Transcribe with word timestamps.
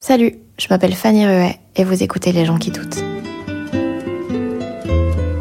Salut, 0.00 0.34
je 0.58 0.66
m'appelle 0.68 0.94
Fanny 0.94 1.26
Ruet 1.26 1.58
et 1.74 1.82
vous 1.82 2.02
écoutez 2.02 2.30
Les 2.30 2.44
gens 2.44 2.58
qui 2.58 2.70
doutent. 2.70 3.02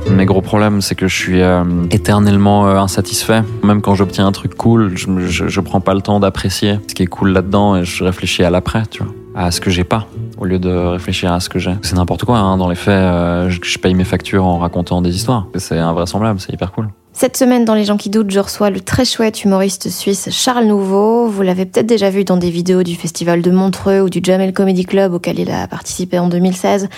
Mes 0.10 0.26
gros 0.26 0.42
problèmes, 0.42 0.82
c'est 0.82 0.96
que 0.96 1.10
je 1.10 1.16
suis 1.16 1.42
euh, 1.42 1.64
éternellement 1.92 2.66
euh, 2.68 2.78
insatisfait. 2.78 3.44
Même 3.64 3.82
quand 3.82 3.96
j'obtiens 3.96 4.26
un 4.26 4.32
truc 4.32 4.56
cool, 4.56 4.96
je, 4.96 5.08
je, 5.28 5.60
prends 5.60 5.82
pas 5.82 5.94
le 5.94 6.02
temps 6.02 6.22
d'apprécier 6.22 6.80
ce 6.88 6.96
qui 6.96 7.04
est 7.04 7.08
cool 7.08 7.32
là-dedans 7.32 7.76
et 7.76 7.84
je 7.84 8.04
réfléchis 8.06 8.44
à 8.44 8.50
l'après, 8.50 8.84
tu 8.90 9.04
vois, 9.04 9.14
à 9.36 9.52
ce 9.52 9.60
que 9.60 9.70
j'ai 9.70 9.84
pas, 9.84 10.08
au 10.38 10.46
lieu 10.46 10.58
de 10.58 10.70
réfléchir 10.70 11.34
à 11.34 11.42
ce 11.42 11.50
que 11.50 11.60
j'ai. 11.60 11.74
C'est 11.82 11.96
n'importe 11.96 12.24
quoi, 12.24 12.38
hein. 12.38 12.56
dans 12.58 12.70
les 12.70 12.76
faits, 12.76 12.94
euh, 12.94 13.50
je 13.50 13.78
paye 13.78 13.94
mes 13.94 14.06
factures 14.06 14.46
en 14.46 14.58
racontant 14.58 15.02
des 15.02 15.14
histoires. 15.14 15.48
C'est 15.56 15.78
invraisemblable, 15.78 16.40
c'est 16.40 16.54
hyper 16.54 16.72
cool. 16.72 16.88
Cette 17.18 17.38
semaine, 17.38 17.64
dans 17.64 17.76
Les 17.76 17.86
gens 17.86 17.96
qui 17.96 18.10
doutent, 18.10 18.30
je 18.30 18.42
reçois 18.42 18.70
le 18.70 18.82
très 18.82 19.06
chouette 19.06 19.46
humoriste 19.46 19.90
suisse 19.90 20.28
Charles 20.32 20.66
Nouveau. 20.66 21.30
Vous 21.30 21.44
l'avez 21.44 21.66
peut-être 21.66 21.86
déjà 21.86 22.10
vu 22.10 22.26
dans 22.26 22.36
des 22.36 22.50
vidéos 22.50 22.84
du 22.84 22.96
Festival 22.96 23.42
de 23.42 23.52
Montreux 23.52 24.02
ou 24.02 24.10
du 24.10 24.20
Jamel 24.22 24.52
Comedy 24.52 24.84
Club 24.84 25.14
auquel 25.14 25.40
il 25.40 25.50
a 25.50 25.66
participé 25.70 26.20
en 26.20 26.28
2016. 26.28 26.90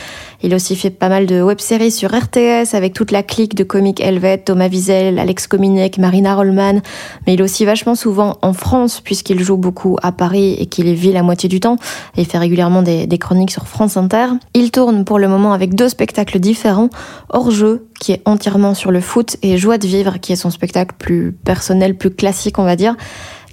Il 0.43 0.53
aussi 0.53 0.75
fait 0.75 0.89
pas 0.89 1.09
mal 1.09 1.25
de 1.25 1.41
web-séries 1.41 1.91
sur 1.91 2.11
RTS 2.11 2.73
avec 2.73 2.93
toute 2.93 3.11
la 3.11 3.23
clique 3.23 3.55
de 3.55 3.63
comiques 3.63 4.01
helvètes, 4.01 4.45
Thomas 4.45 4.69
Wiesel, 4.69 5.19
Alex 5.19 5.47
Kominek, 5.47 5.97
Marina 5.97 6.35
Rollman. 6.35 6.81
Mais 7.25 7.33
il 7.33 7.39
est 7.39 7.43
aussi 7.43 7.65
vachement 7.65 7.95
souvent 7.95 8.37
en 8.41 8.53
France 8.53 9.01
puisqu'il 9.01 9.43
joue 9.43 9.57
beaucoup 9.57 9.97
à 10.03 10.11
Paris 10.11 10.55
et 10.59 10.65
qu'il 10.67 10.93
vit 10.93 11.11
la 11.11 11.23
moitié 11.23 11.49
du 11.49 11.59
temps 11.59 11.77
et 12.15 12.23
fait 12.23 12.37
régulièrement 12.37 12.81
des, 12.81 13.07
des 13.07 13.17
chroniques 13.17 13.51
sur 13.51 13.67
France 13.67 13.97
Inter. 13.97 14.27
Il 14.53 14.71
tourne 14.71 15.05
pour 15.05 15.19
le 15.19 15.27
moment 15.27 15.53
avec 15.53 15.75
deux 15.75 15.89
spectacles 15.89 16.39
différents, 16.39 16.89
Hors 17.29 17.51
jeu, 17.51 17.87
qui 17.99 18.13
est 18.13 18.21
entièrement 18.25 18.73
sur 18.73 18.91
le 18.91 19.01
foot, 19.01 19.37
et 19.41 19.57
Joie 19.57 19.77
de 19.77 19.87
vivre, 19.87 20.19
qui 20.19 20.31
est 20.31 20.37
son 20.37 20.49
spectacle 20.49 20.95
plus 20.97 21.31
personnel, 21.31 21.97
plus 21.97 22.11
classique, 22.11 22.57
on 22.59 22.63
va 22.63 22.75
dire. 22.75 22.95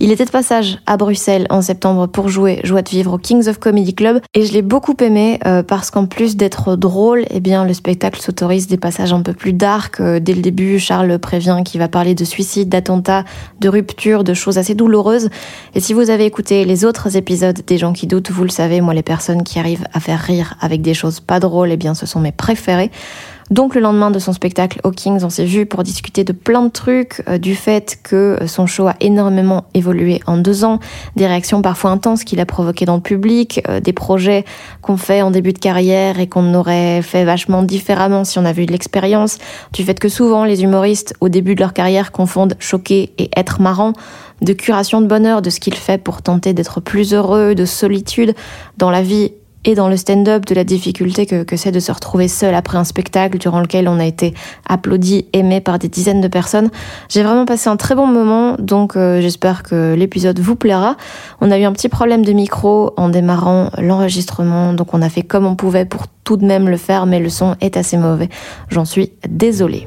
Il 0.00 0.10
était 0.10 0.24
de 0.24 0.30
passage 0.30 0.78
à 0.86 0.96
Bruxelles 0.96 1.46
en 1.50 1.62
septembre 1.62 2.08
pour 2.08 2.28
jouer 2.28 2.60
Joie 2.64 2.82
de 2.82 2.88
vivre 2.88 3.12
au 3.12 3.18
Kings 3.18 3.48
of 3.48 3.58
Comedy 3.58 3.94
Club, 3.94 4.20
et 4.34 4.44
je 4.44 4.52
l'ai 4.52 4.62
beaucoup 4.62 4.96
aimé 5.00 5.38
euh, 5.46 5.62
parce 5.62 5.92
qu'en 5.92 6.06
plus 6.06 6.36
d'être 6.36 6.74
drôle, 6.74 7.24
eh 7.30 7.38
bien 7.38 7.64
le 7.64 7.72
spectacle 7.74 8.20
s'autorise 8.20 8.66
des 8.66 8.76
passages 8.76 9.12
un 9.12 9.22
peu 9.22 9.32
plus 9.32 9.52
dark. 9.52 10.00
Euh, 10.00 10.18
dès 10.18 10.34
le 10.34 10.42
début, 10.42 10.80
Charles 10.80 11.16
prévient 11.20 11.62
qu'il 11.64 11.78
va 11.78 11.86
parler 11.86 12.16
de 12.16 12.24
suicide, 12.24 12.68
d'attentat, 12.68 13.24
de 13.60 13.68
rupture, 13.68 14.24
de 14.24 14.34
choses 14.34 14.58
assez 14.58 14.74
douloureuses. 14.74 15.30
Et 15.76 15.80
si 15.80 15.92
vous 15.92 16.10
avez 16.10 16.24
écouté 16.24 16.64
les 16.64 16.84
autres 16.84 17.16
épisodes 17.16 17.60
des 17.64 17.78
gens 17.78 17.92
qui 17.92 18.08
doutent, 18.08 18.32
vous 18.32 18.44
le 18.44 18.50
savez, 18.50 18.80
moi 18.80 18.94
les 18.94 19.04
personnes 19.04 19.44
qui 19.44 19.60
arrivent 19.60 19.86
à 19.92 20.00
faire 20.00 20.20
rire 20.20 20.56
avec 20.60 20.82
des 20.82 20.94
choses 20.94 21.20
pas 21.20 21.38
drôles, 21.38 21.70
eh 21.70 21.76
bien 21.76 21.94
ce 21.94 22.04
sont 22.04 22.20
mes 22.20 22.32
préférés. 22.32 22.90
Donc 23.50 23.74
le 23.74 23.80
lendemain 23.80 24.10
de 24.10 24.18
son 24.18 24.32
spectacle 24.32 24.80
au 24.84 24.90
Kings, 24.90 25.22
on 25.22 25.30
s'est 25.30 25.44
vu 25.44 25.66
pour 25.66 25.82
discuter 25.82 26.24
de 26.24 26.32
plein 26.32 26.62
de 26.62 26.70
trucs, 26.70 27.22
euh, 27.28 27.36
du 27.36 27.54
fait 27.54 27.98
que 28.02 28.38
euh, 28.40 28.46
son 28.46 28.66
show 28.66 28.86
a 28.86 28.94
énormément 29.00 29.64
évolué 29.74 30.20
en 30.26 30.38
deux 30.38 30.64
ans, 30.64 30.80
des 31.16 31.26
réactions 31.26 31.60
parfois 31.60 31.90
intenses 31.90 32.24
qu'il 32.24 32.40
a 32.40 32.46
provoquées 32.46 32.86
dans 32.86 32.96
le 32.96 33.02
public, 33.02 33.60
euh, 33.68 33.80
des 33.80 33.92
projets 33.92 34.44
qu'on 34.80 34.96
fait 34.96 35.20
en 35.20 35.30
début 35.30 35.52
de 35.52 35.58
carrière 35.58 36.20
et 36.20 36.26
qu'on 36.26 36.54
aurait 36.54 37.02
fait 37.02 37.24
vachement 37.24 37.62
différemment 37.62 38.24
si 38.24 38.38
on 38.38 38.44
avait 38.44 38.62
eu 38.62 38.66
de 38.66 38.72
l'expérience, 38.72 39.38
du 39.72 39.82
fait 39.82 39.98
que 39.98 40.08
souvent 40.08 40.44
les 40.44 40.62
humoristes 40.62 41.14
au 41.20 41.28
début 41.28 41.54
de 41.54 41.60
leur 41.60 41.74
carrière 41.74 42.12
confondent 42.12 42.54
choquer 42.58 43.12
et 43.18 43.30
être 43.36 43.60
marrant, 43.60 43.92
de 44.40 44.52
curation 44.52 45.00
de 45.00 45.06
bonheur, 45.06 45.42
de 45.42 45.50
ce 45.50 45.60
qu'il 45.60 45.74
fait 45.74 45.98
pour 45.98 46.22
tenter 46.22 46.54
d'être 46.54 46.80
plus 46.80 47.12
heureux, 47.14 47.54
de 47.54 47.64
solitude 47.64 48.34
dans 48.78 48.90
la 48.90 49.02
vie 49.02 49.32
et 49.64 49.74
dans 49.74 49.88
le 49.88 49.96
stand-up 49.96 50.46
de 50.46 50.54
la 50.54 50.64
difficulté 50.64 51.26
que, 51.26 51.56
c'est 51.56 51.72
de 51.72 51.80
se 51.80 51.92
retrouver 51.92 52.28
seul 52.28 52.54
après 52.54 52.78
un 52.78 52.84
spectacle 52.84 53.38
durant 53.38 53.60
lequel 53.60 53.88
on 53.88 53.98
a 53.98 54.04
été 54.04 54.34
applaudi, 54.68 55.26
aimé 55.32 55.60
par 55.60 55.78
des 55.78 55.88
dizaines 55.88 56.20
de 56.20 56.28
personnes. 56.28 56.70
J'ai 57.08 57.22
vraiment 57.22 57.44
passé 57.44 57.68
un 57.68 57.76
très 57.76 57.94
bon 57.94 58.06
moment, 58.06 58.56
donc 58.58 58.96
euh, 58.96 59.20
j'espère 59.20 59.62
que 59.62 59.94
l'épisode 59.94 60.38
vous 60.38 60.56
plaira. 60.56 60.96
On 61.40 61.50
a 61.50 61.58
eu 61.58 61.64
un 61.64 61.72
petit 61.72 61.88
problème 61.88 62.24
de 62.24 62.32
micro 62.32 62.92
en 62.96 63.08
démarrant 63.08 63.70
l'enregistrement, 63.78 64.72
donc 64.72 64.94
on 64.94 65.02
a 65.02 65.08
fait 65.08 65.22
comme 65.22 65.46
on 65.46 65.56
pouvait 65.56 65.84
pour 65.84 66.06
tout 66.24 66.36
de 66.36 66.44
même 66.44 66.68
le 66.68 66.76
faire, 66.76 67.06
mais 67.06 67.20
le 67.20 67.28
son 67.28 67.54
est 67.60 67.76
assez 67.76 67.96
mauvais. 67.96 68.28
J'en 68.68 68.84
suis 68.84 69.12
désolée. 69.28 69.86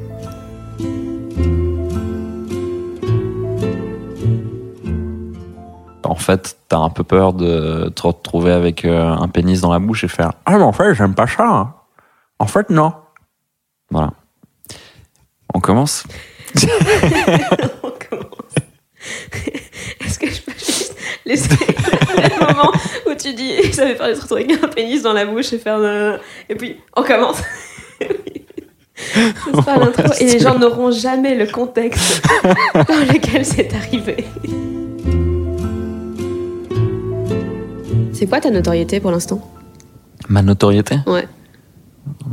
En 6.07 6.15
fait, 6.15 6.57
t'as 6.69 6.77
un 6.77 6.89
peu 6.89 7.03
peur 7.03 7.33
de 7.33 7.89
te 7.95 8.01
retrouver 8.03 8.51
avec 8.51 8.85
euh, 8.85 9.09
un 9.09 9.27
pénis 9.27 9.59
dans 9.61 9.71
la 9.73 9.79
bouche 9.79 10.03
et 10.03 10.07
faire 10.07 10.31
Ah, 10.45 10.57
mais 10.57 10.63
en 10.63 10.71
fait, 10.71 10.93
j'aime 10.95 11.13
pas 11.13 11.27
ça. 11.27 11.43
hein. 11.45 11.73
En 12.39 12.47
fait, 12.47 12.69
non. 12.69 12.93
Voilà. 13.91 14.11
On 15.53 15.59
commence? 15.59 16.03
On 17.83 17.91
commence. 18.09 18.55
Est-ce 20.01 20.19
que 20.19 20.29
je 20.29 20.41
peux 20.41 20.51
juste 20.53 20.95
laisser 21.25 21.49
le 21.57 22.45
moment 22.45 22.71
où 23.09 23.13
tu 23.15 23.33
dis 23.33 23.53
ça 23.73 23.85
fait 23.85 23.95
peur 23.95 24.07
de 24.09 24.13
se 24.15 24.21
retrouver 24.21 24.43
avec 24.45 24.63
un 24.63 24.67
pénis 24.67 25.01
dans 25.01 25.13
la 25.13 25.25
bouche 25.25 25.51
et 25.53 25.59
faire 25.59 25.79
et 26.49 26.55
puis 26.55 26.79
on 26.95 27.03
commence. 27.03 27.41
L'intro 29.15 30.13
et 30.19 30.25
les 30.25 30.39
gens 30.39 30.57
n'auront 30.57 30.91
jamais 30.91 31.35
le 31.35 31.47
contexte 31.47 32.21
dans 32.73 33.13
lequel 33.13 33.45
c'est 33.45 33.73
arrivé. 33.73 34.25
C'est 38.17 38.25
quoi 38.25 38.39
ta 38.39 38.49
notoriété 38.49 38.99
pour 38.99 39.11
l'instant 39.11 39.39
Ma 40.27 40.41
notoriété 40.41 40.97
Ouais. 41.05 41.27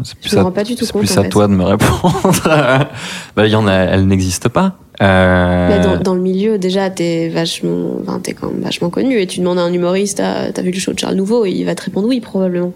C'est 0.03 0.37
me 0.37 0.43
rends 0.43 0.51
pas 0.51 0.65
du 0.65 0.77
tout 0.77 0.87
compte, 0.87 1.03
plus 1.03 1.19
à 1.19 1.25
fait. 1.25 1.29
toi 1.29 1.47
de 1.47 1.53
me 1.53 1.63
répondre. 1.65 2.33
bah, 3.37 3.47
y 3.47 3.55
en 3.55 3.67
a, 3.67 3.73
elle 3.73 4.07
n'existe 4.07 4.49
pas. 4.49 4.79
Euh, 5.03 5.69
Bah, 5.69 5.79
dans, 5.97 6.01
dans 6.01 6.15
le 6.15 6.23
milieu, 6.23 6.57
déjà, 6.57 6.89
t'es 6.89 7.29
vachement, 7.29 7.97
quand 8.07 8.51
même 8.51 8.63
vachement 8.63 8.89
connu 8.89 9.19
et 9.21 9.27
tu 9.27 9.41
demandes 9.41 9.59
à 9.59 9.63
un 9.63 9.73
humoriste, 9.73 10.21
ah, 10.25 10.53
t'as 10.55 10.63
vu 10.63 10.71
le 10.71 10.79
show 10.79 10.93
de 10.95 10.99
Charles 10.99 11.17
Nouveau 11.17 11.45
et 11.45 11.51
il 11.51 11.65
va 11.65 11.75
te 11.75 11.83
répondre 11.83 12.09
oui, 12.09 12.21
probablement. 12.21 12.73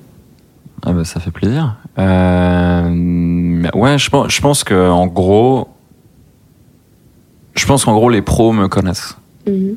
Ah 0.84 0.92
bah, 0.92 1.04
ça 1.04 1.18
fait 1.18 1.30
plaisir. 1.30 1.76
Euh, 1.98 2.88
mais 2.92 3.74
ouais, 3.74 3.96
je 3.96 4.10
pense, 4.10 4.30
je 4.34 4.40
pense 4.42 4.64
que 4.64 4.90
en 4.90 5.06
gros, 5.06 5.68
je 7.54 7.64
pense 7.66 7.86
qu'en 7.86 7.94
gros 7.94 8.10
les 8.10 8.22
pros 8.22 8.52
me 8.52 8.68
connaissent 8.68 9.16
Mhm. 9.46 9.76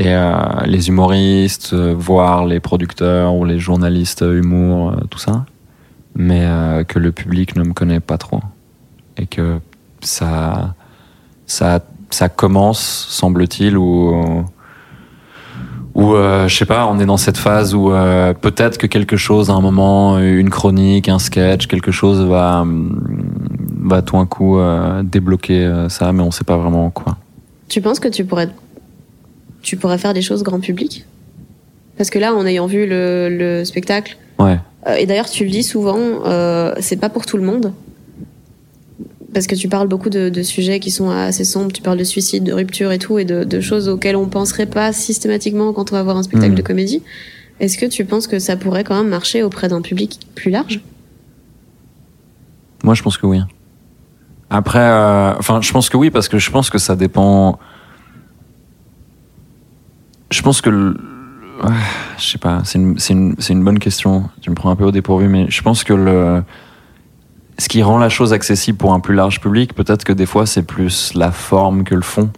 Et 0.00 0.14
euh, 0.14 0.32
les 0.64 0.88
humoristes, 0.88 1.74
euh, 1.74 1.94
voire 1.96 2.46
les 2.46 2.58
producteurs 2.58 3.34
ou 3.34 3.44
les 3.44 3.58
journalistes 3.58 4.22
euh, 4.22 4.38
humour, 4.38 4.94
tout 5.10 5.18
ça, 5.18 5.44
mais 6.14 6.48
que 6.88 6.98
le 6.98 7.12
public 7.12 7.54
ne 7.54 7.62
me 7.62 7.74
connaît 7.74 8.00
pas 8.00 8.16
trop 8.16 8.40
et 9.18 9.26
que 9.26 9.60
ça, 10.00 10.74
ça, 11.46 11.80
ça 12.08 12.28
commence, 12.30 12.80
semble-t-il, 13.10 13.76
ou 13.76 14.44
ou 15.94 16.14
euh, 16.14 16.48
je 16.48 16.56
sais 16.56 16.66
pas, 16.66 16.86
on 16.86 16.98
est 16.98 17.06
dans 17.06 17.16
cette 17.16 17.36
phase 17.36 17.74
où 17.74 17.90
peut-être 18.40 18.78
que 18.78 18.86
quelque 18.86 19.16
chose 19.16 19.50
à 19.50 19.52
un 19.52 19.60
moment, 19.60 20.18
une 20.18 20.50
chronique, 20.50 21.08
un 21.08 21.18
sketch, 21.18 21.66
quelque 21.66 21.92
chose 21.92 22.20
va 22.22 22.64
va 23.82 24.02
tout 24.02 24.16
un 24.16 24.26
coup 24.26 24.58
débloquer 25.04 25.86
ça, 25.88 26.12
mais 26.12 26.22
on 26.22 26.30
sait 26.30 26.44
pas 26.44 26.56
vraiment 26.56 26.90
quoi. 26.90 27.18
Tu 27.68 27.80
penses 27.80 28.00
que 28.00 28.08
tu 28.08 28.24
pourrais, 28.24 28.48
tu 29.62 29.76
pourrais 29.76 29.98
faire 29.98 30.14
des 30.14 30.22
choses 30.22 30.42
grand 30.42 30.60
public? 30.60 31.04
Parce 31.96 32.10
que 32.10 32.18
là, 32.18 32.34
en 32.34 32.46
ayant 32.46 32.66
vu 32.66 32.86
le, 32.86 33.28
le 33.30 33.64
spectacle, 33.64 34.16
Ouais. 34.38 34.58
euh, 34.86 34.94
et 34.94 35.04
d'ailleurs 35.06 35.28
tu 35.28 35.44
le 35.44 35.50
dis 35.50 35.62
souvent, 35.62 35.98
euh, 35.98 36.72
c'est 36.80 36.96
pas 36.96 37.10
pour 37.10 37.26
tout 37.26 37.36
le 37.36 37.42
monde. 37.42 37.72
parce 39.32 39.46
que 39.46 39.54
tu 39.54 39.68
parles 39.68 39.86
beaucoup 39.86 40.10
de, 40.10 40.28
de, 40.28 40.42
sujets 40.42 40.80
qui 40.80 40.90
sont 40.90 41.10
assez 41.10 41.44
sombres, 41.44 41.72
tu 41.72 41.82
parles 41.82 41.98
de 41.98 42.04
suicide, 42.04 42.42
de 42.42 42.52
rupture 42.52 42.90
et 42.90 42.98
tout, 42.98 43.18
et 43.18 43.24
de, 43.24 43.44
de 43.44 43.60
choses 43.60 43.88
auxquelles 43.88 44.16
on 44.16 44.26
penserait 44.26 44.66
pas 44.66 44.92
systématiquement 44.92 45.72
quand 45.72 45.92
on 45.92 45.94
va 45.94 46.02
voir 46.02 46.16
un 46.16 46.22
spectacle 46.24 46.52
mmh. 46.52 46.56
de 46.56 46.62
comédie. 46.62 47.02
Est-ce 47.60 47.78
que 47.78 47.86
tu 47.86 48.04
penses 48.04 48.26
que 48.26 48.38
ça 48.38 48.56
pourrait 48.56 48.82
quand 48.82 48.96
même 48.96 49.08
marcher 49.08 49.42
auprès 49.42 49.68
d'un 49.68 49.82
public 49.82 50.18
plus 50.34 50.50
large? 50.50 50.80
Moi, 52.82 52.94
je 52.94 53.02
pense 53.02 53.18
que 53.18 53.26
oui. 53.26 53.40
Après, 54.48 54.78
euh, 54.80 55.34
enfin, 55.38 55.60
je 55.60 55.70
pense 55.70 55.88
que 55.90 55.96
oui 55.96 56.10
parce 56.10 56.28
que 56.28 56.38
je 56.38 56.50
pense 56.50 56.70
que 56.70 56.78
ça 56.78 56.96
dépend. 56.96 57.58
Je 60.30 60.42
pense 60.42 60.60
que, 60.60 60.70
le... 60.70 60.96
je 62.18 62.24
sais 62.24 62.38
pas, 62.38 62.62
c'est 62.64 62.78
une, 62.78 62.96
une, 63.10 63.34
une, 63.48 63.64
bonne 63.64 63.78
question. 63.78 64.30
Tu 64.40 64.50
me 64.50 64.54
prends 64.54 64.70
un 64.70 64.76
peu 64.76 64.84
au 64.84 64.92
dépourvu, 64.92 65.28
mais 65.28 65.50
je 65.50 65.62
pense 65.62 65.84
que 65.84 65.92
le 65.92 66.42
ce 67.58 67.68
qui 67.68 67.82
rend 67.82 67.98
la 67.98 68.08
chose 68.08 68.32
accessible 68.32 68.78
pour 68.78 68.94
un 68.94 69.00
plus 69.00 69.14
large 69.14 69.38
public, 69.38 69.74
peut-être 69.74 70.02
que 70.02 70.14
des 70.14 70.24
fois 70.24 70.46
c'est 70.46 70.62
plus 70.62 71.12
la 71.14 71.30
forme 71.30 71.84
que 71.84 71.94
le 71.94 72.00
fond. 72.00 72.30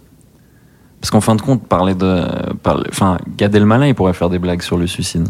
Parce 0.99 1.11
qu'en 1.11 1.21
fin 1.21 1.35
de 1.35 1.41
compte, 1.41 1.67
parler 1.67 1.95
de. 1.95 2.23
Parler, 2.61 2.85
enfin, 2.89 3.17
Gad 3.35 3.53
Elmaleh, 3.53 3.89
il 3.89 3.93
pourrait 3.95 4.13
faire 4.13 4.29
des 4.29 4.39
blagues 4.39 4.61
sur 4.61 4.77
le 4.77 4.87
suicide. 4.87 5.27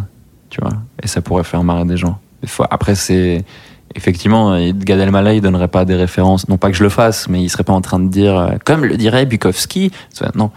Tu 0.51 0.61
vois 0.61 0.73
Et 1.01 1.07
ça 1.07 1.21
pourrait 1.21 1.43
faire 1.43 1.63
marrer 1.63 1.85
des 1.85 1.97
gens. 1.97 2.19
Après, 2.69 2.93
c'est. 2.93 3.43
Effectivement, 3.95 4.57
Gad 4.71 4.99
Elmaleh, 4.99 5.37
il 5.37 5.41
donnerait 5.41 5.67
pas 5.67 5.85
des 5.85 5.95
références. 5.95 6.47
Non 6.49 6.57
pas 6.57 6.71
que 6.71 6.77
je 6.77 6.83
le 6.83 6.89
fasse, 6.89 7.27
mais 7.29 7.41
il 7.41 7.49
serait 7.49 7.63
pas 7.63 7.73
en 7.73 7.81
train 7.81 7.99
de 7.99 8.09
dire, 8.09 8.37
euh, 8.37 8.51
comme 8.65 8.85
le 8.85 8.97
dirait 8.97 9.25
Bukowski. 9.25 9.91
Non. 10.35 10.51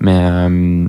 Mais. 0.00 0.18
Euh, 0.20 0.86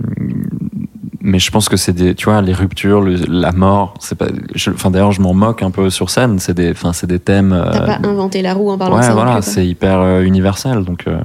mais 1.24 1.40
je 1.40 1.50
pense 1.52 1.70
que 1.70 1.78
c'est 1.78 1.94
des, 1.94 2.16
tu 2.16 2.26
vois, 2.26 2.42
les 2.42 2.52
ruptures, 2.52 3.02
la 3.02 3.54
mort, 3.54 3.94
c'est 4.02 4.18
pas, 4.18 4.28
enfin 4.74 4.92
d'ailleurs 4.92 5.14
je 5.14 5.22
m'en 5.22 5.34
moque 5.34 5.64
un 5.64 5.72
peu 5.72 5.90
sur 5.90 6.10
scène, 6.10 6.38
c'est 6.38 6.54
des, 6.54 6.72
enfin 6.72 6.92
c'est 6.92 7.08
des 7.08 7.20
thèmes. 7.20 7.54
Euh, 7.54 7.72
T'as 7.72 7.98
pas 7.98 8.08
inventé 8.08 8.42
la 8.42 8.54
roue 8.54 8.70
en 8.70 8.78
parlant 8.78 8.98
de 8.98 9.04
ça. 9.04 9.14
voilà, 9.14 9.42
c'est 9.42 9.66
hyper 9.66 10.02
euh, 10.02 10.22
universel, 10.22 10.84
donc 10.84 11.06
euh, 11.08 11.22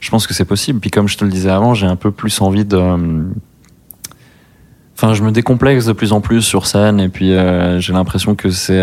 je 0.00 0.08
pense 0.08 0.26
que 0.26 0.32
c'est 0.32 0.46
possible. 0.46 0.80
Puis 0.80 0.90
comme 0.90 1.06
je 1.06 1.18
te 1.18 1.24
le 1.24 1.30
disais 1.30 1.50
avant, 1.50 1.74
j'ai 1.74 1.86
un 1.86 1.96
peu 1.96 2.10
plus 2.10 2.40
envie 2.40 2.64
de, 2.64 2.80
enfin 4.96 5.12
je 5.12 5.22
me 5.22 5.30
décomplexe 5.30 5.84
de 5.84 5.92
plus 5.92 6.14
en 6.14 6.22
plus 6.22 6.40
sur 6.40 6.66
scène, 6.66 6.98
et 6.98 7.10
puis 7.10 7.34
j'ai 7.78 7.92
l'impression 7.92 8.34
que 8.34 8.48
c'est, 8.48 8.82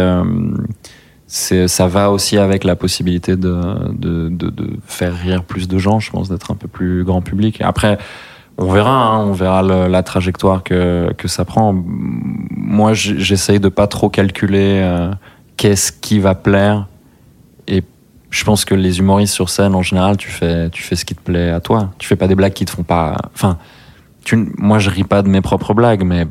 ça 1.30 1.88
va 1.88 2.12
aussi 2.12 2.38
avec 2.38 2.64
la 2.64 2.76
possibilité 2.76 3.36
de, 3.36 3.62
de, 3.94 4.30
de, 4.30 4.50
de 4.50 4.80
faire 4.86 5.16
rire 5.16 5.44
plus 5.44 5.68
de 5.68 5.78
gens, 5.78 6.00
je 6.00 6.10
pense, 6.12 6.28
d'être 6.30 6.52
un 6.52 6.56
peu 6.56 6.68
plus 6.68 7.04
grand 7.04 7.22
public. 7.22 7.62
Après 7.62 7.98
on 8.62 8.74
verra, 8.74 8.92
hein, 8.92 9.26
on 9.26 9.32
verra 9.32 9.62
la 9.62 10.04
trajectoire 10.04 10.64
que, 10.64 11.14
que 11.18 11.30
ça 11.30 11.46
prend. 11.46 11.74
Moi, 11.74 12.94
j'essaye 12.94 13.62
de 13.62 13.70
pas 13.70 13.88
trop 13.88 14.10
calculer 14.10 14.82
euh, 14.84 15.12
qu'est-ce 15.56 15.94
qui 15.94 16.20
va 16.20 16.36
plaire. 16.36 16.88
Et 17.68 17.84
je 18.30 18.44
pense 18.44 18.66
que 18.66 18.76
les 18.76 19.00
humoristes 19.00 19.34
sur 19.34 19.50
scène, 19.50 19.76
en 19.76 19.82
général, 19.82 20.18
tu 20.18 20.30
fais, 20.30 20.70
tu 20.72 20.84
fais 20.84 20.98
ce 20.98 21.06
qui 21.06 21.16
te 21.16 21.22
plaît 21.22 21.52
à 21.52 21.62
toi. 21.62 21.92
Tu 22.00 22.08
fais 22.08 22.18
pas 22.18 22.28
des 22.28 22.36
blagues 22.36 22.52
qui 22.52 22.66
te 22.66 22.72
font 22.72 22.84
pas. 22.84 23.16
Enfin, 23.34 23.58
tu, 24.26 24.36
moi, 24.58 24.78
je 24.78 24.90
ris 24.90 25.06
pas 25.06 25.22
de 25.22 25.30
mes 25.30 25.42
propres 25.42 25.74
blagues, 25.74 26.04
mais 26.04 26.28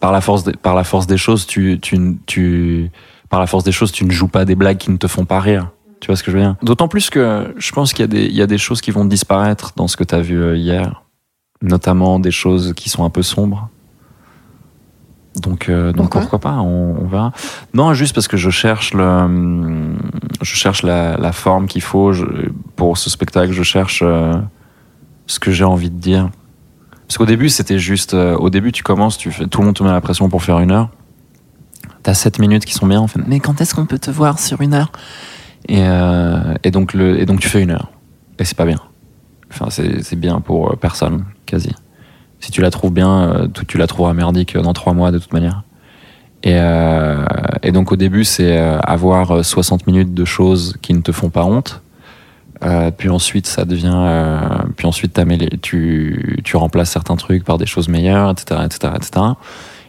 par 0.00 0.12
la 0.12 0.22
force, 0.22 0.44
par 0.62 0.74
la 0.74 0.84
force 0.84 1.06
des 1.06 1.18
choses, 1.18 1.46
tu, 1.46 1.78
tu, 1.82 2.16
tu, 2.24 2.90
par 3.30 3.40
la 3.40 3.46
force 3.46 3.64
des 3.64 3.72
choses, 3.72 3.92
tu 3.92 4.04
ne 4.04 4.10
joues 4.10 4.28
pas 4.28 4.44
des 4.44 4.54
blagues 4.54 4.76
qui 4.76 4.90
ne 4.90 4.98
te 4.98 5.06
font 5.06 5.24
pas 5.24 5.40
rire. 5.40 5.70
Tu 6.00 6.08
vois 6.08 6.16
ce 6.16 6.22
que 6.22 6.30
je 6.30 6.36
veux 6.36 6.42
dire? 6.42 6.56
D'autant 6.62 6.88
plus 6.88 7.08
que 7.08 7.54
je 7.56 7.72
pense 7.72 7.92
qu'il 7.92 8.02
y, 8.02 8.04
a 8.04 8.06
des, 8.08 8.26
il 8.26 8.34
y 8.34 8.42
a 8.42 8.46
des 8.46 8.58
choses 8.58 8.80
qui 8.80 8.90
vont 8.90 9.04
disparaître 9.04 9.72
dans 9.76 9.88
ce 9.88 9.96
que 9.96 10.04
tu 10.04 10.14
as 10.14 10.20
vu 10.20 10.38
euh, 10.38 10.56
hier 10.56 11.02
notamment 11.62 12.18
des 12.18 12.30
choses 12.30 12.72
qui 12.74 12.88
sont 12.88 13.04
un 13.04 13.10
peu 13.10 13.22
sombres. 13.22 13.68
Donc, 15.36 15.68
euh, 15.68 15.92
donc 15.92 16.10
pourquoi, 16.10 16.40
pas? 16.40 16.56
On, 16.56 17.06
verra. 17.06 17.32
Non, 17.72 17.94
juste 17.94 18.14
parce 18.14 18.26
que 18.26 18.36
je 18.36 18.50
cherche 18.50 18.94
le, 18.94 19.94
je 20.42 20.54
cherche 20.54 20.82
la, 20.82 21.16
la 21.16 21.32
forme 21.32 21.66
qu'il 21.66 21.82
faut 21.82 22.12
pour 22.74 22.98
ce 22.98 23.10
spectacle. 23.10 23.52
Je 23.52 23.62
cherche 23.62 24.02
euh, 24.04 24.34
ce 25.26 25.38
que 25.38 25.52
j'ai 25.52 25.64
envie 25.64 25.90
de 25.90 25.98
dire. 25.98 26.30
Parce 27.06 27.18
qu'au 27.18 27.26
début, 27.26 27.48
c'était 27.48 27.78
juste. 27.78 28.14
Euh, 28.14 28.36
au 28.36 28.50
début, 28.50 28.72
tu 28.72 28.82
commences, 28.82 29.18
tu 29.18 29.30
fais, 29.30 29.46
tout 29.46 29.60
le 29.60 29.66
monde 29.66 29.76
te 29.76 29.84
met 29.84 29.90
la 29.90 30.00
pression 30.00 30.28
pour 30.28 30.42
faire 30.42 30.58
une 30.58 30.72
heure. 30.72 30.88
T'as 32.02 32.14
7 32.14 32.38
minutes 32.38 32.64
qui 32.64 32.74
sont 32.74 32.86
bien. 32.86 33.00
En 33.00 33.06
fait, 33.06 33.20
mais 33.26 33.40
quand 33.40 33.60
est-ce 33.60 33.74
qu'on 33.74 33.86
peut 33.86 33.98
te 33.98 34.10
voir 34.10 34.38
sur 34.38 34.60
une 34.60 34.74
heure? 34.74 34.92
Et, 35.68 35.84
et 36.64 36.70
donc 36.70 36.92
tu 36.92 37.48
fais 37.48 37.62
une 37.62 37.70
heure. 37.70 37.90
Et 38.38 38.44
c'est 38.44 38.56
pas 38.56 38.64
bien. 38.64 38.80
Enfin, 39.52 39.66
c'est 39.70 40.16
bien 40.16 40.40
pour 40.40 40.76
personne 40.78 41.24
quasi. 41.44 41.72
Si 42.40 42.50
tu 42.50 42.62
la 42.62 42.70
trouves 42.70 42.92
bien, 42.92 43.22
euh, 43.22 43.48
tu 43.68 43.76
la 43.76 43.86
trouveras 43.86 44.14
merdique 44.14 44.56
dans 44.56 44.72
trois 44.72 44.94
mois 44.94 45.12
de 45.12 45.18
toute 45.18 45.32
manière. 45.32 45.62
Et, 46.42 46.54
euh, 46.54 47.22
donc 47.72 47.92
au 47.92 47.96
début, 47.96 48.24
c'est 48.24 48.56
euh, 48.56 48.78
avoir 48.80 49.44
60 49.44 49.86
minutes 49.86 50.14
de 50.14 50.24
choses 50.24 50.76
qui 50.80 50.94
ne 50.94 51.02
te 51.02 51.12
font 51.12 51.28
pas 51.28 51.44
honte. 51.44 51.82
puis 52.96 53.10
ensuite, 53.10 53.46
ça 53.46 53.64
devient. 53.64 54.38
puis 54.76 54.86
ensuite, 54.86 55.20
tu, 55.60 56.40
tu 56.44 56.56
remplaces 56.56 56.90
certains 56.90 57.16
trucs 57.16 57.44
par 57.44 57.58
des 57.58 57.66
choses 57.66 57.88
meilleures, 57.88 58.30
etc., 58.30 58.62
etc., 58.64 58.94
etc. 58.96 59.26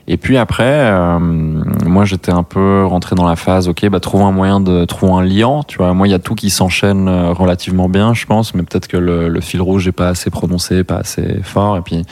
Et 0.07 0.18
puis 0.18 0.38
après, 0.38 0.63
euh, 0.65 1.19
moi 1.19 2.06
j'étais 2.06 2.31
un 2.31 2.44
peu 2.44 2.86
rentré 2.86 3.15
dans 3.15 3.27
la 3.27 3.36
phase, 3.36 3.68
ok, 3.68 3.88
bah 3.89 4.00
trouver 4.00 4.24
un 4.24 4.31
moyen 4.31 4.59
de 4.59 4.86
trouver 4.86 5.13
un 5.13 5.24
liant, 5.24 5.63
tu 5.63 5.77
vois. 5.77 5.94
Moi 5.94 6.07
il 6.07 6.12
y 6.12 6.13
a 6.13 6.19
tout 6.19 6.36
qui 6.36 6.50
s'enchaîne 6.50 7.07
euh, 7.07 7.31
relativement 7.31 7.88
bien, 7.88 8.13
je 8.13 8.25
pense, 8.25 8.56
mais 8.56 8.63
peut-être 8.63 8.88
que 8.88 8.98
le, 8.98 9.30
le, 9.30 9.42
fil 9.42 9.62
rouge 9.62 9.88
est 9.88 9.92
pas 9.92 10.09
assez 10.09 10.30
prononcé, 10.30 10.83
pas 10.83 10.98
assez 10.98 11.39
fort. 11.44 11.77
Et 11.77 11.81
puis 11.81 12.03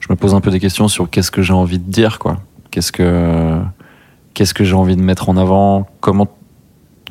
je 0.00 0.06
me 0.10 0.16
pose 0.16 0.34
un 0.34 0.40
peu 0.40 0.50
des 0.50 0.60
questions 0.60 0.88
sur 0.88 1.08
qu'est-ce 1.08 1.30
que 1.30 1.42
j'ai 1.42 1.52
envie 1.52 1.78
de 1.78 1.90
dire, 1.90 2.18
quoi. 2.18 2.38
Qu'est-ce 2.70 2.92
que 2.92 3.58
qu'est-ce 4.34 4.52
que 4.52 4.64
j'ai 4.64 4.74
envie 4.74 4.96
de 4.96 5.02
mettre 5.02 5.28
en 5.28 5.36
avant? 5.36 5.86
Comment 6.00 6.28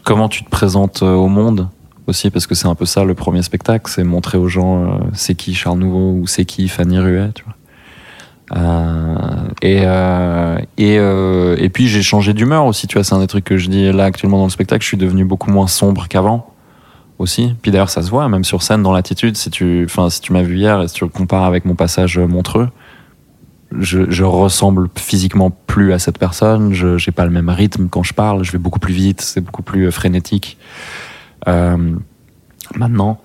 comment 0.04 0.30
tu 0.30 0.44
te 0.44 0.50
présentes 0.50 1.04
euh, 1.04 1.14
au 1.14 1.30
monde 1.30 1.70
aussi? 2.06 2.30
Parce 2.30 2.48
que 2.48 2.54
c'est 2.54 2.68
un 2.68 2.76
peu 2.76 2.86
ça 2.86 3.06
le 3.06 3.16
premier 3.16 3.42
spectacle, 3.44 3.90
c'est 3.90 4.04
montrer 4.04 4.38
aux 4.38 4.50
gens 4.50 5.00
c'est 5.14 5.36
qui 5.36 5.56
Charles 5.56 5.80
Nouveau 5.80 6.12
ou 6.12 6.28
c'est 6.28 6.46
qui 6.46 6.68
Fanny 6.68 7.00
Ruet, 7.00 7.32
tu 7.34 7.44
vois. 7.44 7.57
Euh, 8.56 9.16
et 9.62 9.82
euh, 9.84 10.58
et, 10.78 10.98
euh, 11.00 11.58
et 11.60 11.70
puis 11.70 11.88
j'ai 11.88 12.02
changé 12.02 12.34
d'humeur 12.34 12.66
aussi, 12.66 12.88
tu 12.88 12.94
vois, 12.94 13.04
c'est 13.04 13.14
un 13.14 13.20
des 13.20 13.28
trucs 13.28 13.44
que 13.44 13.58
je 13.58 13.70
dis 13.70 13.92
là 13.92 14.06
actuellement 14.06 14.38
dans 14.38 14.46
le 14.46 14.50
spectacle, 14.50 14.84
je 14.84 14.88
suis 14.88 14.98
devenu 14.98 15.26
beaucoup 15.26 15.52
moins 15.52 15.68
sombre 15.68 16.08
qu'avant 16.08 16.54
aussi. 17.20 17.56
Puis 17.62 17.72
d'ailleurs 17.72 17.90
ça 17.90 18.02
se 18.02 18.10
voit 18.10 18.28
même 18.30 18.44
sur 18.44 18.64
scène 18.64 18.84
dans 18.84 18.94
l'attitude. 18.94 19.36
Si 19.36 19.50
tu, 19.50 19.84
enfin 19.86 20.10
si 20.10 20.22
tu 20.22 20.32
m'as 20.32 20.44
vu 20.44 20.58
hier 20.58 20.82
et 20.82 20.88
si 20.88 20.94
tu 20.94 21.04
le 21.04 21.10
compares 21.10 21.44
avec 21.44 21.66
mon 21.66 21.76
passage 21.76 22.18
montreux, 22.18 22.70
je, 23.78 24.10
je 24.10 24.24
ressemble 24.24 24.88
physiquement 24.96 25.52
plus 25.52 25.92
à 25.92 26.00
cette 26.00 26.18
personne. 26.18 26.74
Je 26.74 26.98
j'ai 26.98 27.12
pas 27.12 27.26
le 27.26 27.32
même 27.32 27.50
rythme 27.50 27.90
quand 27.90 28.04
je 28.04 28.14
parle. 28.14 28.46
Je 28.46 28.52
vais 28.54 28.60
beaucoup 28.60 28.80
plus 28.80 28.94
vite, 28.94 29.20
c'est 29.20 29.42
beaucoup 29.42 29.64
plus 29.64 29.92
frénétique. 29.92 30.58
Euh, 31.48 31.96
maintenant, 32.76 33.20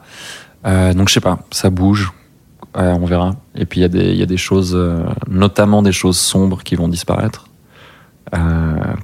euh, 0.67 0.95
donc 0.95 1.09
je 1.09 1.15
sais 1.15 1.21
pas, 1.21 1.41
ça 1.51 1.71
bouge 1.71 2.13
on 2.75 3.07
verra. 3.07 3.37
Et 3.55 3.67
puis 3.67 3.81
il 3.81 3.95
y, 3.95 4.17
y, 4.17 4.23
a 4.23 4.27
des 4.27 4.37
choses, 4.37 4.75
euh, 4.75 5.05
notamment 5.29 5.83
des 5.83 5.93
choses 5.93 6.19
sombres 6.19 6.63
qui 6.63 6.75
vont 6.75 6.89
disparaître. 6.89 7.49
Euh, 8.35 8.39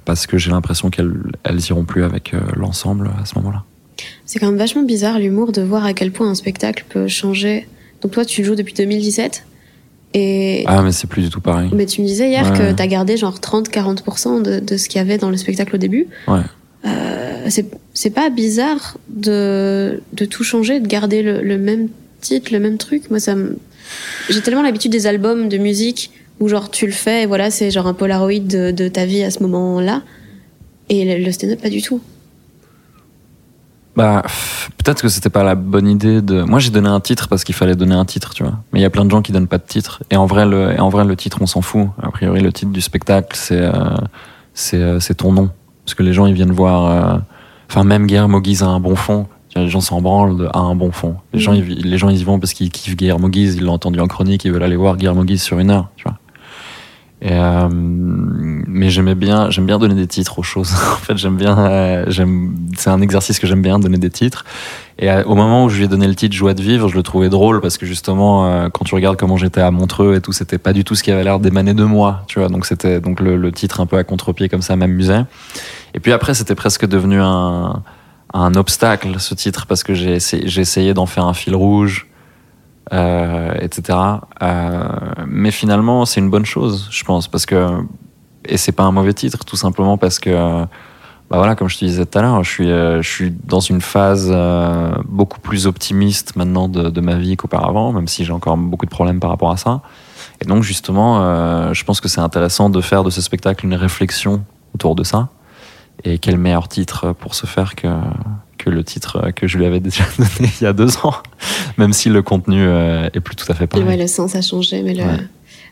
parce 0.04 0.26
que 0.26 0.38
j'ai 0.38 0.50
l'impression 0.50 0.88
qu'elles 0.88 1.12
elles 1.45 1.61
iront 1.69 1.85
plus 1.85 2.04
avec 2.04 2.33
euh, 2.33 2.40
l'ensemble 2.57 3.11
à 3.21 3.26
ce 3.26 3.35
moment-là. 3.37 3.64
C'est 4.25 4.38
quand 4.38 4.47
même 4.47 4.57
vachement 4.57 4.85
bizarre 4.85 5.19
l'humour 5.19 5.52
de 5.52 5.61
voir 5.61 5.85
à 5.85 5.92
quel 5.92 6.12
point 6.12 6.31
un 6.31 6.35
spectacle 6.35 6.85
peut 6.88 7.09
changer. 7.09 7.69
Donc 8.00 8.12
toi, 8.12 8.25
tu 8.25 8.45
joues 8.45 8.54
depuis 8.54 8.75
2017 8.75 9.45
et... 10.14 10.64
Ah 10.66 10.81
mais 10.81 10.92
c'est 10.92 11.09
plus 11.09 11.21
du 11.21 11.28
tout 11.28 11.42
pareil. 11.42 11.69
Mais 11.75 11.85
tu 11.85 12.00
me 12.00 12.07
disais 12.07 12.31
hier 12.31 12.54
que 12.54 12.73
tu 12.73 12.83
as 12.83 12.87
gardé 12.87 13.19
genre 13.19 13.38
30-40% 13.38 14.42
de, 14.42 14.61
de, 14.61 14.76
ce 14.78 14.88
qu'il 14.88 14.99
y 14.99 15.02
avait 15.02 15.19
dans 15.19 15.28
le 15.28 15.37
spectacle 15.37 15.75
au 15.75 15.78
début. 15.78 16.07
Ouais. 16.26 16.40
C'est 17.92 18.11
pas 18.11 18.31
bizarre 18.31 18.97
de, 19.09 20.00
de 20.12 20.25
tout 20.25 20.45
changer, 20.45 20.78
de 20.81 20.87
garder 20.87 21.23
le, 21.23 21.42
le 21.42 21.59
même 21.59 21.88
titre, 22.21 22.52
le 22.52 22.61
même 22.61 22.78
truc. 22.78 23.11
Moi, 23.11 23.21
ça 23.21 23.35
J'ai 24.28 24.40
tellement 24.40 24.62
l'habitude 24.62 24.92
des 24.92 25.07
albums 25.07 25.49
de 25.49 25.59
musique 25.59 26.11
où 26.40 26.49
genre 26.49 26.71
tu 26.71 26.87
le 26.87 26.92
fais 26.92 27.23
et 27.23 27.26
voilà, 27.26 27.50
c'est 27.50 27.71
genre 27.71 27.87
un 27.87 27.95
polaroid 27.95 28.38
de, 28.38 28.88
ta 28.88 29.07
vie 29.07 29.23
à 29.23 29.30
ce 29.30 29.42
moment-là. 29.42 30.02
Et 30.88 31.18
le, 31.18 31.33
stand-up, 31.33 31.61
pas 31.61 31.68
du 31.68 31.83
tout. 31.83 32.00
Bah, 33.97 34.23
peut-être 34.78 35.02
que 35.02 35.09
c'était 35.09 35.28
pas 35.28 35.42
la 35.42 35.54
bonne 35.54 35.88
idée 35.88 36.23
de. 36.23 36.42
Moi, 36.42 36.61
j'ai 36.61 36.71
donné 36.71 36.88
un 36.88 37.00
titre 37.00 37.28
parce 37.28 37.45
qu'il 37.45 37.54
fallait 37.54 37.75
donner 37.75 37.95
un 37.95 38.04
titre, 38.04 38.33
tu 38.33 38.42
vois. 38.42 38.54
Mais 38.73 38.78
il 38.78 38.83
y 38.83 38.87
a 38.87 38.90
plein 38.90 39.04
de 39.04 39.11
gens 39.11 39.21
qui 39.21 39.33
donnent 39.33 39.49
pas 39.49 39.59
de 39.59 39.66
titre. 39.66 40.02
Et 40.11 40.16
en 40.16 40.25
vrai, 40.25 40.47
le, 40.47 40.73
et 40.73 40.80
en 40.80 40.88
vrai, 40.88 41.04
le 41.04 41.16
titre, 41.16 41.38
on 41.40 41.47
s'en 41.47 41.61
fout. 41.61 41.88
A 42.00 42.11
priori, 42.11 42.40
le 42.40 42.52
titre 42.52 42.71
du 42.71 42.80
spectacle, 42.80 43.37
c'est 43.37 43.61
euh, 43.61 43.73
euh, 44.75 45.00
c'est 45.00 45.14
ton 45.14 45.33
nom. 45.33 45.50
Parce 45.85 45.95
que 45.95 46.02
les 46.02 46.12
gens, 46.12 46.26
ils 46.26 46.35
viennent 46.35 46.52
voir. 46.52 46.87
Euh, 46.87 47.18
enfin, 47.68 47.85
même 47.85 48.07
Guillermo 48.07 48.40
Guise 48.40 48.62
a 48.62 48.68
un 48.68 48.80
bon 48.80 48.97
fond 48.97 49.26
les 49.62 49.69
gens 49.69 49.81
s'en 49.81 50.00
branlent 50.00 50.50
à 50.53 50.59
un 50.59 50.75
bon 50.75 50.93
fond. 50.93 51.17
Les, 51.33 51.41
gens, 51.41 51.53
mm. 51.53 51.65
ils, 51.69 51.91
les 51.91 51.99
gens, 51.99 52.09
ils 52.09 52.21
y 52.21 52.25
vont 52.25 52.38
parce 52.38 52.53
qu'ils 52.53 52.71
kiffent 52.71 52.97
Guillermo 52.97 53.29
Guise, 53.29 53.57
ils 53.57 53.65
l'ont 53.65 53.75
entendu 53.75 54.00
en 54.00 54.07
chronique, 54.07 54.45
ils 54.45 54.53
veulent 54.53 54.62
aller 54.62 54.77
voir 54.77 54.97
Guillermo 54.97 55.25
Guise 55.25 55.43
sur 55.43 55.59
une 55.59 55.71
heure, 55.71 55.88
tu 55.97 56.05
vois. 56.05 56.19
Et 57.21 57.33
euh, 57.33 57.69
mais 57.71 58.91
j'aimais 58.91 59.17
bien, 59.17 59.50
j'aime 59.50 59.67
bien 59.67 59.79
donner 59.79 59.97
des 59.97 60.07
titres 60.07 60.38
aux 60.38 60.45
choses. 60.45 60.73
en 60.93 60.97
fait, 60.97 61.17
j'aime 61.17 61.37
bien, 61.37 61.59
euh, 61.59 62.05
j'aime, 62.07 62.55
c'est 62.77 62.91
un 62.91 63.00
exercice 63.00 63.41
que 63.41 63.47
j'aime 63.47 63.62
bien 63.62 63.81
donner 63.81 63.99
des 63.99 64.11
titres. 64.11 64.45
Et 65.00 65.11
euh, 65.11 65.25
au 65.25 65.35
moment 65.35 65.65
où 65.65 65.69
je 65.69 65.79
lui 65.79 65.85
ai 65.85 65.88
donné 65.88 66.07
le 66.07 66.15
titre 66.15 66.37
Joie 66.37 66.55
de 66.55 66.62
vivre, 66.62 66.88
je 66.88 66.95
le 66.95 67.03
trouvais 67.03 67.29
drôle 67.29 67.61
parce 67.61 67.77
que 67.77 67.87
justement, 67.87 68.69
quand 68.71 68.85
tu 68.85 68.95
regardes 68.95 69.17
comment 69.17 69.37
j'étais 69.37 69.61
à 69.61 69.71
Montreux 69.73 70.15
et 70.15 70.21
tout, 70.21 70.33
c'était 70.33 70.59
pas 70.59 70.73
du 70.73 70.85
tout 70.85 70.95
ce 70.95 71.03
qui 71.03 71.11
avait 71.11 71.25
l'air 71.25 71.41
d'émaner 71.41 71.75
de 71.75 71.85
moi, 71.85 72.23
tu 72.29 72.38
vois. 72.38 72.49
Donc 72.49 72.67
c'était 72.67 73.00
donc 73.00 73.21
le, 73.21 73.37
le, 73.37 73.53
titre 73.53 73.81
un 73.81 73.87
peu 73.87 73.97
à 73.97 74.05
contre-pied 74.05 74.49
comme 74.49 74.62
ça 74.62 74.77
m'amusait. 74.77 75.25
Et 75.95 76.00
puis 76.00 76.12
après, 76.12 76.35
c'était 76.35 76.55
presque 76.55 76.87
devenu 76.87 77.21
un 77.21 77.83
un 78.35 78.54
obstacle 78.54 79.18
ce 79.20 79.35
titre 79.35 79.66
parce 79.66 79.82
que 79.82 79.94
j'ai 79.94 80.14
essayé, 80.14 80.94
d'en 80.94 81.06
faire 81.06 81.26
un 81.26 81.35
fil 81.35 81.54
rouge, 81.54 82.06
euh, 82.92 83.54
etc. 83.61 83.99
Euh, 84.42 84.88
mais 85.26 85.50
finalement, 85.50 86.04
c'est 86.04 86.20
une 86.20 86.30
bonne 86.30 86.47
chose, 86.47 86.88
je 86.90 87.04
pense, 87.04 87.28
parce 87.28 87.47
que 87.47 87.82
et 88.44 88.56
c'est 88.56 88.73
pas 88.73 88.85
un 88.85 88.92
mauvais 88.92 89.12
titre, 89.12 89.44
tout 89.44 89.56
simplement 89.56 89.99
parce 89.99 90.18
que 90.18 90.66
bah 91.30 91.37
voilà, 91.37 91.54
comme 91.56 91.68
je 91.68 91.76
te 91.76 91.85
disais 91.85 92.06
tout 92.06 92.18
à 92.18 92.23
l'heure, 92.23 92.42
je 92.42 92.50
suis, 92.50 92.70
euh, 92.70 93.02
je 93.02 93.08
suis 93.08 93.30
dans 93.30 93.61
une 93.61 93.82
phase 93.82 94.30
euh, 94.32 94.94
beaucoup 95.04 95.40
plus 95.40 95.66
optimiste 95.66 96.37
maintenant 96.37 96.68
de, 96.68 96.88
de 96.88 97.00
ma 97.02 97.16
vie 97.16 97.37
qu'auparavant, 97.37 97.92
même 97.92 98.08
si 98.08 98.25
j'ai 98.25 98.32
encore 98.32 98.56
beaucoup 98.56 98.87
de 98.87 98.90
problèmes 98.90 99.20
par 99.20 99.28
rapport 99.28 99.50
à 99.50 99.58
ça. 99.58 99.82
Et 100.40 100.47
donc 100.47 100.62
justement, 100.62 101.20
euh, 101.20 101.75
je 101.75 101.85
pense 101.85 102.00
que 102.00 102.08
c'est 102.08 102.23
intéressant 102.23 102.70
de 102.70 102.80
faire 102.80 103.04
de 103.04 103.11
ce 103.11 103.20
spectacle 103.20 103.66
une 103.66 103.75
réflexion 103.75 104.42
autour 104.75 104.94
de 104.94 105.04
ça. 105.04 105.28
Et 106.05 106.19
quel 106.19 106.38
meilleur 106.38 106.69
titre 106.69 107.12
pour 107.12 107.35
ce 107.35 107.47
faire 107.47 107.75
que, 107.75 107.88
que 108.57 108.71
le 108.71 108.85
titre 108.85 109.31
que 109.35 109.47
je 109.47 109.59
lui 109.59 109.67
avais 109.67 109.81
déjà 109.81 110.05
donné 110.19 110.50
il 110.61 110.64
y 110.64 110.67
a 110.67 110.73
deux 110.73 110.97
ans, 110.99 111.14
même 111.76 111.93
si 111.93 112.09
le 112.09 112.23
contenu 112.23 112.62
euh, 112.62 113.09
est 113.12 113.21
plus 113.21 113.37
tout 113.37 113.50
à 113.50 113.55
fait 113.55 113.67
pareil. 113.67 113.87
ouais, 113.87 113.97
le 113.97 114.07
sens 114.07 114.35
a 114.35 114.43
changé, 114.43 114.83
mais 114.83 114.95
le. 114.95 115.05
Ouais. 115.05 115.19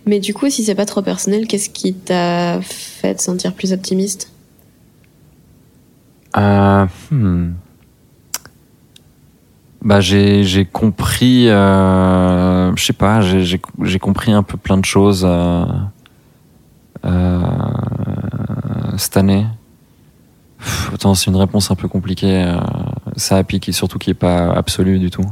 Mais 0.07 0.21
du 0.21 0.33
coup, 0.35 0.49
si 0.49 0.65
c'est 0.65 0.77
pas 0.77 0.87
trop 0.87 1.03
personnel, 1.03 1.49
qu'est-ce 1.49 1.69
qui 1.69 1.93
t'a 1.93 2.61
fait 2.63 3.17
te 3.17 3.23
sentir 3.23 3.53
plus 3.53 3.73
optimiste? 3.73 4.31
Euh, 6.37 6.87
hmm. 7.11 7.55
Bah 9.83 10.01
j'ai 10.01 10.69
compris, 10.73 11.49
euh, 11.49 12.75
je 12.75 12.85
sais 12.85 12.93
pas, 12.93 13.21
j'ai 13.21 13.99
compris 14.01 14.33
un 14.33 14.43
peu 14.43 14.57
plein 14.57 14.79
de 14.79 14.85
choses 14.85 15.25
euh, 15.25 15.65
cette 18.97 19.17
année. 19.17 19.47
Pff, 20.59 20.91
Attends, 20.95 21.15
c'est 21.15 21.27
une 21.31 21.37
réponse 21.37 21.71
un 21.71 21.75
peu 21.75 21.89
compliquée. 21.89 22.43
euh, 22.45 22.57
ça 23.17 23.43
pique 23.45 23.69
et 23.69 23.73
surtout 23.73 23.99
qui 23.99 24.11
est 24.11 24.15
pas 24.15 24.53
absolue 24.53 24.99
du 24.99 25.11
tout. 25.11 25.25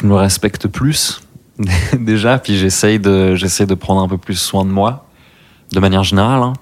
Je 0.00 0.06
me 0.06 0.14
respecte 0.14 0.68
plus 0.68 1.22
déjà, 1.98 2.38
puis 2.38 2.56
j'essaye 2.56 2.98
de 2.98 3.34
j'essaie 3.34 3.66
de 3.66 3.74
prendre 3.74 4.00
un 4.02 4.08
peu 4.08 4.18
plus 4.18 4.34
soin 4.34 4.64
de 4.64 4.70
moi, 4.70 5.06
de 5.72 5.80
manière 5.80 6.02
générale. 6.02 6.42
hein. 6.42 6.52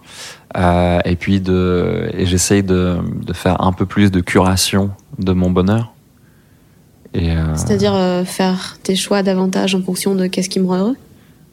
Euh, 0.55 0.99
et 1.07 1.17
puis 1.17 1.41
de 1.41 2.11
et 2.13 2.27
j'essaye 2.27 2.63
de, 2.63 2.99
de 3.25 3.33
faire 3.33 3.63
un 3.63 3.73
peu 3.73 3.87
plus 3.87 4.11
de 4.11 4.21
curation 4.21 4.91
de 5.19 5.33
mon 5.33 5.51
bonheur. 5.51 5.93
Euh, 7.17 7.55
C'est-à-dire 7.55 7.95
euh, 7.95 8.25
faire 8.25 8.77
tes 8.83 8.95
choix 8.97 9.23
davantage 9.23 9.75
en 9.75 9.83
fonction 9.83 10.15
de 10.15 10.27
qu'est-ce 10.27 10.49
qui 10.51 10.61
me 10.61 10.67
rend 10.67 10.77
heureux? 10.79 10.97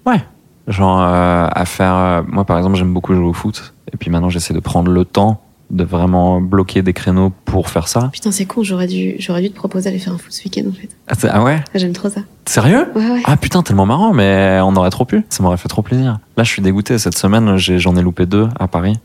Ouais, 0.05 0.21
genre 0.67 0.99
à 1.01 1.65
faire. 1.65 2.23
moi 2.27 2.43
par 2.45 2.57
exemple, 2.57 2.75
j'aime 2.77 2.93
beaucoup 2.93 3.13
jouer 3.13 3.25
au 3.25 3.33
foot. 3.33 3.73
Et 3.93 3.97
puis 3.97 4.09
maintenant, 4.09 4.29
j'essaie 4.29 4.53
de 4.53 4.59
prendre 4.59 4.91
le 4.91 5.05
temps 5.05 5.41
de 5.71 5.83
vraiment 5.83 6.41
bloquer 6.41 6.81
des 6.81 6.93
créneaux 6.93 7.31
pour 7.45 7.69
faire 7.69 7.87
ça. 7.87 8.09
Putain, 8.11 8.31
c'est 8.31 8.45
con, 8.45 8.63
j'aurais 8.63 8.87
dû, 8.87 9.15
j'aurais 9.19 9.41
dû 9.41 9.51
te 9.51 9.55
proposer 9.55 9.85
d'aller 9.89 9.99
faire 9.99 10.13
un 10.13 10.17
foot 10.17 10.31
ce 10.31 10.43
week-end 10.45 10.67
en 10.67 10.71
fait. 10.73 10.89
Ah, 11.07 11.31
ah 11.39 11.43
ouais, 11.43 11.61
J'aime 11.75 11.93
trop 11.93 12.09
ça. 12.09 12.21
sérieux? 12.45 12.87
Ouais, 12.95 13.07
ouais. 13.11 13.21
Ah 13.25 13.37
putain, 13.37 13.61
tellement 13.61 13.85
marrant, 13.85 14.13
mais 14.13 14.59
on 14.63 14.75
aurait 14.75 14.89
trop 14.89 15.05
pu. 15.05 15.23
Ça 15.29 15.43
m'aurait 15.43 15.57
fait 15.57 15.67
trop 15.67 15.81
plaisir. 15.83 16.19
Là, 16.37 16.43
je 16.43 16.49
suis 16.49 16.61
dégoûté. 16.61 16.97
Cette 16.97 17.17
semaine, 17.17 17.57
j'ai- 17.57 17.77
j'en 17.79 17.95
ai, 17.95 18.01
loupé 18.01 18.25
deux 18.25 18.47
à 18.59 18.67
Paris. 18.67 18.97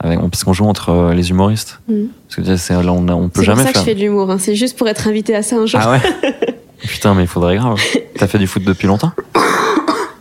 Avec, 0.00 0.18
parce 0.20 0.42
qu'on 0.44 0.52
joue 0.52 0.64
entre 0.64 0.88
euh, 0.90 1.14
les 1.14 1.30
humoristes. 1.30 1.80
Mhm. 1.88 2.08
Parce 2.28 2.46
que 2.48 2.56
c'est- 2.56 2.74
là, 2.82 2.92
on, 2.92 3.08
on 3.08 3.28
peut 3.28 3.42
C'est 3.44 3.50
pour 3.52 3.60
ça 3.60 3.72
que 3.72 3.78
je 3.78 3.84
fais 3.84 3.94
de 3.94 4.00
l'humour, 4.00 4.30
hein. 4.30 4.38
c'est 4.38 4.56
juste 4.56 4.76
pour 4.76 4.88
être 4.88 5.06
invité 5.08 5.34
à 5.34 5.42
ça 5.42 5.56
un 5.56 5.66
jour. 5.66 5.80
Ah 5.82 5.92
ouais? 5.92 6.00
Putain, 6.82 7.14
mais 7.14 7.22
il 7.22 7.28
faudrait 7.28 7.56
grave. 7.56 7.78
T'as 8.18 8.26
fait 8.26 8.38
du 8.38 8.46
foot 8.48 8.64
depuis 8.64 8.88
longtemps? 8.88 9.12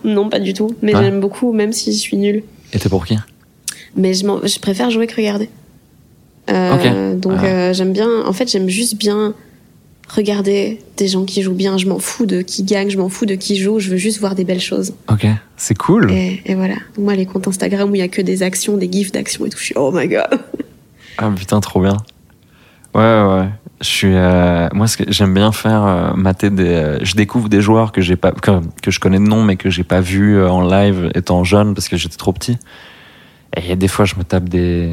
Non, 0.04 0.30
pas 0.30 0.40
du 0.40 0.54
tout, 0.54 0.70
mais 0.82 0.96
Ouais. 0.96 1.02
j'aime 1.04 1.20
beaucoup, 1.20 1.52
même 1.54 1.74
si 1.74 1.92
je 1.94 1.98
suis 1.98 2.18
nulle. 2.18 2.44
Et 2.74 2.80
t'es 2.80 2.90
pour 2.90 3.06
qui? 3.06 3.18
Mais 3.96 4.14
je, 4.14 4.22
je 4.26 4.60
préfère 4.60 4.90
jouer 4.90 5.08
que 5.08 5.16
regarder. 5.16 5.50
Euh, 6.52 7.16
Donc 7.16 7.40
Ah. 7.42 7.46
euh, 7.46 7.74
j'aime 7.74 7.94
bien, 7.94 8.10
en 8.26 8.34
fait 8.34 8.50
j'aime 8.52 8.68
juste 8.70 8.96
bien 8.98 9.34
regarder 10.10 10.80
des 10.98 11.08
gens 11.08 11.24
qui 11.24 11.42
jouent 11.42 11.54
bien. 11.54 11.78
Je 11.78 11.88
m'en 11.88 12.00
fous 12.00 12.26
de 12.26 12.42
qui 12.42 12.64
gagne, 12.64 12.90
je 12.90 12.98
m'en 12.98 13.08
fous 13.10 13.26
de 13.26 13.36
qui 13.36 13.56
joue, 13.58 13.80
je 13.80 13.90
veux 13.90 13.98
juste 13.98 14.20
voir 14.20 14.36
des 14.36 14.44
belles 14.44 14.60
choses. 14.62 14.94
Ok, 15.10 15.26
c'est 15.56 15.78
cool. 15.78 16.12
Et, 16.12 16.42
et 16.46 16.56
voilà. 16.56 16.76
Moi 16.98 17.16
les 17.16 17.26
comptes 17.26 17.48
Instagram 17.48 17.90
où 17.92 17.96
il 17.96 18.00
y 18.00 18.02
a 18.04 18.08
que 18.10 18.22
des 18.22 18.44
actions, 18.44 18.76
des 18.78 18.92
gifs 18.92 19.12
d'actions 19.12 19.46
et 19.46 19.50
tout, 19.50 19.58
je 19.58 19.64
suis 19.66 19.76
oh 19.78 19.92
my 19.94 20.08
god. 20.08 20.28
Ah 21.18 21.30
putain, 21.36 21.60
trop 21.60 21.82
bien. 21.82 21.98
Ouais, 22.96 23.02
ouais, 23.02 23.34
ouais. 23.42 23.48
Je 23.82 23.88
suis, 23.88 24.14
euh, 24.16 24.68
moi, 24.74 24.88
ce 24.88 24.98
que 24.98 25.04
j'aime 25.12 25.34
bien 25.34 25.52
faire, 25.52 25.84
euh, 25.84 26.14
mater 26.16 26.50
des. 26.50 26.64
euh, 26.68 27.00
je 27.04 27.16
découvre 27.16 27.48
des 27.50 27.62
joueurs 27.62 27.92
que 27.92 28.02
j'ai 28.02 28.16
pas, 28.16 28.32
que, 28.32 28.52
que 28.82 28.92
je 28.92 29.00
connais 29.00 29.18
de 29.20 29.24
nom, 29.24 29.44
mais 29.44 29.56
que 29.56 29.70
j'ai 29.70 29.84
pas 29.84 30.02
vu 30.02 30.44
en 30.44 30.62
live 30.68 31.12
étant 31.14 31.44
jeune 31.44 31.74
parce 31.76 31.90
que 31.90 31.98
j'étais 31.98 32.16
trop 32.18 32.32
petit. 32.34 32.58
Et 33.56 33.76
des 33.76 33.88
fois, 33.88 34.06
je 34.06 34.16
me 34.16 34.24
tape 34.24 34.50
des 34.50 34.90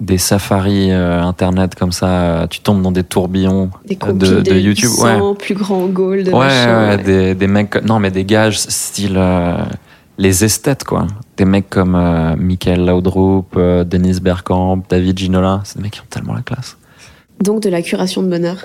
des 0.00 0.18
safaris 0.18 0.92
euh, 0.92 1.20
internet 1.22 1.74
comme 1.74 1.92
ça. 1.92 2.06
euh, 2.06 2.46
Tu 2.46 2.60
tombes 2.60 2.82
dans 2.82 2.92
des 2.92 3.02
tourbillons 3.04 3.70
Des 3.86 3.98
euh, 4.06 4.12
de, 4.12 4.40
de, 4.40 4.54
YouTube. 4.54 4.90
Ouais. 5.02 5.14
800 5.14 5.34
plus 5.34 5.54
grands 5.54 5.86
gold. 5.86 6.28
Ouais, 6.28 6.34
machin, 6.34 6.82
ouais, 6.90 6.96
ouais. 6.96 7.02
Des, 7.02 7.34
des 7.34 7.46
mecs, 7.46 7.82
non 7.84 7.98
mais 7.98 8.10
des 8.10 8.24
gars 8.24 8.50
style 8.52 9.16
euh, 9.16 9.56
les 10.16 10.44
esthètes 10.44 10.84
quoi. 10.84 11.06
Des 11.36 11.44
mecs 11.44 11.68
comme 11.70 11.94
euh, 11.96 12.36
Michael 12.36 12.86
Laudrup, 12.86 13.54
euh, 13.56 13.84
Denis 13.84 14.20
Bergkamp, 14.20 14.82
David 14.88 15.18
Ginola, 15.18 15.60
c'est 15.64 15.78
des 15.78 15.82
mecs 15.82 15.92
qui 15.92 16.00
ont 16.00 16.10
tellement 16.10 16.34
la 16.34 16.42
classe. 16.42 16.76
Donc 17.42 17.62
de 17.62 17.68
la 17.68 17.82
curation 17.82 18.22
de 18.22 18.28
bonheur. 18.28 18.56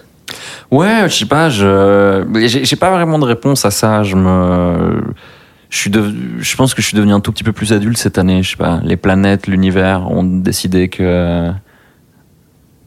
Ouais, 0.71 1.03
je 1.07 1.13
sais 1.13 1.25
pas, 1.25 1.49
je 1.49 2.23
j'ai 2.47 2.65
j'ai 2.65 2.75
pas 2.75 2.89
vraiment 2.91 3.19
de 3.19 3.25
réponse 3.25 3.65
à 3.65 3.71
ça. 3.71 4.01
Je 4.03 4.15
me 4.15 5.01
je 5.73 5.79
suis 5.79 5.89
de... 5.89 6.13
je 6.37 6.55
pense 6.55 6.75
que 6.75 6.83
je 6.83 6.87
suis 6.87 6.95
devenu 6.95 7.13
un 7.13 7.19
tout 7.19 7.31
petit 7.31 7.43
peu 7.43 7.51
plus 7.51 7.73
adulte 7.73 7.97
cette 7.97 8.19
année, 8.19 8.43
je 8.43 8.51
sais 8.51 8.57
pas, 8.57 8.79
les 8.83 8.95
planètes, 8.95 9.47
l'univers 9.47 10.07
ont 10.11 10.23
décidé 10.23 10.87
que 10.87 11.51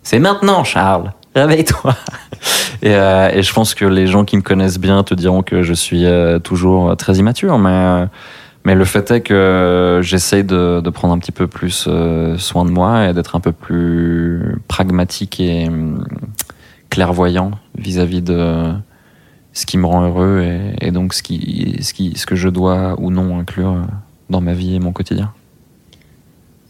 c'est 0.04 0.20
maintenant 0.20 0.62
Charles, 0.62 1.12
réveille-toi. 1.34 1.96
Et, 2.82 2.94
euh, 2.94 3.30
et 3.32 3.42
je 3.42 3.52
pense 3.54 3.74
que 3.74 3.86
les 3.86 4.06
gens 4.06 4.24
qui 4.24 4.36
me 4.36 4.42
connaissent 4.42 4.78
bien 4.78 5.02
te 5.02 5.14
diront 5.14 5.42
que 5.42 5.62
je 5.62 5.72
suis 5.72 6.04
euh, 6.04 6.38
toujours 6.38 6.94
très 6.96 7.14
immature, 7.14 7.58
mais 7.58 7.70
euh, 7.70 8.06
mais 8.64 8.74
le 8.74 8.84
fait 8.84 9.10
est 9.10 9.20
que 9.22 10.00
j'essaye 10.02 10.44
de, 10.44 10.80
de 10.80 10.90
prendre 10.90 11.14
un 11.14 11.18
petit 11.18 11.32
peu 11.32 11.46
plus 11.46 11.86
euh, 11.88 12.36
soin 12.36 12.64
de 12.64 12.70
moi 12.70 13.06
et 13.06 13.14
d'être 13.14 13.34
un 13.34 13.40
peu 13.40 13.52
plus 13.52 14.58
pragmatique 14.68 15.40
et 15.40 15.68
hum, 15.68 16.06
clairvoyant 16.90 17.52
vis-à-vis 17.76 18.22
de 18.22 18.74
ce 19.56 19.64
qui 19.64 19.78
me 19.78 19.86
rend 19.86 20.02
heureux 20.06 20.42
et, 20.42 20.86
et 20.86 20.90
donc 20.90 21.14
ce, 21.14 21.22
qui, 21.22 21.76
ce, 21.80 21.94
qui, 21.94 22.12
ce 22.14 22.26
que 22.26 22.36
je 22.36 22.50
dois 22.50 22.94
ou 23.00 23.10
non 23.10 23.38
inclure 23.38 23.86
dans 24.28 24.42
ma 24.42 24.52
vie 24.52 24.74
et 24.74 24.80
mon 24.80 24.92
quotidien. 24.92 25.32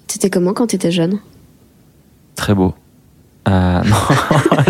T'étais 0.06 0.30
comment 0.30 0.52
quand 0.54 0.68
t'étais 0.68 0.92
jeune? 0.92 1.18
Très 2.36 2.54
beau. 2.54 2.74
Euh, 3.48 3.82
non, 3.84 3.96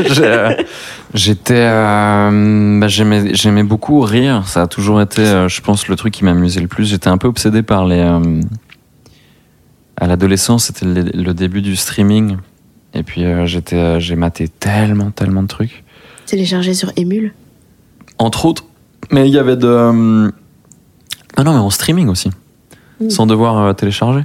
j'ai- 0.14 0.64
j'étais, 1.12 1.54
euh, 1.68 2.80
bah, 2.80 2.88
j'aimais, 2.88 3.34
j'aimais 3.34 3.62
beaucoup 3.64 4.00
rire. 4.00 4.48
Ça 4.48 4.62
a 4.62 4.66
toujours 4.66 5.02
été, 5.02 5.20
euh, 5.20 5.48
je 5.48 5.60
pense, 5.60 5.86
le 5.88 5.96
truc 5.96 6.14
qui 6.14 6.24
m'amusait 6.24 6.60
le 6.60 6.68
plus. 6.68 6.86
J'étais 6.88 7.08
un 7.08 7.18
peu 7.18 7.28
obsédé 7.28 7.62
par 7.62 7.84
les. 7.86 7.98
euh, 7.98 8.40
à 9.98 10.06
l'adolescence, 10.06 10.64
c'était 10.66 10.86
le, 10.86 11.02
le 11.02 11.34
début 11.34 11.60
du 11.62 11.74
streaming, 11.76 12.36
et 12.94 13.02
puis 13.02 13.24
euh, 13.24 13.44
j'étais, 13.46 13.76
euh, 13.76 14.00
j'ai 14.00 14.14
maté 14.16 14.46
tellement, 14.48 15.10
tellement 15.10 15.42
de 15.42 15.48
trucs. 15.48 15.84
Téléchargé 16.26 16.74
sur 16.74 16.92
Emule? 16.96 17.32
Entre 18.18 18.46
autres, 18.46 18.64
mais 19.10 19.28
il 19.28 19.34
y 19.34 19.38
avait 19.38 19.56
de. 19.56 19.66
euh, 19.66 20.30
Ah 21.36 21.44
non, 21.44 21.52
mais 21.52 21.58
en 21.58 21.70
streaming 21.70 22.08
aussi, 22.08 22.30
Mm. 23.00 23.10
sans 23.10 23.26
devoir 23.26 23.58
euh, 23.58 23.72
télécharger. 23.74 24.24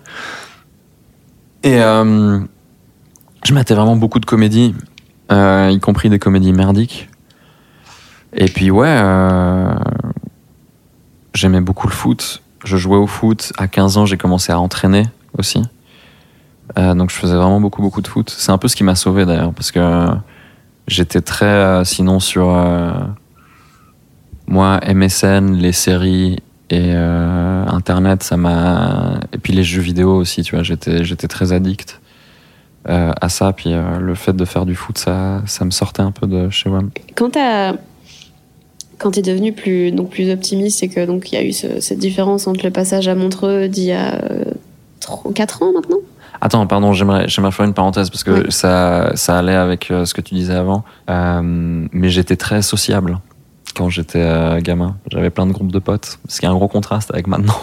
Et 1.63 1.81
euh, 1.81 2.39
je 3.43 3.53
matais 3.53 3.73
vraiment 3.75 3.95
beaucoup 3.97 4.19
de 4.19 4.25
comédies, 4.25 4.73
euh, 5.31 5.69
y 5.71 5.79
compris 5.79 6.09
des 6.09 6.19
comédies 6.19 6.53
merdiques. 6.53 7.09
Et 8.33 8.45
puis 8.45 8.71
ouais, 8.71 8.87
euh, 8.87 9.73
j'aimais 11.33 11.59
beaucoup 11.61 11.87
le 11.87 11.93
foot. 11.93 12.41
Je 12.63 12.77
jouais 12.77 12.97
au 12.97 13.07
foot. 13.07 13.51
À 13.57 13.67
15 13.67 13.97
ans, 13.97 14.05
j'ai 14.05 14.17
commencé 14.17 14.51
à 14.53 14.59
entraîner 14.59 15.07
aussi. 15.37 15.61
Euh, 16.79 16.93
donc 16.93 17.09
je 17.09 17.15
faisais 17.15 17.35
vraiment 17.35 17.59
beaucoup, 17.59 17.81
beaucoup 17.81 18.01
de 18.01 18.07
foot. 18.07 18.33
C'est 18.35 18.51
un 18.53 18.57
peu 18.57 18.69
ce 18.69 18.75
qui 18.77 18.85
m'a 18.85 18.95
sauvé 18.95 19.25
d'ailleurs, 19.25 19.51
parce 19.53 19.71
que 19.71 20.07
j'étais 20.87 21.19
très, 21.21 21.83
sinon, 21.83 22.19
sur 22.21 22.49
euh, 22.49 22.91
moi, 24.51 24.79
MSN, 24.87 25.53
les 25.55 25.71
séries 25.71 26.37
et 26.69 26.91
euh, 26.93 27.65
Internet, 27.67 28.21
ça 28.23 28.37
m'a. 28.37 29.19
Et 29.33 29.37
puis 29.37 29.53
les 29.53 29.63
jeux 29.63 29.81
vidéo 29.81 30.15
aussi, 30.15 30.43
tu 30.43 30.55
vois, 30.55 30.63
j'étais, 30.63 31.03
j'étais 31.03 31.27
très 31.27 31.51
addict 31.53 31.99
euh, 32.89 33.11
à 33.19 33.29
ça. 33.29 33.51
Puis 33.53 33.73
euh, 33.73 33.97
le 33.99 34.13
fait 34.15 34.33
de 34.33 34.45
faire 34.45 34.65
du 34.65 34.75
foot, 34.75 34.97
ça, 34.97 35.41
ça 35.45 35.65
me 35.65 35.71
sortait 35.71 36.01
un 36.01 36.11
peu 36.11 36.27
de 36.27 36.49
chez 36.49 36.69
WAM. 36.69 36.91
Quand 37.15 37.31
t'as 37.31 37.73
quand 38.97 39.11
t'es 39.11 39.23
devenu 39.23 39.51
plus 39.51 39.91
donc 39.91 40.11
plus 40.11 40.29
optimiste, 40.31 40.79
c'est 40.79 40.87
que 40.87 41.05
donc 41.07 41.31
il 41.31 41.35
y 41.35 41.37
a 41.39 41.43
eu 41.43 41.51
ce- 41.53 41.79
cette 41.79 41.97
différence 41.97 42.45
entre 42.45 42.63
le 42.63 42.71
passage 42.71 43.07
à 43.07 43.15
Montreux 43.15 43.67
d'il 43.67 43.85
y 43.85 43.93
a 43.93 44.21
4 45.33 45.63
ans 45.63 45.71
maintenant? 45.73 45.97
Attends, 46.39 46.65
pardon, 46.67 46.93
j'aimerais, 46.93 47.27
j'aimerais 47.27 47.51
faire 47.51 47.65
une 47.65 47.73
parenthèse 47.73 48.09
parce 48.11 48.23
que 48.23 48.31
Ouais. 48.31 48.45
ça, 48.49 49.11
ça 49.15 49.37
allait 49.39 49.55
avec 49.55 49.85
ce 50.05 50.13
que 50.13 50.21
tu 50.21 50.35
disais 50.35 50.53
avant. 50.55 50.83
Mais 51.09 52.09
j'étais 52.09 52.35
très 52.35 52.61
sociable 52.61 53.19
quand 53.73 53.89
j'étais 53.89 54.21
euh, 54.21 54.59
gamin. 54.61 54.97
J'avais 55.11 55.29
plein 55.29 55.45
de 55.47 55.51
groupes 55.51 55.71
de 55.71 55.79
potes, 55.79 56.19
ce 56.27 56.39
qui 56.39 56.45
est 56.45 56.49
un 56.49 56.55
gros 56.55 56.67
contraste 56.67 57.11
avec 57.11 57.27
maintenant, 57.27 57.59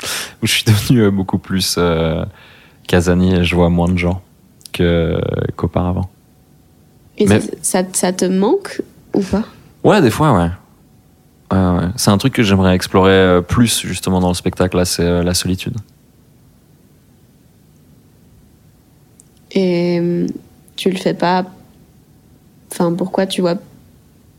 où 0.42 0.46
je 0.46 0.52
suis 0.52 0.64
devenu 0.64 1.00
euh, 1.02 1.10
beaucoup 1.10 1.38
plus 1.38 1.76
euh, 1.78 2.24
casanier 2.86 3.36
et 3.36 3.44
je 3.44 3.54
vois 3.54 3.68
moins 3.70 3.88
de 3.88 3.98
gens 3.98 4.22
que, 4.72 5.20
qu'auparavant. 5.56 6.10
Et 7.18 7.26
Mais- 7.26 7.40
ça, 7.62 7.82
te 7.84 8.24
manque 8.24 8.82
ou 9.14 9.22
pas? 9.22 9.44
Ouais, 9.84 10.00
des 10.02 10.10
fois, 10.10 10.32
ouais. 10.32 10.50
Ouais, 11.52 11.78
ouais. 11.78 11.88
C'est 11.96 12.10
un 12.10 12.18
truc 12.18 12.34
que 12.34 12.42
j'aimerais 12.42 12.74
explorer 12.74 13.12
euh, 13.12 13.40
plus 13.40 13.80
justement 13.86 14.20
dans 14.20 14.28
le 14.28 14.34
spectacle, 14.34 14.76
là, 14.76 14.84
c'est 14.84 15.02
euh, 15.04 15.22
la 15.22 15.32
solitude. 15.32 15.76
Et 19.52 19.98
euh, 20.00 20.26
tu 20.76 20.90
le 20.90 20.96
fais 20.96 21.14
pas? 21.14 21.44
Enfin, 22.70 22.92
pourquoi 22.92 23.26
tu 23.26 23.40
vois 23.40 23.54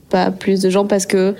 pas 0.09 0.31
plus 0.31 0.61
de 0.61 0.69
gens 0.69 0.85
Parce 0.85 1.05
que. 1.05 1.35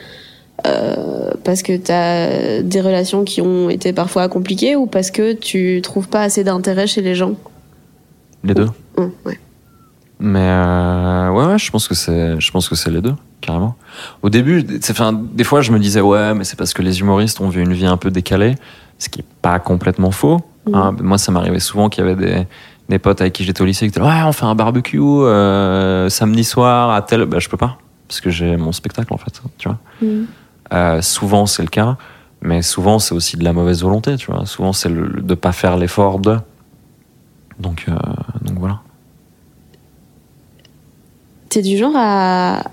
euh, 0.65 1.31
parce 1.43 1.62
que 1.62 1.77
t'as 1.77 2.62
des 2.62 2.81
relations 2.81 3.24
qui 3.24 3.41
ont 3.41 3.69
été 3.69 3.93
parfois 3.93 4.27
compliquées 4.27 4.75
ou 4.75 4.86
parce 4.88 5.12
que 5.12 5.33
tu 5.33 5.81
trouves 5.83 6.07
pas 6.09 6.21
assez 6.21 6.43
d'intérêt 6.43 6.88
chez 6.88 7.01
les 7.01 7.15
gens? 7.15 7.33
Les 8.43 8.53
deux. 8.53 8.67
Ouais. 8.97 9.39
Mais 10.19 10.39
euh, 10.41 11.29
ouais, 11.29 11.45
ouais, 11.45 11.59
je 11.59 11.69
pense 11.69 11.88
que 11.88 11.93
c'est, 11.93 12.39
je 12.39 12.51
pense 12.51 12.67
que 12.67 12.75
c'est 12.75 12.89
les 12.89 13.01
deux, 13.01 13.13
carrément. 13.39 13.75
Au 14.24 14.29
début, 14.31 14.65
enfin, 14.89 15.13
des 15.13 15.43
fois, 15.43 15.62
je 15.62 15.71
me 15.71 15.77
disais 15.79 16.01
ouais, 16.01 16.33
mais 16.33 16.43
c'est 16.43 16.57
parce 16.57 16.74
que 16.74 16.81
les 16.81 17.00
humoristes 17.01 17.39
ont 17.39 17.50
vu 17.50 17.62
une 17.62 17.74
vie 17.74 17.86
un 17.86 17.97
peu 17.97 18.09
décalée, 18.09 18.55
ce 18.97 19.09
qui 19.09 19.19
est 19.19 19.25
pas 19.43 19.59
complètement 19.59 20.09
faux. 20.12 20.39
hein. 20.74 20.95
Moi, 21.00 21.19
ça 21.19 21.31
m'arrivait 21.31 21.59
souvent 21.59 21.88
qu'il 21.89 22.03
y 22.03 22.07
avait 22.09 22.15
des, 22.15 22.47
des 22.89 22.97
potes 22.97 23.21
avec 23.21 23.33
qui 23.33 23.43
j'étais 23.43 23.62
au 23.62 23.65
lycée 23.65 23.86
qui 23.86 23.89
étaient 23.97 24.01
ouais, 24.05 24.24
on 24.25 24.31
fait 24.31 24.45
un 24.45 24.55
barbecue 24.55 25.00
euh, 25.00 26.09
samedi 26.09 26.43
soir 26.43 26.89
à 26.91 27.03
tel, 27.03 27.25
bah 27.25 27.38
je 27.39 27.47
peux 27.47 27.57
pas 27.57 27.77
parce 28.07 28.21
que 28.21 28.29
j'ai 28.29 28.57
mon 28.57 28.71
spectacle 28.71 29.13
en 29.13 29.17
fait, 29.17 29.41
tu 29.57 29.67
vois. 29.67 29.79
Mm. 30.01 30.25
Euh, 30.73 31.01
souvent 31.01 31.45
c'est 31.45 31.63
le 31.63 31.69
cas, 31.69 31.97
mais 32.41 32.61
souvent 32.61 32.99
c'est 32.99 33.15
aussi 33.15 33.37
de 33.37 33.43
la 33.43 33.53
mauvaise 33.53 33.83
volonté, 33.83 34.15
tu 34.17 34.31
vois. 34.31 34.45
Souvent 34.45 34.73
c'est 34.73 34.89
le, 34.89 35.21
de 35.21 35.35
pas 35.35 35.51
faire 35.51 35.77
l'effort 35.77 36.19
de. 36.19 36.37
Donc, 37.59 37.85
euh, 37.89 37.95
donc 38.41 38.59
voilà. 38.59 38.79
T'es 41.49 41.61
du 41.61 41.77
genre 41.77 41.93
à 41.95 42.63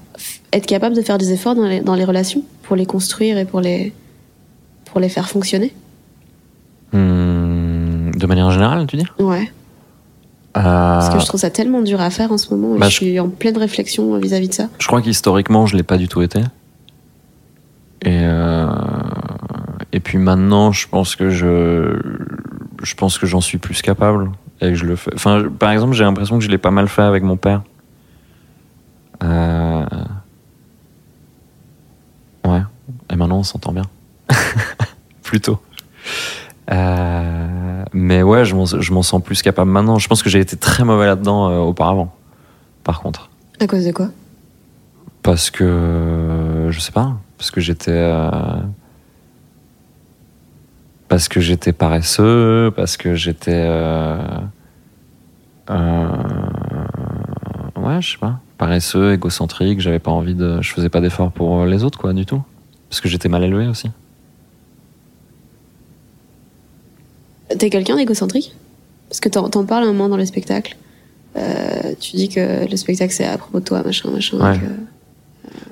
être 0.52 0.66
capable 0.66 0.94
de 0.94 1.02
faire 1.02 1.18
des 1.18 1.32
efforts 1.32 1.54
dans 1.54 1.66
les, 1.66 1.80
dans 1.80 1.94
les 1.94 2.04
relations 2.04 2.42
pour 2.62 2.76
les 2.76 2.86
construire 2.86 3.38
et 3.38 3.44
pour 3.44 3.60
les, 3.60 3.92
pour 4.84 5.00
les 5.00 5.08
faire 5.08 5.28
fonctionner? 5.28 5.72
Hmm, 6.92 8.10
de 8.12 8.26
manière 8.26 8.50
générale, 8.50 8.86
tu 8.86 8.96
dis? 8.96 9.06
Ouais. 9.18 9.50
Parce 10.54 11.08
que 11.10 11.16
Euh, 11.16 11.18
je 11.20 11.26
trouve 11.26 11.40
ça 11.40 11.50
tellement 11.50 11.82
dur 11.82 12.00
à 12.00 12.10
faire 12.10 12.30
en 12.32 12.38
ce 12.38 12.54
moment 12.54 12.78
Bah, 12.78 12.88
je 12.88 12.94
suis 12.94 13.18
en 13.20 13.28
pleine 13.28 13.58
réflexion 13.58 14.16
vis-à-vis 14.18 14.48
de 14.48 14.54
ça. 14.54 14.68
Je 14.78 14.86
crois 14.86 15.02
qu'historiquement, 15.02 15.66
je 15.66 15.76
l'ai 15.76 15.82
pas 15.82 15.98
du 15.98 16.06
tout 16.08 16.22
été. 16.22 16.38
Et, 18.02 18.20
euh, 18.22 18.66
et 19.92 19.98
puis 20.00 20.18
maintenant, 20.18 20.70
je 20.72 20.86
pense 20.88 21.16
que 21.16 21.30
je, 21.30 21.98
je 22.82 22.94
pense 22.94 23.18
que 23.18 23.26
j'en 23.26 23.40
suis 23.40 23.58
plus 23.58 23.82
capable 23.82 24.30
et 24.60 24.68
que 24.68 24.74
je 24.76 24.84
le 24.84 24.94
fais. 24.94 25.10
Enfin, 25.14 25.44
par 25.58 25.70
exemple, 25.72 25.94
j'ai 25.94 26.04
l'impression 26.04 26.38
que 26.38 26.44
je 26.44 26.50
l'ai 26.50 26.58
pas 26.58 26.70
mal 26.70 26.86
fait 26.88 27.02
avec 27.02 27.22
mon 27.24 27.36
père. 27.36 27.62
Euh, 29.22 29.84
Ouais. 32.46 32.60
Et 33.10 33.16
maintenant, 33.16 33.38
on 33.38 33.42
s'entend 33.42 33.72
bien. 33.72 33.84
Plutôt. 35.22 35.58
Euh, 36.72 37.84
Mais 37.92 38.22
ouais, 38.22 38.44
je 38.44 38.54
m'en 38.54 39.02
sens 39.02 39.22
plus 39.22 39.42
capable 39.42 39.70
maintenant. 39.70 39.98
Je 39.98 40.08
pense 40.08 40.22
que 40.22 40.30
j'ai 40.30 40.40
été 40.40 40.56
très 40.56 40.84
mauvais 40.84 41.06
là-dedans 41.06 41.50
euh, 41.50 41.58
auparavant. 41.58 42.14
Par 42.82 43.00
contre. 43.00 43.30
À 43.60 43.66
cause 43.66 43.84
de 43.84 43.92
quoi? 43.92 44.08
Parce 45.22 45.50
que 45.50 46.68
je 46.70 46.80
sais 46.80 46.92
pas, 46.92 47.16
parce 47.38 47.50
que 47.50 47.60
j'étais 47.60 47.90
euh, 47.92 48.30
parce 51.08 51.28
que 51.28 51.40
j'étais 51.40 51.72
paresseux, 51.72 52.70
parce 52.76 52.98
que 52.98 53.14
j'étais 53.14 53.66
ouais, 55.70 55.76
je 58.02 58.12
sais 58.12 58.18
pas, 58.18 58.40
paresseux, 58.58 59.14
égocentrique, 59.14 59.80
j'avais 59.80 59.98
pas 59.98 60.10
envie 60.10 60.34
de 60.34 60.60
je 60.60 60.72
faisais 60.72 60.90
pas 60.90 61.00
d'efforts 61.00 61.32
pour 61.32 61.64
les 61.64 61.84
autres 61.84 61.98
quoi 61.98 62.12
du 62.12 62.26
tout. 62.26 62.42
Parce 62.90 63.00
que 63.00 63.08
j'étais 63.08 63.30
mal 63.30 63.44
élevé 63.44 63.66
aussi. 63.66 63.90
T'es 67.58 67.70
quelqu'un 67.70 67.96
d'égocentrique? 67.96 68.54
Parce 69.08 69.20
que 69.20 69.28
t'en 69.28 69.48
t'en 69.48 69.64
parles 69.64 69.84
un 69.84 69.88
moment 69.92 70.08
dans 70.08 70.16
le 70.16 70.24
spectacle. 70.26 70.76
Euh, 71.36 71.94
tu 72.00 72.16
dis 72.16 72.28
que 72.28 72.68
le 72.68 72.76
spectacle 72.76 73.12
c'est 73.12 73.26
à 73.26 73.36
propos 73.38 73.60
de 73.60 73.64
toi, 73.64 73.82
machin, 73.82 74.10
machin. 74.10 74.38
Ouais. 74.38 74.58
que- 74.58 74.64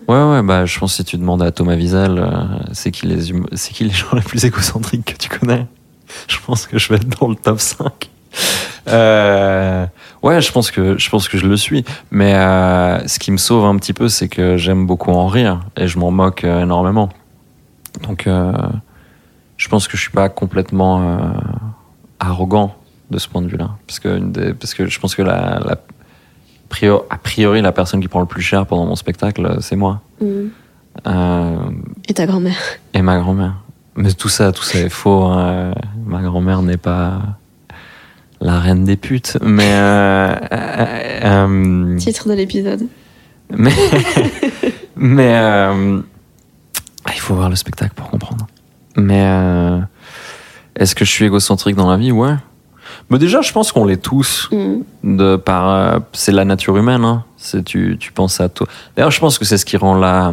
Ouais 0.09 0.23
ouais, 0.31 0.43
bah 0.43 0.67
je 0.67 0.79
pense 0.79 0.93
que 0.93 0.97
si 0.99 1.05
tu 1.05 1.17
demandes 1.17 1.43
à 1.43 1.51
Thomas 1.51 1.75
Wiesel, 1.77 2.19
euh, 2.19 2.31
c'est 2.73 2.91
qui 2.91 3.07
les 3.07 3.33
hum- 3.33 3.47
c'est 3.55 3.73
qui 3.73 3.85
les 3.85 3.91
gens 3.91 4.09
les 4.15 4.21
plus 4.21 4.45
égocentriques 4.45 5.05
que 5.05 5.17
tu 5.17 5.29
connais 5.29 5.67
Je 6.29 6.37
pense 6.45 6.67
que 6.67 6.79
je 6.79 6.89
vais 6.89 6.97
être 6.97 7.21
dans 7.21 7.29
le 7.29 7.37
top 7.37 7.59
5. 7.61 8.11
Euh, 8.89 9.87
ouais, 10.23 10.41
je 10.41 10.53
pense 10.53 10.71
que 10.71 10.99
je 10.99 11.09
pense 11.11 11.29
que 11.29 11.39
je 11.39 11.47
le 11.47 11.57
suis. 11.57 11.85
Mais 12.11 12.35
euh, 12.35 13.07
ce 13.07 13.19
qui 13.19 13.31
me 13.31 13.37
sauve 13.39 13.65
un 13.65 13.77
petit 13.77 13.93
peu, 13.93 14.09
c'est 14.09 14.29
que 14.29 14.57
j'aime 14.57 14.87
beaucoup 14.87 15.11
en 15.13 15.27
rire 15.27 15.61
et 15.77 15.87
je 15.89 15.99
m'en 15.99 16.11
moque 16.11 16.45
euh, 16.45 16.63
énormément. 16.63 17.09
Donc, 18.07 18.27
euh, 18.27 18.53
je 19.57 19.69
pense 19.69 19.87
que 19.89 19.97
je 19.97 20.03
suis 20.03 20.11
pas 20.11 20.29
complètement 20.29 21.03
euh, 21.03 21.19
arrogant 22.21 22.75
de 23.11 23.19
ce 23.19 23.29
point 23.29 23.43
de 23.43 23.49
vue-là, 23.49 23.71
parce 23.87 23.99
que 24.01 24.17
une 24.19 24.33
des- 24.33 24.53
parce 24.55 24.75
que 24.75 24.87
je 24.87 24.99
pense 25.01 25.15
que 25.15 25.23
la, 25.23 25.61
la 25.65 25.77
priori, 26.69 27.03
a 27.11 27.19
priori 27.19 27.63
la 27.63 27.73
personne 27.73 28.01
qui 28.01 28.09
prend 28.09 28.21
le 28.21 28.27
plus 28.27 28.43
cher 28.43 28.67
pendant 28.67 28.87
mon 28.87 28.97
spectacle, 28.97 29.59
c'est 29.61 29.77
moi 29.77 30.01
Mhm. 30.21 30.51
Euh, 31.07 31.57
Et 32.09 32.13
ta 32.15 32.27
grand-mère. 32.27 32.59
et 32.93 33.01
ma 33.03 33.19
grand-mère. 33.19 33.55
Mais 33.97 34.13
tout 34.13 34.29
ça, 34.29 34.53
tout 34.53 34.63
ça 34.63 34.79
est 34.79 34.89
faux. 34.91 35.25
hein. 35.25 35.75
Ma 36.07 36.21
grand-mère 36.23 36.61
n'est 36.63 36.77
pas 36.77 37.21
la 38.41 38.59
reine 38.61 38.85
des 38.85 38.97
putes, 38.97 39.39
mais 39.43 39.71
euh, 39.73 40.37
Titre 41.99 42.29
de 42.29 42.35
l'épisode. 42.35 42.87
mais 43.51 43.73
mais 44.97 45.35
euh, 45.37 46.01
il 47.15 47.21
faut 47.21 47.35
voir 47.35 47.49
le 47.51 47.57
spectacle 47.57 47.95
pour 47.95 48.09
comprendre. 48.11 48.47
Mais 48.97 49.23
euh, 49.25 49.81
est-ce 50.77 50.95
que 50.95 51.05
je 51.05 51.11
suis 51.11 51.25
égocentrique 51.25 51.77
dans 51.77 51.91
la 51.91 51.97
vie? 51.97 52.13
Ouais. 52.13 52.35
Mais 53.11 53.19
déjà, 53.19 53.41
je 53.41 53.53
pense 53.53 53.73
qu'on 53.73 53.85
l'est 53.85 54.03
tous. 54.03 54.49
Mhm. 54.53 54.85
De 55.05 55.37
par, 55.37 55.69
euh, 55.69 55.99
c'est 56.13 56.33
la 56.33 56.45
nature 56.45 56.77
humaine. 56.77 57.05
Hein. 57.05 57.25
C'est 57.37 57.65
tu, 57.65 57.97
tu 57.99 58.13
penses 58.13 58.41
à 58.41 58.49
toi. 58.49 58.67
D'ailleurs, 58.97 59.11
je 59.11 59.21
pense 59.21 59.39
que 59.39 59.45
c'est 59.45 59.59
ce 59.59 59.65
qui 59.65 59.77
rend 59.77 59.95
la 59.95 60.33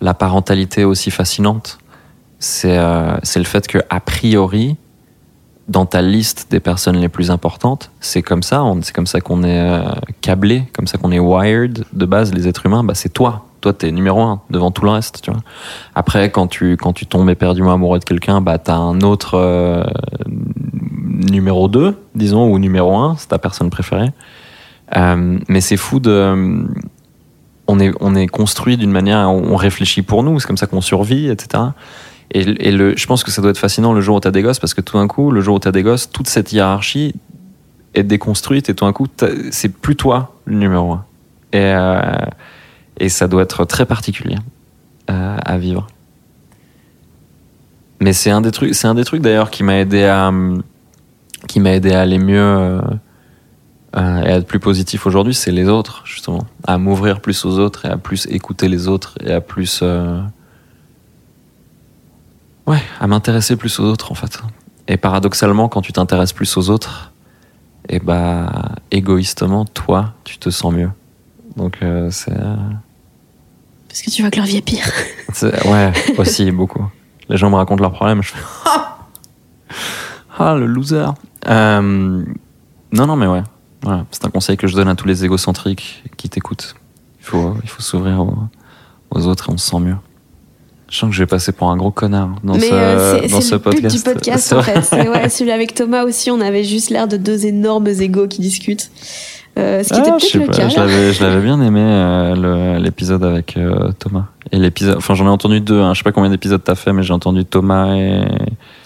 la 0.00 0.14
parentalité 0.14 0.84
aussi 0.84 1.10
fascinante. 1.10 1.78
C'est 2.38 2.78
euh, 2.78 3.16
c'est 3.22 3.40
le 3.40 3.44
fait 3.44 3.66
que 3.66 3.78
a 3.90 4.00
priori, 4.00 4.76
dans 5.68 5.84
ta 5.84 6.00
liste 6.00 6.48
des 6.50 6.60
personnes 6.60 6.96
les 6.96 7.10
plus 7.10 7.30
importantes, 7.30 7.90
c'est 8.00 8.22
comme 8.22 8.42
ça. 8.42 8.64
C'est 8.82 8.94
comme 8.94 9.06
ça 9.06 9.20
qu'on 9.20 9.42
est 9.42 9.60
euh, 9.60 9.82
câblé, 10.22 10.64
comme 10.72 10.86
ça 10.86 10.96
qu'on 10.96 11.12
est 11.12 11.18
wired 11.18 11.84
de 11.92 12.06
base. 12.06 12.32
Les 12.32 12.48
êtres 12.48 12.66
humains, 12.66 12.82
bah 12.82 12.94
c'est 12.94 13.12
toi. 13.12 13.44
Toi, 13.60 13.72
t'es 13.74 13.90
numéro 13.90 14.22
un 14.22 14.40
devant 14.50 14.70
tout 14.70 14.84
le 14.84 14.90
reste. 14.90 15.20
Tu 15.22 15.30
vois. 15.30 15.40
Après, 15.94 16.30
quand 16.30 16.46
tu 16.46 16.76
quand 16.76 16.94
tu 16.94 17.06
tombes 17.06 17.28
éperdument 17.28 17.72
amoureux 17.72 17.98
de 17.98 18.04
quelqu'un, 18.04 18.40
bah 18.40 18.58
t'as 18.58 18.76
un 18.76 19.00
autre 19.02 19.34
euh, 19.34 19.84
numéro 20.26 21.68
2, 21.68 21.96
disons, 22.14 22.50
ou 22.50 22.58
numéro 22.58 22.96
1, 22.96 23.16
c'est 23.18 23.28
ta 23.28 23.38
personne 23.38 23.68
préférée. 23.68 24.10
Euh, 24.96 25.38
mais 25.48 25.60
c'est 25.60 25.76
fou 25.76 26.00
de. 26.00 26.66
On 27.70 27.80
est, 27.80 27.92
on 28.00 28.14
est 28.14 28.28
construit 28.28 28.78
d'une 28.78 28.90
manière, 28.90 29.28
on 29.28 29.54
réfléchit 29.54 30.00
pour 30.00 30.22
nous, 30.22 30.40
c'est 30.40 30.46
comme 30.46 30.56
ça 30.56 30.66
qu'on 30.66 30.80
survit, 30.80 31.28
etc. 31.28 31.64
Et, 32.32 32.44
le, 32.44 32.94
je 32.96 33.06
pense 33.06 33.24
que 33.24 33.30
ça 33.30 33.40
doit 33.40 33.50
être 33.50 33.58
fascinant 33.58 33.94
le 33.94 34.00
jour 34.00 34.16
où 34.16 34.20
t'as 34.20 34.30
des 34.30 34.42
gosses, 34.42 34.58
parce 34.58 34.74
que 34.74 34.82
tout 34.82 34.98
d'un 34.98 35.08
coup, 35.08 35.30
le 35.30 35.40
jour 35.40 35.56
où 35.56 35.58
t'as 35.58 35.72
des 35.72 35.82
gosses, 35.82 36.10
toute 36.10 36.28
cette 36.28 36.52
hiérarchie 36.52 37.14
est 37.94 38.02
déconstruite, 38.02 38.68
et 38.68 38.74
tout 38.74 38.84
d'un 38.84 38.92
coup, 38.92 39.06
c'est 39.50 39.70
plus 39.70 39.96
toi 39.96 40.34
le 40.44 40.56
numéro 40.56 40.92
1. 40.92 41.04
Et, 41.52 41.58
euh, 41.58 42.00
et 42.98 43.08
ça 43.08 43.28
doit 43.28 43.42
être 43.42 43.64
très 43.64 43.86
particulier 43.86 44.36
euh, 45.10 45.36
à 45.42 45.56
vivre. 45.56 45.86
Mais 48.00 48.12
c'est 48.12 48.30
un 48.30 48.40
des 48.40 48.50
trucs, 48.50 48.74
c'est 48.74 48.86
un 48.86 48.94
des 48.94 49.04
trucs 49.04 49.22
d'ailleurs 49.22 49.50
qui 49.50 49.64
m'a 49.64 49.78
aidé 49.78 50.04
à, 50.04 50.30
qui 51.46 51.60
m'a 51.60 51.72
aidé 51.72 51.92
à 51.92 52.00
aller 52.00 52.18
mieux 52.18 52.38
euh, 52.38 52.80
euh, 53.96 54.22
et 54.22 54.28
à 54.28 54.36
être 54.36 54.46
plus 54.46 54.60
positif 54.60 55.06
aujourd'hui, 55.06 55.34
c'est 55.34 55.50
les 55.50 55.68
autres 55.68 56.02
justement, 56.04 56.44
à 56.66 56.78
m'ouvrir 56.78 57.20
plus 57.20 57.44
aux 57.44 57.58
autres 57.58 57.86
et 57.86 57.88
à 57.88 57.96
plus 57.96 58.26
écouter 58.30 58.68
les 58.68 58.88
autres 58.88 59.18
et 59.24 59.32
à 59.32 59.40
plus, 59.40 59.80
euh, 59.82 60.20
ouais, 62.68 62.82
à 63.00 63.06
m'intéresser 63.06 63.56
plus 63.56 63.78
aux 63.80 63.84
autres 63.84 64.12
en 64.12 64.14
fait. 64.14 64.38
Et 64.86 64.96
paradoxalement, 64.96 65.68
quand 65.68 65.82
tu 65.82 65.92
t'intéresses 65.92 66.32
plus 66.32 66.56
aux 66.56 66.70
autres, 66.70 67.12
et 67.88 67.98
bah 67.98 68.72
égoïstement, 68.90 69.64
toi, 69.64 70.14
tu 70.24 70.38
te 70.38 70.50
sens 70.50 70.72
mieux. 70.72 70.90
Donc 71.56 71.78
euh, 71.82 72.10
c'est 72.10 72.32
euh, 72.32 72.56
Parce 73.88 74.02
que 74.02 74.10
tu 74.10 74.22
vois 74.22 74.30
que 74.30 74.36
leur 74.36 74.46
vie 74.46 74.56
est 74.58 74.62
pire. 74.62 74.84
Ouais, 75.66 75.92
aussi, 76.16 76.50
beaucoup. 76.50 76.84
Les 77.28 77.36
gens 77.36 77.50
me 77.50 77.56
racontent 77.56 77.82
leurs 77.82 77.92
problèmes, 77.92 78.22
je 78.22 78.32
fais 78.32 78.38
Ah, 80.38 80.54
le 80.54 80.66
loser 80.66 81.04
Euh, 81.48 82.22
Non, 82.92 83.06
non, 83.06 83.16
mais 83.16 83.26
ouais. 83.26 83.42
Voilà. 83.82 84.06
C'est 84.10 84.24
un 84.24 84.30
conseil 84.30 84.56
que 84.56 84.66
je 84.66 84.74
donne 84.74 84.88
à 84.88 84.94
tous 84.94 85.06
les 85.06 85.24
égocentriques 85.24 86.02
qui 86.16 86.28
t'écoutent. 86.30 86.74
Il 87.20 87.24
faut, 87.26 87.56
il 87.62 87.68
faut 87.68 87.82
s'ouvrir 87.82 88.20
aux, 88.20 88.38
aux 89.10 89.26
autres 89.26 89.50
et 89.50 89.52
on 89.52 89.58
se 89.58 89.68
sent 89.70 89.80
mieux. 89.80 89.96
Je 90.90 90.96
sens 90.96 91.10
que 91.10 91.14
je 91.16 91.22
vais 91.22 91.26
passer 91.26 91.52
pour 91.52 91.70
un 91.70 91.76
gros 91.76 91.90
connard 91.90 92.30
dans 92.42 92.54
Mais 92.54 92.60
ce, 92.60 92.68
euh, 92.72 93.28
dans 93.28 93.40
ce 93.42 93.54
le 93.56 93.60
podcast. 93.60 93.94
but 93.96 94.06
du 94.06 94.14
podcast 94.14 94.38
C'est 94.48 94.54
en 94.56 94.62
fait. 94.62 94.82
C'est- 94.82 95.08
Ouais, 95.08 95.28
celui 95.28 95.50
avec 95.50 95.74
Thomas 95.74 96.04
aussi, 96.04 96.30
on 96.30 96.40
avait 96.40 96.64
juste 96.64 96.88
l'air 96.90 97.06
de 97.08 97.16
deux 97.18 97.44
énormes 97.46 97.88
égos 97.88 98.26
qui 98.26 98.40
discutent. 98.40 98.90
Euh, 99.58 99.82
ce 99.82 99.88
qui 99.88 99.94
Ah, 100.00 100.16
était 100.16 100.26
sais 100.26 100.38
peut-être 100.38 100.50
le 100.50 100.56
cas. 100.56 100.68
je 101.12 101.20
l'avais, 101.24 101.40
bien 101.42 101.60
aimé 101.60 101.80
euh, 101.82 102.78
l'épisode 102.78 103.24
avec 103.24 103.56
euh, 103.56 103.90
Thomas. 103.98 104.26
Et 104.52 104.56
l'épisode, 104.56 104.96
enfin 104.96 105.14
j'en 105.14 105.26
ai 105.26 105.30
entendu 105.30 105.60
deux. 105.60 105.80
Hein, 105.80 105.92
je 105.94 105.98
sais 105.98 106.04
pas 106.04 106.12
combien 106.12 106.30
d'épisodes 106.30 106.62
t'as 106.64 106.76
fait, 106.76 106.92
mais 106.92 107.02
j'ai 107.02 107.12
entendu 107.12 107.44
Thomas 107.44 107.92
et, 107.96 108.22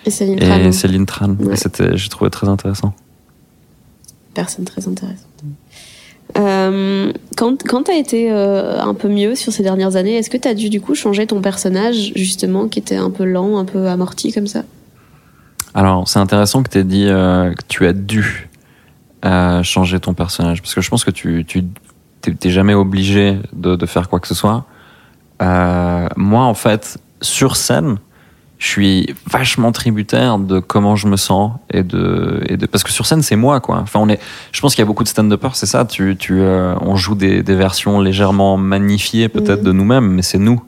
Et 0.06 0.10
Céline 0.10 0.42
et 0.42 0.46
Tran, 0.46 0.72
Céline 0.72 1.06
Tran. 1.06 1.36
Ouais. 1.38 1.52
Et 1.52 1.56
c'était, 1.56 1.96
j'ai 1.96 2.08
trouvé 2.08 2.30
très 2.30 2.48
intéressant. 2.48 2.94
personne 4.34 4.64
très 4.64 4.88
intéressante. 4.88 5.26
Euh, 6.38 7.12
quand 7.36 7.62
quand 7.62 7.84
t'as 7.84 7.94
été 7.94 8.32
euh, 8.32 8.80
un 8.80 8.94
peu 8.94 9.08
mieux 9.08 9.34
sur 9.34 9.52
ces 9.52 9.62
dernières 9.62 9.96
années, 9.96 10.16
est-ce 10.16 10.30
que 10.30 10.36
t'as 10.36 10.54
dû 10.54 10.70
du 10.70 10.80
coup 10.80 10.94
changer 10.94 11.26
ton 11.26 11.40
personnage 11.40 12.12
justement 12.16 12.68
qui 12.68 12.78
était 12.78 12.96
un 12.96 13.10
peu 13.10 13.24
lent, 13.24 13.58
un 13.58 13.64
peu 13.64 13.88
amorti 13.88 14.32
comme 14.32 14.46
ça? 14.46 14.62
Alors 15.74 16.08
c'est 16.08 16.18
intéressant 16.18 16.62
que 16.62 16.70
tu 16.70 16.78
aies 16.78 16.84
dit 16.84 17.06
euh, 17.08 17.52
que 17.52 17.64
tu 17.68 17.86
as 17.86 17.92
dû 17.92 18.48
changer 19.62 20.00
ton 20.00 20.14
personnage 20.14 20.62
parce 20.62 20.74
que 20.74 20.80
je 20.80 20.90
pense 20.90 21.04
que 21.04 21.10
tu 21.10 21.44
tu 21.44 21.64
t'es 22.20 22.50
jamais 22.50 22.74
obligé 22.74 23.38
de, 23.52 23.86
faire 23.86 24.08
quoi 24.08 24.20
que 24.20 24.28
ce 24.28 24.34
soit. 24.34 24.64
Moi 25.40 26.42
en 26.42 26.54
fait 26.54 26.98
sur 27.20 27.56
scène 27.56 27.98
je 28.62 28.68
suis 28.68 29.12
vachement 29.29 29.72
tributaire 29.72 30.38
de 30.38 30.61
comment 30.61 30.94
je 30.94 31.09
me 31.09 31.16
sens 31.16 31.51
et 31.72 31.83
de, 31.83 32.40
et 32.48 32.57
de 32.57 32.66
parce 32.66 32.85
que 32.85 32.92
sur 32.92 33.07
scène 33.07 33.20
c'est 33.20 33.35
moi 33.35 33.59
quoi. 33.59 33.79
Enfin 33.83 33.98
on 34.01 34.09
est, 34.09 34.20
je 34.53 34.61
pense 34.61 34.77
qu'il 34.77 34.83
y 34.83 34.87
a 34.87 34.87
beaucoup 34.87 35.03
de 35.03 35.09
stand-uppers 35.09 35.57
c'est 35.57 35.66
ça? 35.66 35.85
Tu, 35.85 36.16
tu, 36.16 36.40
euh, 36.40 36.77
on 36.81 36.94
joue 36.94 37.16
des, 37.16 37.42
des 37.42 37.57
versions 37.57 37.98
légèrement 38.01 38.57
magnifiées 38.57 39.29
peut-être 39.29 39.62
Mhm. 39.62 39.66
de 39.66 39.72
nous-mêmes, 39.72 40.07
mais 40.12 40.22
c'est 40.22 40.38
nous. 40.38 40.62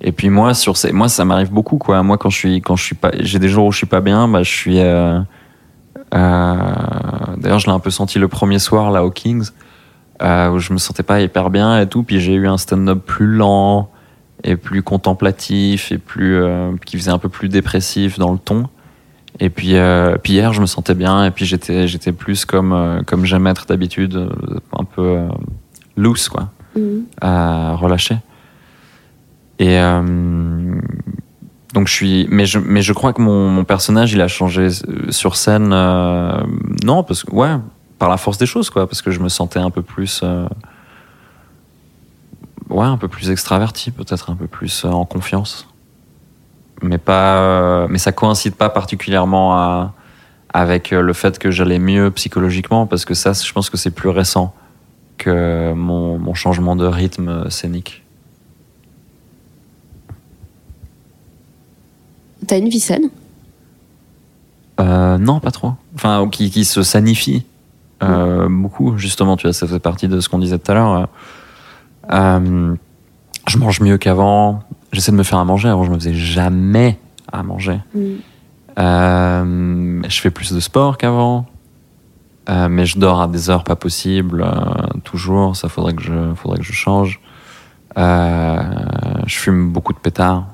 Et 0.00 0.10
puis 0.12 0.30
moi 0.30 0.54
sur 0.54 0.78
ces, 0.78 0.90
moi 0.90 1.10
ça 1.10 1.26
m'arrive 1.26 1.50
beaucoup 1.52 1.76
quoi. 1.76 2.02
Moi 2.02 2.16
quand 2.16 2.30
je 2.30 2.38
suis 2.38 2.62
quand 2.62 2.76
je 2.76 2.84
suis 2.84 2.94
pas, 2.94 3.10
j'ai 3.20 3.38
des 3.38 3.50
jours 3.50 3.66
où 3.66 3.72
je 3.72 3.76
suis 3.76 3.86
pas 3.86 4.00
bien, 4.00 4.26
bah 4.26 4.42
je 4.42 4.50
suis. 4.50 4.78
euh, 4.80 5.20
euh, 6.14 6.56
D'ailleurs 7.36 7.58
je 7.58 7.66
l'ai 7.66 7.72
un 7.72 7.78
peu 7.78 7.90
senti 7.90 8.18
le 8.18 8.28
premier 8.28 8.58
soir 8.58 8.90
là 8.90 9.04
au 9.04 9.10
Kings 9.10 9.50
euh, 10.22 10.48
où 10.50 10.58
je 10.60 10.72
me 10.72 10.78
sentais 10.78 11.02
pas 11.02 11.20
hyper 11.20 11.50
bien 11.50 11.78
et 11.78 11.86
tout. 11.86 12.04
Puis 12.04 12.20
j'ai 12.20 12.32
eu 12.32 12.48
un 12.48 12.56
stand-up 12.56 13.00
plus 13.04 13.26
lent 13.34 13.90
et 14.44 14.56
plus 14.56 14.82
contemplatif 14.82 15.90
et 15.92 15.98
plus 15.98 16.36
euh, 16.36 16.72
qui 16.86 16.96
faisait 16.96 17.10
un 17.10 17.18
peu 17.18 17.28
plus 17.28 17.48
dépressif 17.48 18.18
dans 18.18 18.32
le 18.32 18.38
ton. 18.38 18.68
Et 19.40 19.50
puis, 19.50 19.76
euh, 19.76 20.16
puis 20.22 20.34
hier, 20.34 20.52
je 20.52 20.60
me 20.60 20.66
sentais 20.66 20.94
bien 20.94 21.24
et 21.24 21.30
puis 21.30 21.44
j'étais 21.44 21.86
j'étais 21.86 22.12
plus 22.12 22.44
comme 22.44 22.72
euh, 22.72 23.02
comme 23.02 23.24
j'aime 23.24 23.46
être 23.46 23.66
d'habitude, 23.66 24.28
un 24.76 24.84
peu 24.84 25.18
loose 25.96 26.28
quoi, 26.28 26.50
Mhm. 26.76 27.04
relâché. 27.76 28.16
Et 29.58 29.76
donc 31.74 31.88
je 31.88 31.92
suis, 31.92 32.26
mais 32.30 32.46
je 32.46 32.58
mais 32.58 32.80
je 32.82 32.92
crois 32.92 33.12
que 33.12 33.20
mon, 33.20 33.48
mon 33.48 33.64
personnage 33.64 34.12
il 34.12 34.20
a 34.20 34.28
changé 34.28 34.68
sur 35.10 35.36
scène. 35.36 35.68
non 35.70 37.02
parce 37.02 37.24
que 37.24 37.32
ouais, 37.32 37.56
par 37.98 38.08
la 38.08 38.16
force 38.16 38.38
des 38.38 38.46
choses 38.46 38.70
quoi, 38.70 38.86
parce 38.88 39.02
que 39.02 39.10
je 39.10 39.20
me 39.20 39.28
sentais 39.28 39.58
un 39.58 39.70
peu 39.70 39.82
plus. 39.82 40.22
Ouais, 42.70 42.86
un 42.86 42.96
peu 42.96 43.08
plus 43.08 43.30
extraverti, 43.30 43.90
peut-être 43.90 44.30
un 44.30 44.34
peu 44.36 44.46
plus 44.46 44.84
euh, 44.84 44.88
en 44.88 45.04
confiance. 45.04 45.66
Mais 46.82 46.98
pas, 46.98 47.36
euh, 47.38 47.86
mais 47.90 47.98
ça 47.98 48.12
coïncide 48.12 48.54
pas 48.54 48.68
particulièrement 48.70 49.54
à- 49.54 49.92
avec 50.52 50.92
euh, 50.92 51.00
le 51.02 51.12
fait 51.12 51.38
que 51.38 51.50
j'allais 51.50 51.78
mieux 51.78 52.10
psychologiquement, 52.12 52.86
parce 52.86 53.04
que 53.04 53.14
ça, 53.14 53.32
je 53.32 53.52
pense 53.52 53.68
que 53.70 53.76
c'est 53.76 53.90
plus 53.90 54.08
récent 54.08 54.54
que 55.18 55.72
mon, 55.72 56.18
mon 56.18 56.34
changement 56.34 56.76
de 56.76 56.86
rythme 56.86 57.50
scénique. 57.50 58.04
T'as 62.46 62.58
une 62.58 62.68
vie 62.68 62.80
saine? 62.80 63.10
Euh, 64.80 65.18
non, 65.18 65.40
pas 65.40 65.50
trop. 65.50 65.72
Enfin, 65.96 66.28
qui, 66.30 66.50
qui 66.50 66.64
se 66.64 66.84
sanifie 66.84 67.44
euh, 68.02 68.46
beaucoup, 68.48 68.96
justement. 68.96 69.36
Tu 69.36 69.48
vois, 69.48 69.52
ça 69.52 69.66
fait 69.66 69.80
partie 69.80 70.06
de 70.06 70.20
ce 70.20 70.28
qu'on 70.28 70.38
disait 70.38 70.58
tout 70.58 70.70
à 70.70 70.74
l'heure. 70.74 71.08
Euh, 72.10 72.74
je 73.48 73.58
mange 73.58 73.80
mieux 73.80 73.98
qu'avant. 73.98 74.60
J'essaie 74.92 75.12
de 75.12 75.16
me 75.16 75.22
faire 75.22 75.38
à 75.38 75.44
manger. 75.44 75.68
Avant, 75.68 75.84
je 75.84 75.90
me 75.90 75.98
faisais 75.98 76.14
jamais 76.14 76.98
à 77.32 77.42
manger. 77.42 77.80
Mhm. 77.94 78.18
Euh, 78.78 80.02
je 80.08 80.20
fais 80.20 80.30
plus 80.30 80.52
de 80.52 80.60
sport 80.60 80.98
qu'avant. 80.98 81.46
Euh, 82.48 82.68
mais 82.70 82.86
je 82.86 82.98
dors 82.98 83.20
à 83.20 83.28
des 83.28 83.50
heures 83.50 83.64
pas 83.64 83.76
possibles, 83.76 84.42
euh, 84.42 84.98
toujours. 85.04 85.56
Ça 85.56 85.68
faudrait 85.68 85.94
que 85.94 86.02
je, 86.02 86.34
faudrait 86.34 86.58
que 86.58 86.64
je 86.64 86.72
change. 86.72 87.20
Je 87.96 89.34
fume 89.36 89.70
beaucoup 89.70 89.92
de 89.92 89.98
pétards, 89.98 90.46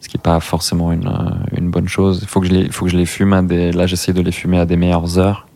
ce 0.00 0.08
qui 0.08 0.16
n'est 0.16 0.22
pas 0.22 0.40
forcément 0.40 0.90
une, 0.90 1.12
une 1.56 1.70
bonne 1.70 1.86
chose. 1.86 2.20
Il 2.22 2.28
faut 2.28 2.40
que 2.40 2.46
je 2.46 2.52
les, 2.52 2.60
il 2.62 2.72
faut 2.72 2.86
que 2.86 2.90
je 2.90 2.96
les 2.96 3.06
fume 3.06 3.32
à 3.34 3.42
des. 3.42 3.70
Là, 3.70 3.86
j'essaie 3.86 4.12
de 4.12 4.22
les 4.22 4.32
fumer 4.32 4.58
à 4.58 4.66
des 4.66 4.76
meilleures 4.76 5.18
heures, 5.18 5.46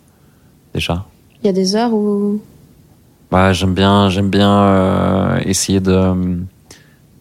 déjà. 0.74 1.04
Il 1.42 1.46
y 1.46 1.50
a 1.50 1.52
des 1.52 1.74
heures 1.74 1.92
où 1.92 2.40
Ouais, 3.32 3.54
j'aime 3.54 3.72
bien, 3.72 4.10
j'aime 4.10 4.28
bien 4.28 4.62
euh, 4.62 5.40
essayer 5.46 5.80
de, 5.80 6.12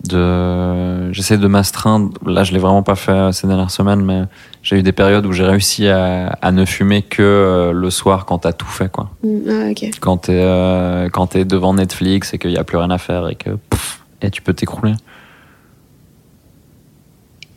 de, 0.10 1.14
j'essaie 1.14 1.38
de 1.38 1.48
m'astreindre. 1.48 2.12
Là, 2.26 2.44
je 2.44 2.52
l'ai 2.52 2.60
vraiment 2.60 2.84
pas 2.84 2.96
fait 2.96 3.32
ces 3.32 3.48
dernières 3.48 3.72
semaines, 3.72 4.04
mais 4.04 4.24
j'ai 4.62 4.78
eu 4.78 4.84
des 4.84 4.92
périodes 4.92 5.26
où 5.26 5.32
j'ai 5.32 5.46
réussi 5.46 5.88
à, 5.88 6.28
à 6.42 6.52
ne 6.52 6.66
fumer 6.66 7.02
que 7.02 7.22
euh, 7.22 7.72
le 7.72 7.90
soir 7.90 8.26
quand 8.26 8.40
t'as 8.40 8.52
tout 8.52 8.68
fait, 8.68 8.92
quoi. 8.92 9.10
Mhm. 9.24 9.44
Ah. 9.50 9.88
Quand 10.02 10.18
t'es, 10.18 10.42
euh, 10.44 11.08
quand 11.10 11.28
t'es 11.28 11.46
devant 11.46 11.74
Netflix 11.74 12.34
et 12.34 12.38
qu'il 12.38 12.52
y 12.52 12.58
a 12.58 12.66
plus 12.66 12.78
rien 12.78 12.90
à 12.90 12.98
faire 12.98 13.30
et 13.30 13.36
que, 13.36 13.52
pouf, 13.70 14.04
et 14.22 14.30
tu 14.30 14.42
peux 14.42 14.54
t'écrouler. 14.54 14.96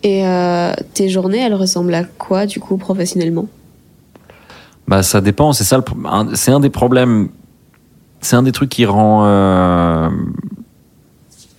Et 0.05 0.25
euh, 0.27 0.75
tes 0.93 1.09
journées, 1.09 1.41
elles 1.41 1.55
ressemblent 1.55 1.95
à 1.95 2.05
quoi 2.05 2.47
du 2.47 2.61
coup 2.61 2.77
professionnellement? 2.77 3.47
Bah, 4.87 5.03
ça 5.03 5.21
dépend. 5.21 5.53
C'est 5.53 5.65
ça, 5.65 5.83
c'est 6.35 6.53
un 6.53 6.61
des 6.61 6.71
problèmes. 6.71 7.31
C'est 8.25 8.37
un 8.37 8.43
des 8.43 8.53
trucs 8.53 8.71
qui 8.71 8.87
rend 8.87 9.27
euh, 9.27 10.09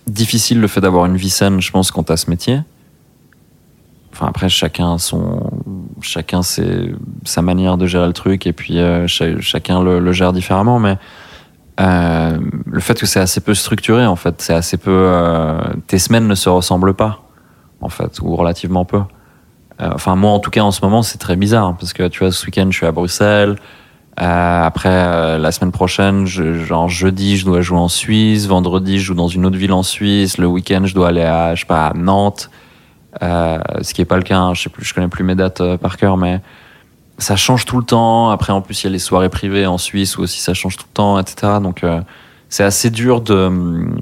difficile 0.08 0.60
le 0.60 0.66
fait 0.66 0.80
d'avoir 0.80 1.06
une 1.06 1.16
vie 1.16 1.30
saine, 1.30 1.60
je 1.60 1.70
pense, 1.70 1.92
quand 1.92 2.02
t'as 2.02 2.16
ce 2.16 2.28
métier. 2.28 2.60
Enfin, 4.12 4.26
après, 4.26 4.48
chacun 4.48 4.98
son, 4.98 5.48
chacun 6.00 6.42
c'est 6.42 6.92
sa 7.22 7.40
manière 7.40 7.76
de 7.76 7.86
gérer 7.86 8.08
le 8.08 8.12
truc 8.12 8.48
et 8.48 8.52
puis 8.52 8.80
euh, 8.80 9.06
cha- 9.06 9.40
chacun 9.40 9.80
le, 9.80 10.10
gère 10.10 10.32
différemment. 10.32 10.80
Mais 10.80 10.98
euh, 11.78 12.36
le 12.66 12.80
fait 12.80 12.98
que 12.98 13.06
c'est 13.06 13.20
assez 13.20 13.40
peu 13.40 13.54
structuré, 13.54 14.04
en 14.04 14.16
fait, 14.16 14.42
c'est 14.42 14.54
assez 14.54 14.76
peu. 14.76 15.08
tes 15.86 16.00
semaines 16.00 16.26
ne 16.26 16.34
se 16.34 16.48
ressemblent 16.48 16.94
pas, 16.94 17.22
en 17.80 17.90
fait, 17.90 18.18
ou 18.20 18.34
relativement 18.34 18.84
peu. 18.84 19.02
Enfin, 19.78 20.16
moi, 20.16 20.32
en 20.32 20.40
tout 20.40 20.50
cas, 20.50 20.62
en 20.62 20.72
ce 20.72 20.80
moment, 20.82 21.02
c'est 21.02 21.18
très 21.18 21.36
bizarre 21.36 21.76
parce 21.78 21.92
que 21.92 22.08
tu 22.08 22.18
vois, 22.24 22.32
ce 22.32 22.44
week-end, 22.44 22.66
je 22.70 22.76
suis 22.76 22.86
à 22.86 22.92
Bruxelles. 22.92 23.54
Euh, 24.20 24.62
après, 24.64 24.88
euh, 24.90 25.38
la 25.38 25.52
semaine 25.52 25.72
prochaine, 25.72 26.26
je, 26.26 26.64
genre 26.64 26.88
jeudi, 26.88 27.36
je 27.36 27.44
dois 27.44 27.60
jouer 27.60 27.78
en 27.78 27.88
Suisse. 27.88 28.46
Vendredi, 28.46 28.98
je 28.98 29.04
joue 29.04 29.14
dans 29.14 29.28
une 29.28 29.44
autre 29.44 29.58
ville 29.58 29.72
en 29.72 29.82
Suisse. 29.82 30.38
Le 30.38 30.46
week-end, 30.46 30.82
je 30.84 30.94
dois 30.94 31.08
aller 31.08 31.22
à, 31.22 31.54
je 31.54 31.60
sais 31.60 31.66
pas, 31.66 31.88
à 31.88 31.92
Nantes. 31.94 32.50
Euh, 33.22 33.58
ce 33.82 33.92
qui 33.94 34.00
est 34.02 34.06
pas 34.06 34.16
le 34.16 34.22
cas. 34.22 34.38
hein. 34.38 34.54
Je 34.54 34.62
sais 34.62 34.68
plus, 34.70 34.84
je 34.84 34.94
connais 34.94 35.08
plus 35.08 35.24
mes 35.24 35.34
dates 35.34 35.60
euh, 35.60 35.76
par 35.76 35.96
cœur, 35.98 36.16
mais 36.16 36.40
ça 37.18 37.36
change 37.36 37.64
tout 37.66 37.78
le 37.78 37.84
temps. 37.84 38.30
Après, 38.30 38.52
en 38.52 38.60
plus, 38.62 38.82
il 38.82 38.86
y 38.86 38.88
a 38.88 38.92
les 38.92 38.98
soirées 38.98 39.28
privées 39.28 39.66
en 39.66 39.78
Suisse 39.78 40.16
où 40.18 40.22
aussi 40.22 40.40
ça 40.40 40.54
change 40.54 40.76
tout 40.76 40.86
le 40.88 40.94
temps, 40.94 41.18
etc. 41.18 41.54
Donc, 41.62 41.84
euh, 41.84 42.00
c'est 42.48 42.64
assez 42.64 42.88
dur 42.90 43.20
de. 43.20 43.34
hum, 43.34 43.96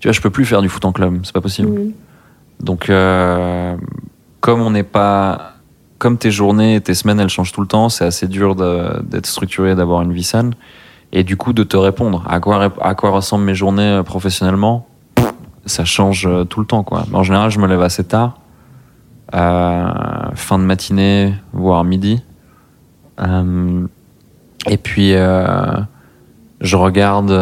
Tu 0.00 0.08
vois, 0.08 0.12
je 0.12 0.20
peux 0.22 0.30
plus 0.30 0.44
faire 0.46 0.62
du 0.62 0.68
foot 0.70 0.84
en 0.86 0.92
club. 0.92 1.20
C'est 1.24 1.32
pas 1.34 1.40
possible. 1.42 1.68
Mhm. 1.68 1.92
Donc, 2.60 2.88
euh, 2.90 3.76
comme 4.40 4.60
on 4.62 4.70
n'est 4.70 4.82
pas, 4.84 5.52
comme 5.98 6.16
tes 6.16 6.30
journées 6.30 6.76
et 6.76 6.80
tes 6.80 6.94
semaines, 6.94 7.20
elles 7.20 7.28
changent 7.28 7.52
tout 7.52 7.60
le 7.60 7.66
temps, 7.66 7.88
c'est 7.88 8.04
assez 8.04 8.28
dur 8.28 8.54
d'être 8.54 9.26
structuré, 9.26 9.74
d'avoir 9.74 10.02
une 10.02 10.12
vie 10.12 10.22
saine, 10.22 10.54
et 11.12 11.24
du 11.24 11.36
coup 11.36 11.52
de 11.52 11.64
te 11.64 11.76
répondre. 11.76 12.24
À 12.28 12.40
quoi, 12.40 12.72
à 12.80 12.94
ressemblent 13.10 13.44
mes 13.44 13.54
journées 13.54 13.82
euh, 13.82 14.02
professionnellement? 14.02 14.86
Ça 15.66 15.84
change 15.84 16.26
euh, 16.26 16.44
tout 16.44 16.60
le 16.60 16.66
temps, 16.66 16.84
quoi. 16.84 17.04
En 17.12 17.22
général, 17.22 17.50
je 17.50 17.58
me 17.58 17.66
lève 17.66 17.82
assez 17.82 18.04
tard, 18.04 18.38
euh, 19.34 19.90
fin 20.34 20.58
de 20.58 20.64
matinée, 20.64 21.34
voire 21.52 21.84
midi, 21.84 22.22
et 24.66 24.76
puis 24.76 25.12
je 26.60 26.76
regarde. 26.76 27.32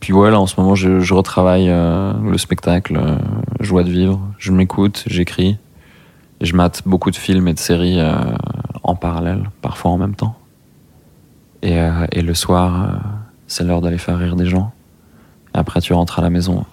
puis 0.00 0.12
ouais, 0.12 0.30
là 0.32 0.40
en 0.40 0.46
ce 0.46 0.60
moment, 0.60 0.74
je, 0.74 0.98
je 0.98 1.14
retravaille 1.14 1.68
le 1.68 2.36
spectacle, 2.36 3.00
Joie 3.60 3.84
de 3.84 3.90
vivre. 3.90 4.20
Je 4.38 4.50
m'écoute, 4.50 5.04
j'écris. 5.06 5.58
Je 6.40 6.54
mate 6.54 6.82
beaucoup 6.86 7.10
de 7.10 7.16
films 7.16 7.48
et 7.48 7.54
de 7.54 7.58
séries 7.58 8.00
euh, 8.00 8.14
en 8.82 8.94
parallèle, 8.94 9.50
parfois 9.60 9.90
en 9.90 9.98
même 9.98 10.14
temps. 10.14 10.36
Et, 11.62 11.78
euh, 11.78 12.06
et 12.12 12.22
le 12.22 12.34
soir, 12.34 12.84
euh, 12.84 12.96
c'est 13.48 13.64
l'heure 13.64 13.80
d'aller 13.80 13.98
faire 13.98 14.18
rire 14.18 14.36
des 14.36 14.46
gens. 14.46 14.72
Et 15.54 15.58
après, 15.58 15.80
tu 15.80 15.92
rentres 15.92 16.18
à 16.18 16.22
la 16.22 16.30
maison 16.30 16.64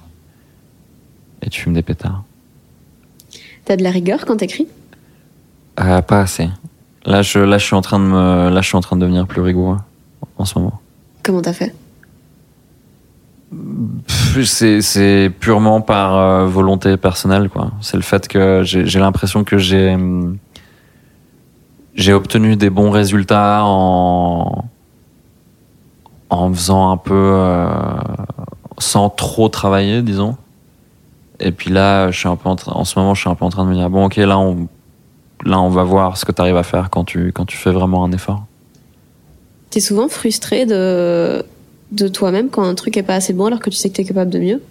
et 1.42 1.50
tu 1.50 1.62
fumes 1.62 1.74
des 1.74 1.82
pétards. 1.82 2.24
T'as 3.66 3.76
de 3.76 3.84
la 3.84 3.90
rigueur 3.90 4.26
quand 4.26 4.38
t'écris? 4.38 4.68
Euh, 5.80 6.02
pas 6.02 6.22
assez. 6.22 6.50
Là 7.06 7.22
je, 7.22 7.40
là, 7.40 7.58
je 7.58 7.66
suis 7.66 7.76
en 7.76 7.82
train 7.82 8.00
de 8.00 8.06
me, 8.06 8.50
là, 8.50 8.62
je 8.62 8.68
suis 8.68 8.78
en 8.78 8.82
train 8.82 8.96
de 8.96 9.02
devenir 9.02 9.26
plus 9.28 9.42
rigoureux 9.42 9.78
en 10.38 10.46
ce 10.46 10.58
moment. 10.58 10.80
Comment 11.24 11.42
t'as 11.42 11.54
fait? 11.54 11.76
C'est, 14.44 15.32
purement 15.40 15.82
par 15.82 16.18
euh, 16.18 16.46
volonté 16.46 16.98
personnelle, 16.98 17.50
quoi. 17.50 17.72
C'est 17.82 17.98
le 17.98 18.04
fait 18.04 18.28
que 18.28 18.64
j'ai, 18.64 19.00
l'impression 19.00 19.44
que 19.44 19.58
j'ai, 19.58 19.94
hum, 19.94 20.38
j'ai 21.94 22.14
obtenu 22.14 22.56
des 22.56 22.70
bons 22.70 22.92
résultats 22.92 23.62
en, 23.64 24.66
en 26.30 26.54
faisant 26.54 26.92
un 26.92 26.98
peu 26.98 27.14
euh, 27.14 27.68
sans 28.78 29.10
trop 29.10 29.48
travailler, 29.48 30.02
disons. 30.02 30.36
Et 31.40 31.52
puis 31.52 31.70
là, 31.70 32.12
je 32.12 32.20
suis 32.20 32.28
un 32.28 32.36
peu 32.36 32.50
en, 32.50 32.56
en 32.68 32.84
ce 32.84 33.00
moment, 33.00 33.14
je 33.14 33.22
suis 33.22 33.30
un 33.30 33.36
peu 33.36 33.46
en 33.46 33.50
train 33.50 33.64
de 33.64 33.70
me 33.70 33.76
dire 33.76 33.90
bon, 33.90 34.06
ok, 34.06 34.18
là, 34.18 34.38
on, 34.38 34.68
là, 35.46 35.60
on 35.60 35.70
va 35.70 35.84
voir 35.84 36.18
ce 36.18 36.26
que 36.26 36.32
tu 36.32 36.42
arrives 36.42 36.58
à 36.58 36.64
faire 36.64 36.90
quand 36.90 37.06
tu, 37.06 37.32
quand 37.32 37.46
tu 37.46 37.58
fais 37.58 37.72
vraiment 37.72 38.04
un 38.04 38.12
effort. 38.12 38.46
T'es 39.70 39.80
souvent 39.80 40.08
frustré 40.08 40.66
de, 40.66 41.46
de 41.96 42.08
toi-même 42.08 42.50
quand 42.50 42.64
un 42.64 42.76
truc 42.76 42.98
est 42.98 43.04
pas 43.04 43.16
assez 43.16 43.34
bon 43.34 43.46
alors 43.46 43.60
que 43.60 43.70
tu 43.70 43.78
sais 43.78 43.90
que 43.90 43.96
t'es 43.96 44.04
capable 44.04 44.32
de 44.32 44.40
mieux. 44.40 44.62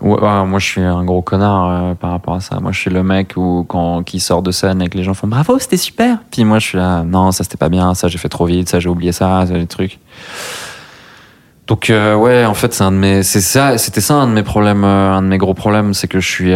Ouais, 0.00 0.20
ouais, 0.20 0.44
moi, 0.44 0.58
je 0.58 0.66
suis 0.66 0.80
un 0.80 1.04
gros 1.04 1.22
connard 1.22 1.68
euh, 1.68 1.94
par 1.94 2.10
rapport 2.10 2.34
à 2.34 2.40
ça. 2.40 2.58
Moi, 2.58 2.72
je 2.72 2.78
suis 2.80 2.90
le 2.90 3.04
mec 3.04 3.34
où, 3.36 3.64
quand, 3.68 4.02
qui 4.02 4.18
sort 4.18 4.42
de 4.42 4.50
scène 4.50 4.82
et 4.82 4.88
que 4.88 4.98
les 4.98 5.04
gens 5.04 5.14
font 5.14 5.28
bravo, 5.28 5.60
c'était 5.60 5.76
super. 5.76 6.18
Puis 6.32 6.44
moi, 6.44 6.58
je 6.58 6.66
suis 6.66 6.78
là, 6.78 7.04
non, 7.04 7.30
ça 7.30 7.44
c'était 7.44 7.56
pas 7.56 7.68
bien, 7.68 7.94
ça 7.94 8.08
j'ai 8.08 8.18
fait 8.18 8.28
trop 8.28 8.46
vite, 8.46 8.68
ça 8.68 8.80
j'ai 8.80 8.88
oublié 8.88 9.12
ça, 9.12 9.46
ça, 9.46 9.54
les 9.54 9.66
trucs. 9.66 10.00
Donc 11.68 11.88
euh, 11.88 12.16
ouais, 12.16 12.44
en 12.44 12.54
fait, 12.54 12.74
c'est 12.74 13.22
c'est 13.22 13.40
ça, 13.40 13.78
c'était 13.78 14.00
ça 14.00 14.14
un 14.14 14.26
de 14.26 14.32
mes 14.32 14.42
problèmes, 14.42 14.84
euh, 14.84 15.12
un 15.12 15.22
de 15.22 15.28
mes 15.28 15.38
gros 15.38 15.54
problèmes, 15.54 15.94
c'est 15.94 16.08
que 16.08 16.18
je 16.18 16.28
suis 16.28 16.52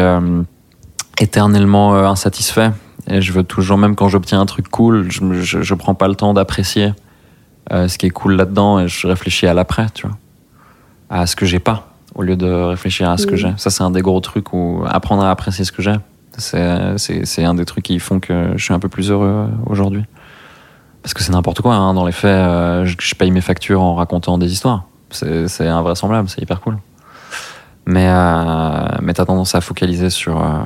éternellement 1.21 1.95
insatisfait 1.95 2.73
et 3.09 3.21
je 3.21 3.33
veux 3.33 3.45
toujours, 3.45 3.79
même 3.79 3.95
quand 3.95 4.09
j'obtiens 4.09 4.41
un 4.41 4.47
truc 4.47 4.69
cool, 4.69 5.09
je, 5.09 5.21
je, 5.41 5.63
je 5.63 5.75
prends 5.75 5.95
pas 5.95 6.09
le 6.09 6.17
temps 6.17 6.35
d'apprécier 6.35 6.93
euh, 7.73 7.89
ce 7.89 7.99
qui 7.99 8.07
est 8.07 8.11
cool 8.11 8.35
là-dedans 8.37 8.81
et 8.81 8.89
je 8.89 9.07
réfléchis 9.07 9.47
à 9.47 9.55
l'après, 9.55 9.87
tu 9.95 10.07
vois, 10.07 10.17
à 11.11 11.27
ce 11.27 11.37
que 11.37 11.47
j'ai 11.47 11.59
pas 11.59 11.89
au 12.15 12.23
lieu 12.23 12.37
de 12.37 12.51
réfléchir 12.51 13.11
à 13.11 13.19
ce 13.19 13.27
que 13.27 13.33
Mhm. 13.33 13.37
j'ai. 13.39 13.55
Ça, 13.59 13.69
c'est 13.71 13.83
un 13.83 13.91
des 13.91 14.01
gros 14.01 14.21
trucs 14.21 14.53
où 14.55 14.83
apprendre 14.89 15.23
à 15.23 15.31
apprécier 15.31 15.65
ce 15.65 15.73
que 15.73 15.83
j'ai. 15.83 15.97
C'est, 16.39 17.45
un 17.45 17.55
des 17.55 17.65
trucs 17.65 17.85
qui 17.85 17.99
font 17.99 18.21
que 18.21 18.53
je 18.57 18.65
suis 18.65 18.75
un 18.75 18.79
peu 18.79 18.89
plus 18.89 19.11
heureux 19.11 19.27
euh, 19.27 19.47
aujourd'hui. 19.67 20.05
Parce 21.03 21.15
que 21.15 21.23
c'est 21.23 21.33
n'importe 21.33 21.61
quoi, 21.61 21.75
hein. 21.75 21.95
dans 21.95 22.05
les 22.05 22.13
faits, 22.13 22.31
euh, 22.31 22.85
je, 22.85 22.97
je 22.99 23.15
paye 23.15 23.31
mes 23.31 23.41
factures 23.41 23.81
en 23.83 23.95
racontant 23.95 24.39
des 24.39 24.53
histoires. 24.53 24.85
C'est, 25.11 25.67
invraisemblable, 25.67 26.29
c'est 26.29 26.43
hyper 26.43 26.61
cool. 26.61 26.79
Mais, 27.87 28.09
euh, 28.09 28.89
mais 29.03 29.13
t'as 29.15 29.25
tendance 29.25 29.55
à 29.55 29.61
focaliser 29.61 30.11
sur, 30.11 30.43
euh, 30.43 30.59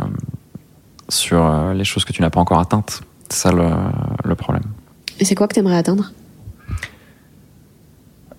sur 1.08 1.72
les 1.74 1.84
choses 1.84 2.04
que 2.04 2.12
tu 2.12 2.22
n'as 2.22 2.30
pas 2.30 2.40
encore 2.40 2.58
atteintes. 2.58 3.02
C'est 3.28 3.38
ça 3.48 3.52
le, 3.52 3.68
le 4.24 4.34
problème. 4.34 4.64
Et 5.18 5.24
c'est 5.24 5.34
quoi 5.34 5.46
que 5.46 5.54
t'aimerais 5.54 5.76
atteindre? 5.76 6.12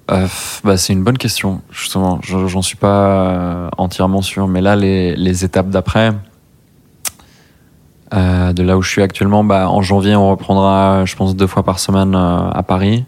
Euh, 0.10 0.28
bah, 0.64 0.78
c'est 0.78 0.94
une 0.94 1.04
bonne 1.04 1.18
question, 1.18 1.62
justement. 1.72 2.20
Je- 2.22 2.48
J'en 2.48 2.62
suis 2.62 2.76
pas 2.76 3.06
euh, 3.06 3.70
entièrement 3.78 4.22
sûr. 4.22 4.48
Mais 4.48 4.62
là, 4.62 4.76
les, 4.76 5.46
étapes 5.46 5.70
d'après, 5.70 6.14
euh, 8.14 8.52
de 8.54 8.64
là 8.64 8.78
où 8.78 8.82
je 8.82 8.90
suis 8.90 9.02
actuellement, 9.02 9.44
bah, 9.44 9.70
en 9.70 9.82
janvier, 9.82 10.16
on 10.16 10.30
reprendra, 10.30 11.06
je 11.06 11.16
pense, 11.16 11.36
deux 11.36 11.48
fois 11.48 11.64
par 11.64 11.80
semaine 11.80 12.16
euh, 12.16 12.50
à 12.50 12.64
Paris, 12.64 13.06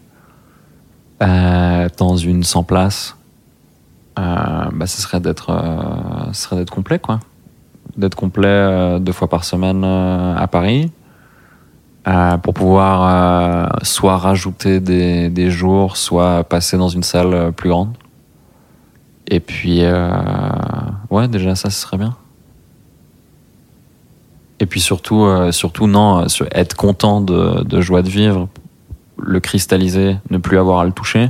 dans 1.98 2.18
une 2.18 2.44
100 2.44 2.64
places. 2.64 3.16
Bah, 4.18 4.86
ce 4.86 5.02
serait 5.02 5.20
d'être 5.22 5.48
complet, 6.70 7.00
quoi. 7.00 7.20
D'être 7.96 8.16
complet 8.16 9.00
deux 9.00 9.12
fois 9.14 9.30
par 9.30 9.44
semaine 9.46 9.84
à 9.86 10.46
Paris. 10.48 10.92
Euh, 12.06 12.36
pour 12.38 12.54
pouvoir 12.54 13.02
euh, 13.06 13.80
soit 13.84 14.18
rajouter 14.18 14.82
des, 14.82 15.30
des 15.30 15.50
jours, 15.50 15.96
soit 15.96 16.44
passer 16.44 16.78
dans 16.78 16.90
une 16.90 17.04
salle 17.04 17.34
euh, 17.34 17.52
plus 17.52 17.70
grande. 17.70 17.94
Et 19.28 19.40
puis, 19.40 19.86
euh, 19.86 20.12
ouais, 21.10 21.30
déjà 21.30 21.56
ça, 21.56 21.70
ce 21.70 21.80
serait 21.80 21.98
bien. 21.98 22.14
Et 24.60 24.66
puis 24.66 24.82
surtout, 24.82 25.24
euh, 25.24 25.54
surtout 25.54 25.88
non, 25.88 26.24
euh, 26.26 26.46
être 26.52 26.76
content 26.76 27.22
de, 27.22 27.64
de 27.64 27.80
joie 27.80 28.02
de 28.02 28.10
vivre, 28.10 28.50
le 29.18 29.40
cristalliser, 29.40 30.18
ne 30.30 30.38
plus 30.38 30.58
avoir 30.58 30.80
à 30.80 30.86
le 30.86 30.92
toucher. 30.92 31.30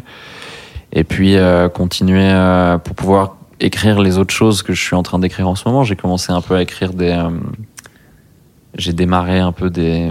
Et 0.92 1.04
puis 1.04 1.36
continuer 1.74 2.32
pour 2.84 2.96
pouvoir 2.96 3.38
écrire 3.60 4.00
les 4.00 4.18
autres 4.20 4.34
choses 4.34 4.62
que 4.62 4.74
je 4.74 4.82
suis 4.82 4.96
en 4.96 5.04
train 5.04 5.18
d'écrire 5.20 5.48
en 5.48 5.56
ce 5.56 5.68
moment. 5.68 5.84
J'ai 5.84 5.96
commencé 5.96 6.32
un 6.32 6.42
peu 6.42 6.56
à 6.56 6.62
écrire 6.62 6.94
des. 6.94 7.10
euh, 7.10 7.30
j'ai 8.78 8.94
démarré 8.94 9.40
un 9.40 9.52
peu 9.52 9.70
des, 9.70 10.10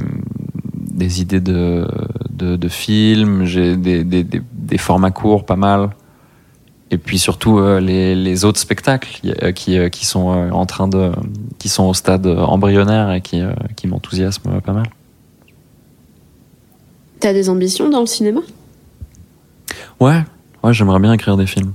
des 0.92 1.20
idées 1.20 1.40
de, 1.40 1.86
de, 2.30 2.56
de 2.56 2.68
films, 2.68 3.44
j'ai 3.44 3.76
des, 3.76 4.04
des, 4.04 4.24
des, 4.24 4.42
des 4.52 4.78
formats 4.78 5.10
courts 5.10 5.44
pas 5.44 5.56
mal. 5.56 5.90
Et 6.90 6.98
puis 6.98 7.18
surtout 7.18 7.58
euh, 7.58 7.80
les, 7.80 8.14
les 8.14 8.44
autres 8.44 8.60
spectacles 8.60 9.08
qui, 9.20 9.32
euh, 9.32 9.52
qui, 9.52 9.78
euh, 9.78 9.88
qui 9.88 10.04
sont 10.04 10.28
en 10.28 10.66
train 10.66 10.88
de. 10.88 11.10
qui 11.58 11.68
sont 11.70 11.84
au 11.84 11.94
stade 11.94 12.26
embryonnaire 12.26 13.12
et 13.12 13.22
qui, 13.22 13.42
qui 13.76 13.86
m'enthousiasment 13.86 14.60
pas 14.60 14.72
mal. 14.72 14.86
T'as 17.18 17.32
des 17.32 17.48
ambitions 17.48 17.88
dans 17.88 18.00
le 18.00 18.06
cinéma? 18.06 18.40
Ouais, 20.00 20.22
ouais, 20.62 20.74
j'aimerais 20.74 21.00
bien 21.00 21.12
écrire 21.12 21.36
des 21.36 21.46
films. 21.46 21.72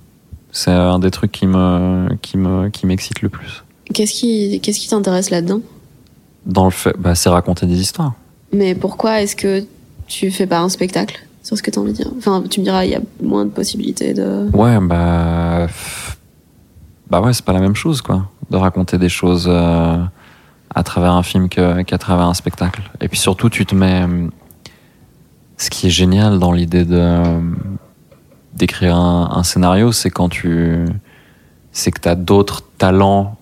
C'est 0.51 0.71
un 0.71 0.99
des 0.99 1.09
trucs 1.09 1.31
qui 1.31 1.47
me, 1.47 2.09
qui 2.21 2.37
me, 2.37 2.69
qui 2.69 2.85
m'excite 2.85 3.21
le 3.21 3.29
plus. 3.29 3.63
Qu'est-ce 3.93 4.13
qui 4.13 4.59
qu'est-ce 4.61 4.79
qui 4.79 4.89
t'intéresse 4.89 5.29
là-dedans? 5.29 5.61
Dans 6.45 6.65
le 6.65 6.71
fait, 6.71 6.95
bah, 6.97 7.15
c'est 7.15 7.29
raconter 7.29 7.65
des 7.65 7.79
histoires. 7.79 8.13
Mais 8.53 8.75
pourquoi 8.75 9.21
est-ce 9.21 9.35
que 9.35 9.65
tu 10.07 10.31
fais 10.31 10.47
pas 10.47 10.59
un 10.59 10.69
spectacle 10.69 11.19
sur 11.43 11.57
ce 11.57 11.63
que 11.63 11.69
t'as 11.71 11.81
envie 11.81 11.91
de 11.91 11.97
dire? 11.97 12.11
Enfin, 12.17 12.43
tu 12.49 12.59
me 12.59 12.65
diras, 12.65 12.85
il 12.85 12.91
y 12.91 12.95
a 12.95 13.01
moins 13.21 13.45
de 13.45 13.49
possibilités 13.51 14.13
de. 14.13 14.49
Ouais, 14.53 14.77
bah. 14.81 15.67
Bah 17.09 17.21
ouais, 17.21 17.33
c'est 17.33 17.45
pas 17.45 17.53
la 17.53 17.59
même 17.61 17.75
chose, 17.75 18.01
quoi. 18.01 18.29
De 18.49 18.57
raconter 18.57 18.97
des 18.97 19.09
choses 19.09 19.47
euh, 19.49 19.97
à 20.73 20.83
travers 20.83 21.13
un 21.13 21.23
film 21.23 21.47
qu'à 21.49 21.97
travers 21.97 22.25
un 22.27 22.33
spectacle. 22.33 22.81
Et 23.01 23.07
puis 23.07 23.17
surtout, 23.17 23.49
tu 23.49 23.65
te 23.65 23.75
mets. 23.75 24.03
euh, 24.07 24.27
Ce 25.57 25.69
qui 25.69 25.87
est 25.87 25.91
génial 25.91 26.39
dans 26.39 26.51
l'idée 26.51 26.85
de 26.85 26.97
euh, 26.97 27.39
d'écrire 28.53 28.95
un, 28.95 29.31
un 29.35 29.43
scénario, 29.43 29.91
c'est 29.91 30.09
quand 30.09 30.29
tu. 30.29 30.85
C'est 31.71 31.91
que 31.91 31.99
t'as 31.99 32.15
d'autres 32.15 32.63
talents 32.77 33.37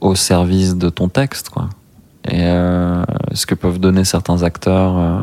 au 0.00 0.14
service 0.14 0.76
de 0.76 0.88
ton 0.88 1.08
texte, 1.08 1.50
quoi. 1.50 1.68
Et 2.28 2.42
euh, 2.42 3.04
ce 3.32 3.46
que 3.46 3.54
peuvent 3.54 3.78
donner 3.78 4.04
certains 4.04 4.42
acteurs. 4.42 4.96
euh, 4.98 5.20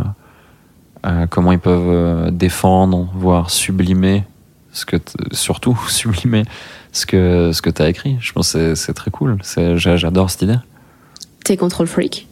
euh, 1.08 1.26
comment 1.28 1.52
ils 1.52 1.60
peuvent 1.60 2.30
défendre, 2.32 3.10
voire 3.16 3.50
sublimer, 3.50 4.24
ce 4.72 4.86
que 4.86 4.98
surtout 5.32 5.76
sublimer 5.88 6.44
ce 6.92 7.06
que, 7.08 7.52
ce 7.54 7.62
que 7.62 7.70
tu 7.72 7.82
as 7.82 7.90
écrit. 7.90 8.18
Je 8.20 8.32
pense 8.34 8.54
que 8.54 8.76
c'est- 8.76 8.94
très 8.94 9.10
cool. 9.12 9.38
J'adore 9.76 10.30
cette 10.30 10.44
idée. 10.44 10.60
T'es 11.44 11.58
control 11.58 11.88
freak? 11.88 12.28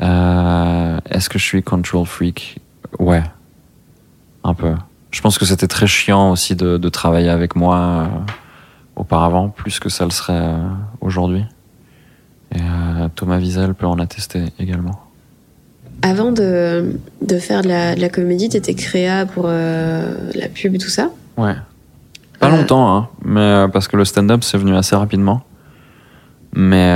Euh, 0.00 0.98
Est-ce 1.10 1.28
que 1.28 1.38
je 1.38 1.44
suis 1.44 1.62
control 1.62 2.06
freak? 2.06 2.58
Ouais, 2.98 3.22
un 4.44 4.54
peu. 4.54 4.74
Je 5.10 5.20
pense 5.20 5.36
que 5.38 5.44
c'était 5.44 5.66
très 5.68 5.86
chiant 5.86 6.30
aussi 6.30 6.54
de, 6.56 6.78
de 6.78 6.88
travailler 6.88 7.28
avec 7.28 7.54
moi 7.56 7.76
euh, 7.76 8.06
auparavant, 8.96 9.48
plus 9.50 9.78
que 9.80 9.88
ça 9.88 10.04
le 10.04 10.10
serait 10.10 10.32
euh, 10.34 10.68
aujourd'hui. 11.00 11.44
Et 12.54 12.58
euh, 12.60 13.08
Thomas 13.14 13.38
Wiesel 13.38 13.74
peut 13.74 13.86
en 13.86 13.98
attester 13.98 14.44
également. 14.58 15.00
Avant 16.02 16.32
de, 16.32 16.98
de 17.22 17.38
faire 17.38 17.62
de 17.62 17.68
la, 17.68 17.94
de 17.94 18.00
la 18.00 18.08
comédie, 18.08 18.48
t'étais 18.48 18.74
créa 18.74 19.26
pour 19.26 19.44
euh, 19.46 20.30
la 20.34 20.48
pub 20.48 20.74
et 20.74 20.78
tout 20.78 20.88
ça? 20.88 21.10
Ouais. 21.36 21.54
Pas 22.38 22.48
Euh, 22.48 22.56
longtemps, 22.56 22.96
hein, 22.96 23.08
mais 23.24 23.66
parce 23.72 23.86
que 23.86 23.96
le 23.96 24.04
stand-up 24.04 24.42
c'est 24.42 24.56
venu 24.58 24.74
assez 24.74 24.96
rapidement. 24.96 25.42
Mais 26.54 26.92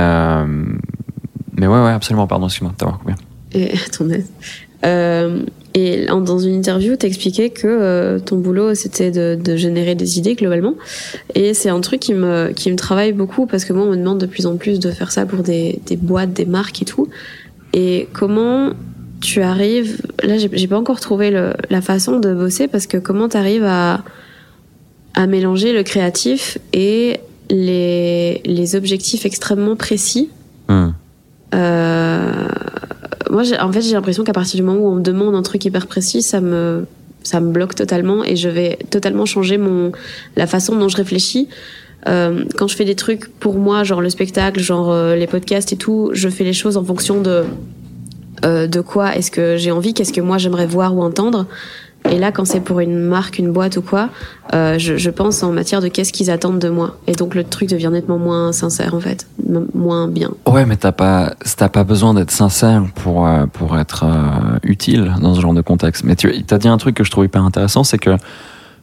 mais 1.57 1.67
ouais, 1.67 1.83
ouais, 1.83 1.91
absolument. 1.91 2.27
Pardon, 2.27 2.47
excuse-moi 2.47 2.71
de 2.73 2.77
t'avoir 2.77 2.99
coupé. 2.99 3.13
Et 3.53 3.73
ton 3.97 4.09
aise. 4.09 4.29
Et 5.77 6.09
en- 6.09 6.21
dans 6.21 6.39
une 6.39 6.55
interview, 6.55 6.95
t'expliquais 6.95 7.49
que 7.49 7.67
euh, 7.67 8.17
ton 8.19 8.37
boulot 8.37 8.73
c'était 8.75 9.11
de, 9.11 9.37
de 9.39 9.55
générer 9.57 9.93
des 9.93 10.17
idées 10.17 10.35
globalement. 10.35 10.73
Et 11.35 11.53
c'est 11.53 11.69
un 11.69 11.81
truc 11.81 11.99
qui 11.99 12.13
me, 12.13 12.51
qui 12.53 12.71
me 12.71 12.77
travaille 12.77 13.11
beaucoup 13.11 13.45
parce 13.45 13.65
que 13.65 13.73
moi 13.73 13.85
on 13.85 13.91
me 13.91 13.97
demande 13.97 14.19
de 14.19 14.25
plus 14.25 14.45
en 14.45 14.55
plus 14.55 14.79
de 14.79 14.89
faire 14.91 15.11
ça 15.11 15.25
pour 15.25 15.43
des, 15.43 15.79
des 15.85 15.97
boîtes, 15.97 16.31
des 16.33 16.45
marques 16.45 16.81
et 16.81 16.85
tout. 16.85 17.09
Et 17.73 18.07
comment 18.13 18.71
tu 19.21 19.41
arrives 19.41 20.01
Là, 20.23 20.37
j'ai 20.37 20.49
j'ai 20.53 20.67
pas 20.67 20.77
encore 20.79 20.99
trouvé 21.01 21.29
le- 21.29 21.53
la 21.69 21.81
façon 21.81 22.19
de 22.19 22.33
bosser 22.33 22.67
parce 22.69 22.87
que 22.87 22.97
comment 22.97 23.27
t'arrives 23.27 23.65
à 23.65 24.03
à 25.13 25.27
mélanger 25.27 25.71
le 25.73 25.83
créatif 25.83 26.57
et 26.73 27.19
les, 27.49 28.41
les 28.45 28.75
objectifs 28.75 29.25
extrêmement 29.25 29.75
précis 29.75 30.29
Hmm. 30.67 30.89
euh, 31.53 31.94
moi, 33.35 33.43
en 33.59 33.71
fait, 33.71 33.81
j'ai 33.81 33.93
l'impression 33.93 34.23
qu'à 34.23 34.31
partir 34.31 34.55
du 34.55 34.63
moment 34.63 34.79
où 34.79 34.87
on 34.87 34.95
me 34.95 35.01
demande 35.01 35.35
un 35.35 35.41
truc 35.41 35.65
hyper 35.65 35.87
précis, 35.87 36.21
ça 36.21 36.39
me, 36.39 36.85
ça 37.21 37.41
me 37.41 37.51
bloque 37.51 37.75
totalement 37.75 38.23
et 38.23 38.37
je 38.37 38.47
vais 38.47 38.79
totalement 38.89 39.25
changer 39.25 39.57
mon, 39.57 39.91
la 40.37 40.47
façon 40.47 40.77
dont 40.77 40.87
je 40.87 40.95
réfléchis. 40.95 41.49
Euh, 42.07 42.45
quand 42.55 42.67
je 42.67 42.75
fais 42.77 42.85
des 42.85 42.95
trucs 42.95 43.27
pour 43.27 43.55
moi, 43.55 43.83
genre 43.83 43.99
le 43.99 44.09
spectacle, 44.09 44.61
genre 44.61 44.89
euh, 44.89 45.15
les 45.15 45.27
podcasts 45.27 45.73
et 45.73 45.75
tout, 45.75 46.11
je 46.13 46.29
fais 46.29 46.45
les 46.45 46.53
choses 46.53 46.77
en 46.77 46.83
fonction 46.85 47.19
de, 47.21 47.43
euh, 48.45 48.67
de 48.67 48.79
quoi 48.79 49.15
est-ce 49.17 49.31
que 49.31 49.57
j'ai 49.57 49.71
envie, 49.71 49.93
qu'est-ce 49.93 50.13
que 50.13 50.21
moi 50.21 50.37
j'aimerais 50.37 50.67
voir 50.67 50.95
ou 50.95 51.01
entendre. 51.01 51.45
Et 52.15 52.17
là, 52.17 52.31
quand 52.31 52.45
c'est 52.45 52.61
pour 52.61 52.79
une 52.79 52.97
marque, 52.97 53.39
une 53.39 53.51
boîte 53.51 53.75
ou 53.75 53.81
quoi, 53.81 54.07
euh, 54.53 54.79
je, 54.79 54.95
je 54.95 55.09
pense 55.09 55.43
en 55.43 55.51
matière 55.51 55.81
de 55.81 55.89
qu'est-ce 55.89 56.13
qu'ils 56.13 56.31
attendent 56.31 56.59
de 56.59 56.69
moi. 56.69 56.95
Et 57.07 57.11
donc 57.11 57.35
le 57.35 57.43
truc 57.43 57.67
devient 57.69 57.89
nettement 57.91 58.17
moins 58.17 58.53
sincère 58.53 58.93
en 58.95 59.01
fait, 59.01 59.27
M- 59.45 59.67
moins 59.73 60.07
bien. 60.07 60.31
Ouais, 60.47 60.65
mais 60.65 60.77
t'as 60.77 60.93
pas 60.93 61.33
t'as 61.57 61.67
pas 61.67 61.83
besoin 61.83 62.13
d'être 62.13 62.31
sincère 62.31 62.83
pour 62.95 63.27
euh, 63.27 63.47
pour 63.47 63.77
être 63.77 64.05
euh, 64.05 64.57
utile 64.63 65.13
dans 65.19 65.35
ce 65.35 65.41
genre 65.41 65.53
de 65.53 65.59
contexte. 65.61 66.05
Mais 66.05 66.15
tu 66.15 66.31
as 66.49 66.57
dit 66.57 66.69
un 66.69 66.77
truc 66.77 66.95
que 66.95 67.03
je 67.03 67.11
trouve 67.11 67.25
hyper 67.25 67.43
intéressant, 67.43 67.83
c'est 67.83 67.97
que 67.97 68.11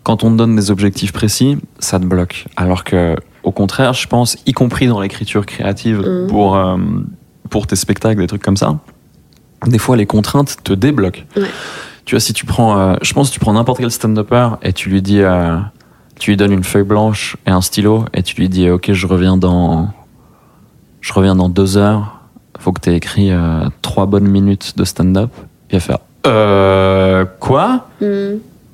quand 0.02 0.24
on 0.24 0.30
te 0.32 0.36
donne 0.36 0.54
des 0.54 0.70
objectifs 0.70 1.12
précis, 1.12 1.56
ça 1.78 1.98
te 1.98 2.04
bloque. 2.04 2.44
Alors 2.56 2.84
que, 2.84 3.16
au 3.44 3.50
contraire, 3.52 3.94
je 3.94 4.06
pense, 4.08 4.36
y 4.44 4.52
compris 4.52 4.88
dans 4.88 5.00
l'écriture 5.00 5.46
créative 5.46 6.00
Mhm. 6.06 6.26
pour, 6.26 6.58
pour 7.48 7.66
tes 7.66 7.76
spectacles, 7.76 8.20
des 8.20 8.26
trucs 8.26 8.42
comme 8.42 8.56
ça, 8.58 8.78
des 9.66 9.78
fois 9.78 9.96
les 9.96 10.06
contraintes 10.06 10.56
te 10.64 10.72
débloquent. 10.74 11.22
Ouais. 11.36 11.44
Tu 12.04 12.14
vois, 12.14 12.20
si 12.20 12.32
tu 12.32 12.46
prends, 12.46 12.78
euh, 12.78 12.94
je 13.02 13.12
pense, 13.12 13.28
que 13.28 13.34
tu 13.34 13.40
prends 13.40 13.52
n'importe 13.52 13.78
quel 13.78 13.90
stand-upper 13.90 14.50
et 14.62 14.72
tu 14.72 14.90
lui 14.90 15.02
dis, 15.02 15.22
euh, 15.22 15.56
tu 16.18 16.30
lui 16.30 16.36
donnes 16.36 16.52
une 16.52 16.64
feuille 16.64 16.82
blanche 16.84 17.36
et 17.46 17.50
un 17.50 17.60
stylo 17.60 18.04
et 18.12 18.22
tu 18.22 18.36
lui 18.36 18.48
dis, 18.48 18.68
ok, 18.68 18.92
je 18.92 19.06
reviens 19.06 19.36
dans, 19.36 19.88
je 21.00 21.12
reviens 21.12 21.36
dans 21.36 21.48
deux 21.48 21.76
heures. 21.76 22.20
Faut 22.58 22.72
que 22.72 22.80
tu 22.80 22.90
aies 22.90 22.96
écrit 22.96 23.30
euh, 23.30 23.68
trois 23.82 24.06
bonnes 24.06 24.28
minutes 24.28 24.76
de 24.76 24.84
stand-up. 24.84 25.30
Il 25.70 25.76
va 25.76 25.80
faire, 25.80 25.98
euh, 26.26 27.24
quoi? 27.40 27.88
Mm. 28.00 28.04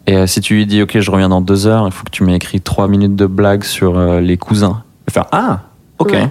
Et 0.07 0.17
euh, 0.17 0.27
si 0.27 0.41
tu 0.41 0.55
lui 0.55 0.67
dis, 0.67 0.83
ok, 0.83 0.99
je 0.99 1.11
reviens 1.11 1.29
dans 1.29 1.41
deux 1.41 1.67
heures, 1.67 1.87
il 1.87 1.93
faut 1.93 2.05
que 2.05 2.11
tu 2.11 2.23
m'aies 2.23 2.37
écrit 2.37 2.61
trois 2.61 2.89
minutes 2.89 3.17
de 3.17 3.27
blagues 3.27 3.65
sur 3.65 3.99
les 4.21 4.37
cousins. 4.39 4.83
Il 5.07 5.13
va 5.13 5.23
faire, 5.23 5.27
ah, 5.33 5.61
ok. 5.99 6.13
Ouais. 6.13 6.29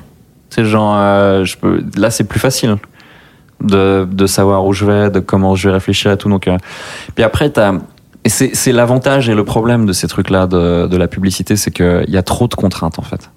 C'est 0.50 0.66
genre, 0.66 0.96
je 1.46 1.58
peux, 1.58 1.84
là, 1.96 2.10
c'est 2.10 2.24
plus 2.24 2.40
facile 2.40 2.78
de, 3.62 4.08
de 4.10 4.26
savoir 4.28 4.66
où 4.66 4.74
je 4.74 4.86
vais, 4.86 5.10
de 5.10 5.20
comment 5.20 5.56
je 5.56 5.70
vais 5.70 5.74
réfléchir 5.74 6.12
et 6.12 6.18
tout. 6.18 6.30
Donc, 6.30 6.48
euh, 6.48 6.58
puis 7.16 7.24
après, 7.24 7.50
t'as, 7.50 7.74
et 8.24 8.30
c'est, 8.30 8.72
l'avantage 8.72 9.30
et 9.30 9.36
le 9.36 9.46
problème 9.46 9.86
de 9.86 9.94
ces 9.94 10.08
trucs-là 10.08 10.48
de, 10.48 10.88
de 10.88 10.98
la 10.98 11.08
publicité, 11.08 11.56
c'est 11.56 11.72
qu'il 11.72 12.10
y 12.10 12.18
a 12.18 12.24
trop 12.24 12.48
de 12.48 12.56
contraintes, 12.56 13.00
en 13.00 13.04
fait. 13.04 13.30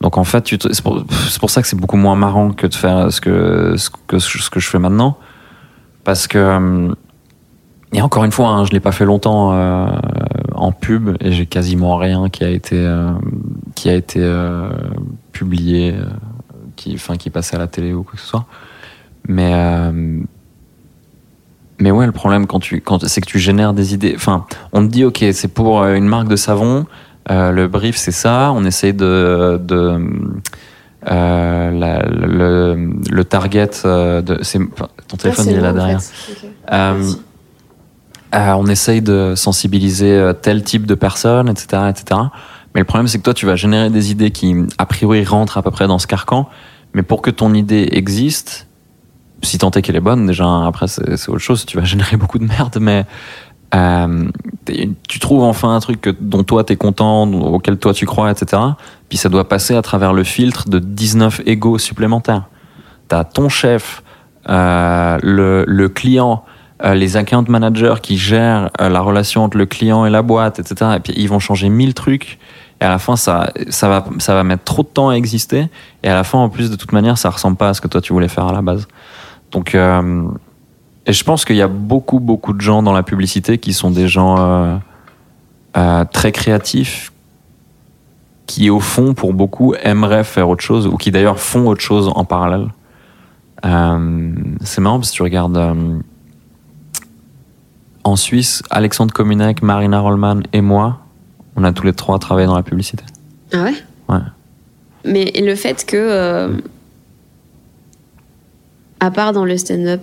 Donc, 0.00 0.18
en 0.18 0.24
fait, 0.24 0.46
c'est, 0.48 0.82
pour, 0.82 1.04
pour 1.40 1.50
ça 1.50 1.62
que 1.62 1.68
c'est 1.68 1.76
beaucoup 1.76 1.96
moins 1.96 2.16
marrant 2.16 2.52
que 2.52 2.66
de 2.66 2.74
faire 2.74 3.12
ce 3.12 3.20
que, 3.20 3.74
ce 3.76 3.90
que, 4.06 4.18
ce 4.18 4.50
que 4.50 4.60
je 4.60 4.68
fais 4.68 4.78
maintenant. 4.78 5.16
Parce 6.04 6.26
que, 6.26 6.38
hum, 6.38 6.94
et 7.92 8.02
encore 8.02 8.24
une 8.24 8.32
fois, 8.32 8.48
hein, 8.48 8.64
je 8.64 8.70
l'ai 8.70 8.80
pas 8.80 8.92
fait 8.92 9.04
longtemps 9.04 9.52
euh, 9.52 9.86
en 10.54 10.72
pub 10.72 11.16
et 11.20 11.32
j'ai 11.32 11.46
quasiment 11.46 11.96
rien 11.96 12.28
qui 12.28 12.44
a 12.44 12.50
été 12.50 12.76
euh, 12.76 13.12
qui 13.74 13.88
a 13.88 13.94
été 13.94 14.20
euh, 14.22 14.70
publié, 15.32 15.94
euh, 15.94 16.04
qui 16.76 16.94
enfin 16.94 17.16
qui 17.16 17.30
passait 17.30 17.56
à 17.56 17.58
la 17.58 17.66
télé 17.66 17.92
ou 17.92 18.04
quoi 18.04 18.12
que 18.14 18.20
ce 18.20 18.26
soit. 18.26 18.46
Mais 19.28 19.50
euh, 19.54 20.20
mais 21.78 21.90
ouais, 21.90 22.06
le 22.06 22.12
problème 22.12 22.46
quand 22.46 22.60
tu 22.60 22.80
quand 22.80 23.06
c'est 23.06 23.20
que 23.20 23.26
tu 23.26 23.38
génères 23.38 23.72
des 23.74 23.94
idées. 23.94 24.12
Enfin, 24.16 24.44
on 24.72 24.86
te 24.86 24.92
dit 24.92 25.04
ok, 25.04 25.24
c'est 25.32 25.48
pour 25.48 25.80
euh, 25.82 25.94
une 25.94 26.06
marque 26.06 26.28
de 26.28 26.36
savon. 26.36 26.86
euh, 27.30 27.52
le 27.52 27.68
brief 27.68 27.96
c'est 27.96 28.12
ça. 28.12 28.52
On 28.54 28.64
essaye 28.64 28.92
de 28.94 29.60
de 29.62 30.00
euh, 31.10 31.70
la- 31.70 32.02
le, 32.06 32.90
le 33.10 33.24
target 33.24 33.70
euh, 33.86 34.20
de 34.20 34.38
c'est 34.42 34.58
enfin, 34.72 34.88
ton 35.08 35.16
téléphone 35.16 35.46
Ah, 35.48 35.52
il 35.52 35.56
est 35.56 35.60
là 35.60 35.70
en 35.70 35.74
derrière. 35.74 36.00
fait. 36.02 36.48
On 38.32 38.66
essaye 38.66 39.02
de 39.02 39.34
sensibiliser 39.34 40.30
tel 40.42 40.62
type 40.62 40.86
de 40.86 40.94
personnes, 40.94 41.48
etc., 41.48 41.84
etc. 41.90 42.20
Mais 42.74 42.80
le 42.80 42.84
problème, 42.84 43.08
c'est 43.08 43.18
que 43.18 43.24
toi, 43.24 43.34
tu 43.34 43.46
vas 43.46 43.56
générer 43.56 43.90
des 43.90 44.12
idées 44.12 44.30
qui, 44.30 44.54
a 44.78 44.86
priori, 44.86 45.24
rentrent 45.24 45.58
à 45.58 45.62
peu 45.62 45.72
près 45.72 45.88
dans 45.88 45.98
ce 45.98 46.06
carcan. 46.06 46.48
Mais 46.94 47.02
pour 47.02 47.22
que 47.22 47.30
ton 47.30 47.52
idée 47.54 47.88
existe, 47.90 48.68
si 49.42 49.58
tant 49.58 49.70
est 49.70 49.82
qu'elle 49.82 49.96
est 49.96 50.00
bonne, 50.00 50.26
déjà, 50.26 50.66
après, 50.66 50.88
c'est 50.88 51.28
autre 51.28 51.38
chose. 51.38 51.66
Tu 51.66 51.76
vas 51.76 51.84
générer 51.84 52.16
beaucoup 52.16 52.38
de 52.38 52.44
merde, 52.44 52.78
mais 52.80 53.04
euh, 53.74 54.28
tu 55.08 55.18
trouves 55.18 55.44
enfin 55.44 55.74
un 55.74 55.80
truc 55.80 56.00
que, 56.00 56.10
dont 56.10 56.42
toi, 56.42 56.64
t'es 56.64 56.76
content, 56.76 57.30
auquel 57.32 57.78
toi, 57.78 57.94
tu 57.94 58.06
crois, 58.06 58.30
etc. 58.30 58.62
Puis 59.08 59.18
ça 59.18 59.28
doit 59.28 59.48
passer 59.48 59.76
à 59.76 59.82
travers 59.82 60.12
le 60.12 60.24
filtre 60.24 60.68
de 60.68 60.78
19 60.78 61.42
égos 61.46 61.78
supplémentaires. 61.78 62.44
T'as 63.08 63.24
ton 63.24 63.48
chef, 63.48 64.02
euh, 64.48 65.18
le, 65.22 65.64
le 65.66 65.88
client, 65.88 66.44
euh, 66.82 66.94
les 66.94 67.16
account 67.16 67.44
managers 67.46 67.96
qui 68.00 68.16
gèrent 68.16 68.70
euh, 68.80 68.88
la 68.88 69.00
relation 69.00 69.44
entre 69.44 69.58
le 69.58 69.66
client 69.66 70.06
et 70.06 70.10
la 70.10 70.22
boîte, 70.22 70.58
etc. 70.58 70.92
Et 70.96 71.00
puis 71.00 71.12
ils 71.16 71.28
vont 71.28 71.38
changer 71.38 71.68
mille 71.68 71.92
trucs. 71.92 72.38
Et 72.80 72.84
à 72.84 72.88
la 72.88 72.98
fin, 72.98 73.16
ça, 73.16 73.52
ça, 73.68 73.88
va, 73.88 74.04
ça 74.18 74.34
va 74.34 74.42
mettre 74.42 74.64
trop 74.64 74.82
de 74.82 74.88
temps 74.88 75.10
à 75.10 75.14
exister. 75.14 75.66
Et 76.02 76.08
à 76.08 76.14
la 76.14 76.24
fin, 76.24 76.38
en 76.38 76.48
plus, 76.48 76.70
de 76.70 76.76
toute 76.76 76.92
manière, 76.92 77.18
ça 77.18 77.28
ressemble 77.28 77.58
pas 77.58 77.68
à 77.68 77.74
ce 77.74 77.82
que 77.82 77.88
toi 77.88 78.00
tu 78.00 78.14
voulais 78.14 78.28
faire 78.28 78.46
à 78.46 78.52
la 78.52 78.62
base. 78.62 78.88
Donc, 79.50 79.74
euh, 79.74 80.28
et 81.06 81.12
je 81.12 81.24
pense 81.24 81.44
qu'il 81.44 81.56
y 81.56 81.62
a 81.62 81.68
beaucoup, 81.68 82.20
beaucoup 82.20 82.52
de 82.52 82.60
gens 82.60 82.82
dans 82.82 82.92
la 82.92 83.02
publicité 83.02 83.58
qui 83.58 83.72
sont 83.72 83.90
des 83.90 84.08
gens 84.08 84.36
euh, 84.38 84.76
euh, 85.76 86.04
très 86.12 86.32
créatifs, 86.32 87.12
qui 88.46 88.70
au 88.70 88.80
fond, 88.80 89.14
pour 89.14 89.32
beaucoup, 89.32 89.74
aimeraient 89.82 90.24
faire 90.24 90.48
autre 90.48 90.62
chose, 90.62 90.86
ou 90.86 90.96
qui 90.96 91.10
d'ailleurs 91.10 91.38
font 91.38 91.66
autre 91.66 91.80
chose 91.80 92.10
en 92.14 92.24
parallèle. 92.24 92.68
C'est 93.62 94.80
marrant 94.80 94.98
parce 94.98 95.10
que 95.10 95.16
tu 95.16 95.22
regardes 95.22 96.00
en 98.04 98.16
Suisse, 98.16 98.62
Alexandre 98.70 99.12
Kominek, 99.12 99.62
Marina 99.62 100.00
Rollman 100.00 100.40
et 100.52 100.60
moi, 100.60 101.00
on 101.56 101.64
a 101.64 101.72
tous 101.72 101.84
les 101.84 101.92
trois 101.92 102.18
travaillé 102.18 102.46
dans 102.46 102.56
la 102.56 102.62
publicité. 102.62 103.04
Ah 103.52 103.64
ouais? 103.64 103.74
Ouais. 104.08 104.20
Mais 105.04 105.32
le 105.38 105.54
fait 105.54 105.84
que, 105.86 105.96
euh, 105.96 106.48
à 109.00 109.10
part 109.10 109.32
dans 109.32 109.44
le 109.44 109.56
stand-up, 109.56 110.00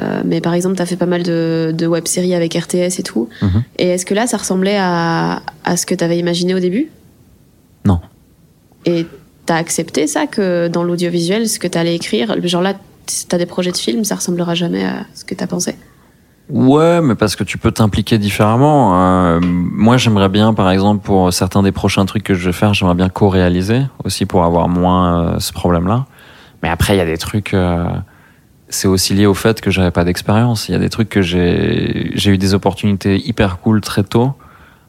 euh, 0.00 0.22
mais 0.24 0.40
par 0.40 0.54
exemple, 0.54 0.76
tu 0.76 0.82
as 0.82 0.86
fait 0.86 0.96
pas 0.96 1.06
mal 1.06 1.22
de, 1.22 1.72
de 1.76 1.86
web-séries 1.86 2.34
avec 2.34 2.54
RTS 2.54 2.98
et 2.98 3.02
tout, 3.04 3.28
Mhm. 3.42 3.62
et 3.78 3.88
est-ce 3.90 4.04
que 4.04 4.14
là, 4.14 4.26
ça 4.26 4.36
ressemblait 4.36 4.76
à, 4.78 5.42
à 5.64 5.76
ce 5.76 5.86
que 5.86 5.94
tu 5.94 6.02
avais 6.04 6.18
imaginé 6.18 6.54
au 6.54 6.58
début? 6.60 6.88
Non. 7.84 8.00
Et 8.86 9.06
t'as 9.46 9.56
accepté 9.56 10.06
ça, 10.06 10.26
que 10.26 10.68
dans 10.68 10.82
l'audiovisuel, 10.82 11.48
ce 11.48 11.58
que 11.58 11.68
t'allais 11.68 11.94
écrire, 11.94 12.34
genre 12.42 12.62
là, 12.62 12.74
t'as 13.28 13.38
des 13.38 13.46
projets 13.46 13.70
de 13.72 13.76
films, 13.76 14.04
ça 14.04 14.16
ressemblera 14.16 14.54
jamais 14.54 14.84
à 14.84 15.04
ce 15.14 15.24
que 15.24 15.34
t'as 15.34 15.46
pensé? 15.46 15.76
Ouais, 16.50 17.00
mais 17.00 17.14
parce 17.14 17.36
que 17.36 17.44
tu 17.44 17.56
peux 17.56 17.70
t'impliquer 17.72 18.18
différemment. 18.18 19.00
Euh, 19.00 19.40
moi, 19.42 19.96
j'aimerais 19.96 20.28
bien, 20.28 20.52
par 20.52 20.70
exemple, 20.70 21.02
pour 21.02 21.32
certains 21.32 21.62
des 21.62 21.72
prochains 21.72 22.04
trucs 22.04 22.22
que 22.22 22.34
je 22.34 22.44
vais 22.46 22.52
faire, 22.52 22.74
j'aimerais 22.74 22.94
bien 22.94 23.08
co-réaliser 23.08 23.82
aussi 24.04 24.26
pour 24.26 24.44
avoir 24.44 24.68
moins 24.68 25.34
euh, 25.36 25.38
ce 25.38 25.52
problème-là. 25.54 26.04
Mais 26.62 26.68
après, 26.68 26.94
il 26.94 26.98
y 26.98 27.00
a 27.00 27.06
des 27.06 27.16
trucs. 27.16 27.54
euh, 27.54 27.84
c'est 28.74 28.88
aussi 28.88 29.14
lié 29.14 29.26
au 29.26 29.34
fait 29.34 29.60
que 29.60 29.70
j'avais 29.70 29.90
pas 29.90 30.04
d'expérience. 30.04 30.68
Il 30.68 30.72
y 30.72 30.74
a 30.74 30.78
des 30.78 30.90
trucs 30.90 31.08
que 31.08 31.22
j'ai 31.22 32.10
j'ai 32.14 32.30
eu 32.32 32.38
des 32.38 32.54
opportunités 32.54 33.16
hyper 33.26 33.58
cool 33.58 33.80
très 33.80 34.02
tôt 34.02 34.32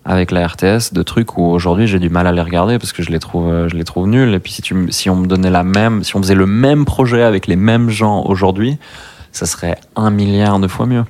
avec 0.04 0.32
la 0.32 0.46
RTS, 0.48 0.94
de 0.94 1.02
trucs 1.02 1.38
où 1.38 1.44
aujourd'hui 1.44 1.88
j'ai 1.88 2.00
du 2.00 2.10
mal 2.10 2.28
à 2.28 2.32
les 2.32 2.42
regarder 2.42 2.78
parce 2.78 2.94
que 2.94 3.02
je 3.02 3.10
les 3.10 3.20
trouve 3.20 3.50
euh, 3.50 3.70
je 3.70 3.76
les 3.76 3.84
trouve 3.84 4.08
nuls. 4.08 4.34
Et 4.34 4.40
puis 4.40 4.52
si 4.52 4.62
tu 4.62 4.76
si 4.90 5.10
on 5.10 5.16
me 5.16 5.28
donnait 5.28 5.50
la 5.50 5.64
même, 5.64 6.04
si 6.04 6.16
on 6.16 6.22
faisait 6.22 6.36
le 6.36 6.46
même 6.46 6.86
projet 6.86 7.24
avec 7.24 7.48
les 7.48 7.56
mêmes 7.56 7.90
gens 7.90 8.24
aujourd'hui, 8.24 8.78
ça 9.32 9.46
serait 9.46 9.78
un 9.96 10.10
milliard 10.10 10.60
de 10.60 10.68
fois 10.68 10.86
mieux. 10.86 11.04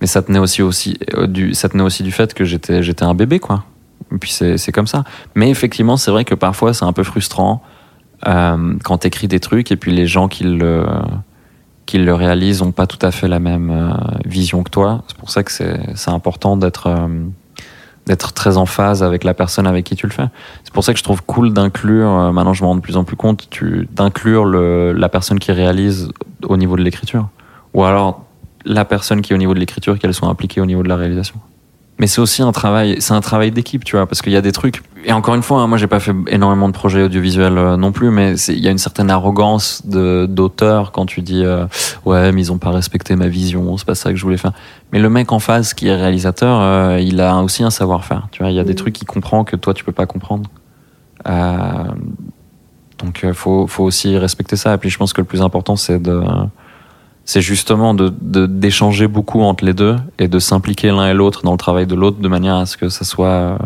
Mais 0.00 0.06
ça 0.06 0.22
tenait 0.22 0.38
aussi, 0.38 0.60
aussi, 0.60 0.98
euh, 1.14 1.26
du, 1.26 1.54
ça 1.54 1.68
tenait 1.68 1.82
aussi 1.82 2.02
du 2.02 2.12
fait 2.12 2.34
que 2.34 2.44
j'étais, 2.44 2.82
j'étais 2.82 3.04
un 3.04 3.14
bébé, 3.14 3.38
quoi. 3.38 3.64
Et 4.12 4.18
puis 4.18 4.30
c'est, 4.30 4.58
c'est 4.58 4.72
comme 4.72 4.86
ça. 4.86 5.04
Mais 5.34 5.48
effectivement, 5.50 5.96
c'est 5.96 6.10
vrai 6.10 6.24
que 6.24 6.34
parfois 6.34 6.74
c'est 6.74 6.84
un 6.84 6.92
peu 6.92 7.04
frustrant 7.04 7.62
euh, 8.26 8.74
quand 8.82 8.98
t'écris 8.98 9.28
des 9.28 9.40
trucs 9.40 9.70
et 9.72 9.76
puis 9.76 9.92
les 9.92 10.06
gens 10.06 10.28
qui 10.28 10.44
le, 10.44 10.84
qui 11.86 11.98
le 11.98 12.14
réalisent 12.14 12.62
ont 12.62 12.72
pas 12.72 12.86
tout 12.86 12.98
à 13.02 13.10
fait 13.10 13.28
la 13.28 13.38
même 13.38 13.70
euh, 13.70 13.92
vision 14.24 14.62
que 14.62 14.70
toi. 14.70 15.02
C'est 15.08 15.16
pour 15.16 15.30
ça 15.30 15.42
que 15.42 15.52
c'est, 15.52 16.10
important 16.10 16.56
d'être, 16.56 16.86
euh, 16.86 17.08
d'être 18.06 18.32
très 18.32 18.56
en 18.56 18.66
phase 18.66 19.02
avec 19.02 19.24
la 19.24 19.34
personne 19.34 19.66
avec 19.66 19.84
qui 19.84 19.96
tu 19.96 20.06
le 20.06 20.12
fais. 20.12 20.26
C'est 20.64 20.72
pour 20.72 20.84
ça 20.84 20.92
que 20.92 20.98
je 20.98 21.04
trouve 21.04 21.22
cool 21.22 21.52
d'inclure, 21.52 22.08
euh, 22.08 22.32
maintenant 22.32 22.54
je 22.54 22.62
me 22.62 22.68
rends 22.68 22.76
de 22.76 22.80
plus 22.80 22.96
en 22.96 23.04
plus 23.04 23.16
compte, 23.16 23.48
d'inclure 23.92 24.46
la 24.46 25.08
personne 25.08 25.38
qui 25.38 25.52
réalise 25.52 26.10
au 26.44 26.56
niveau 26.56 26.76
de 26.76 26.82
l'écriture. 26.82 27.28
Ou 27.74 27.84
alors 27.84 28.24
la 28.64 28.84
personne 28.84 29.20
qui 29.20 29.32
est 29.32 29.34
au 29.34 29.38
niveau 29.38 29.54
de 29.54 29.60
l'écriture, 29.60 29.98
qu'elle 29.98 30.14
soit 30.14 30.28
impliquée 30.28 30.60
au 30.60 30.66
niveau 30.66 30.82
de 30.82 30.88
la 30.88 30.96
réalisation. 30.96 31.36
Mais 31.98 32.08
c'est 32.08 32.20
aussi 32.20 32.42
un 32.42 32.50
travail, 32.50 32.96
c'est 32.98 33.14
un 33.14 33.20
travail 33.20 33.52
d'équipe, 33.52 33.84
tu 33.84 33.94
vois, 33.96 34.06
parce 34.06 34.20
qu'il 34.20 34.32
y 34.32 34.36
a 34.36 34.40
des 34.40 34.50
trucs. 34.50 34.82
Et 35.04 35.12
encore 35.12 35.36
une 35.36 35.42
fois, 35.44 35.60
hein, 35.60 35.68
moi 35.68 35.78
j'ai 35.78 35.86
pas 35.86 36.00
fait 36.00 36.14
énormément 36.26 36.66
de 36.68 36.72
projets 36.72 37.02
audiovisuels 37.04 37.56
euh, 37.56 37.76
non 37.76 37.92
plus, 37.92 38.10
mais 38.10 38.34
il 38.48 38.58
y 38.58 38.66
a 38.66 38.72
une 38.72 38.78
certaine 38.78 39.10
arrogance 39.10 39.82
d'auteur 39.86 40.90
quand 40.90 41.06
tu 41.06 41.22
dis 41.22 41.44
euh, 41.44 41.66
ouais, 42.04 42.32
mais 42.32 42.40
ils 42.40 42.50
ont 42.50 42.58
pas 42.58 42.70
respecté 42.70 43.14
ma 43.14 43.28
vision, 43.28 43.76
c'est 43.76 43.86
pas 43.86 43.94
ça 43.94 44.10
que 44.10 44.16
je 44.16 44.22
voulais 44.24 44.38
faire. 44.38 44.52
Mais 44.92 44.98
le 44.98 45.08
mec 45.08 45.30
en 45.30 45.38
face 45.38 45.72
qui 45.72 45.86
est 45.86 45.94
réalisateur, 45.94 46.60
euh, 46.60 46.98
il 47.00 47.20
a 47.20 47.36
aussi 47.42 47.62
un 47.62 47.70
savoir-faire, 47.70 48.26
tu 48.32 48.42
vois. 48.42 48.50
Il 48.50 48.56
y 48.56 48.60
a 48.60 48.64
des 48.64 48.70
Mhm. 48.70 48.76
trucs 48.76 48.94
qu'il 48.94 49.06
comprend 49.06 49.44
que 49.44 49.54
toi 49.54 49.72
tu 49.72 49.84
peux 49.84 49.92
pas 49.92 50.06
comprendre. 50.06 50.50
Euh, 51.28 51.32
donc 52.98 53.24
faut 53.34 53.66
faut 53.68 53.84
aussi 53.84 54.16
respecter 54.18 54.56
ça. 54.56 54.74
Et 54.74 54.78
puis 54.78 54.90
je 54.90 54.98
pense 54.98 55.12
que 55.12 55.20
le 55.20 55.26
plus 55.26 55.42
important 55.42 55.76
c'est 55.76 56.00
de 56.02 56.20
c'est 57.24 57.40
justement 57.40 57.94
de 57.94 58.12
de- 58.20 58.46
d'échanger 58.46 59.08
beaucoup 59.08 59.42
entre 59.42 59.64
les 59.64 59.72
deux 59.74 59.96
et 60.18 60.28
de 60.28 60.38
s'impliquer 60.38 60.88
l'un 60.88 61.08
et 61.08 61.14
l'autre 61.14 61.42
dans 61.42 61.52
le 61.52 61.58
travail 61.58 61.86
de 61.86 61.94
l'autre 61.94 62.18
de 62.20 62.28
manière 62.28 62.56
à 62.56 62.66
ce 62.66 62.76
que 62.76 62.88
ça 62.88 63.04
soit 63.04 63.26
euh, 63.28 63.56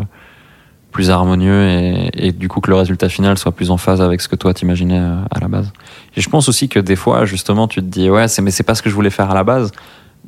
plus 0.91 1.09
harmonieux 1.11 1.67
et, 1.67 2.09
et 2.27 2.31
du 2.31 2.47
coup 2.47 2.61
que 2.61 2.69
le 2.71 2.77
résultat 2.77 3.09
final 3.09 3.37
soit 3.37 3.51
plus 3.51 3.69
en 3.69 3.77
phase 3.77 4.01
avec 4.01 4.21
ce 4.21 4.27
que 4.27 4.35
toi 4.35 4.53
t'imaginais 4.53 4.99
euh, 4.99 5.15
à 5.29 5.39
la 5.39 5.47
base. 5.47 5.71
Et 6.15 6.21
je 6.21 6.29
pense 6.29 6.49
aussi 6.49 6.67
que 6.69 6.79
des 6.79 6.95
fois 6.95 7.25
justement 7.25 7.67
tu 7.67 7.81
te 7.81 7.85
dis 7.85 8.09
ouais 8.09 8.27
c'est 8.27 8.41
mais 8.41 8.51
c'est 8.51 8.63
pas 8.63 8.75
ce 8.75 8.81
que 8.81 8.89
je 8.89 8.95
voulais 8.95 9.09
faire 9.11 9.29
à 9.29 9.35
la 9.35 9.43
base 9.43 9.71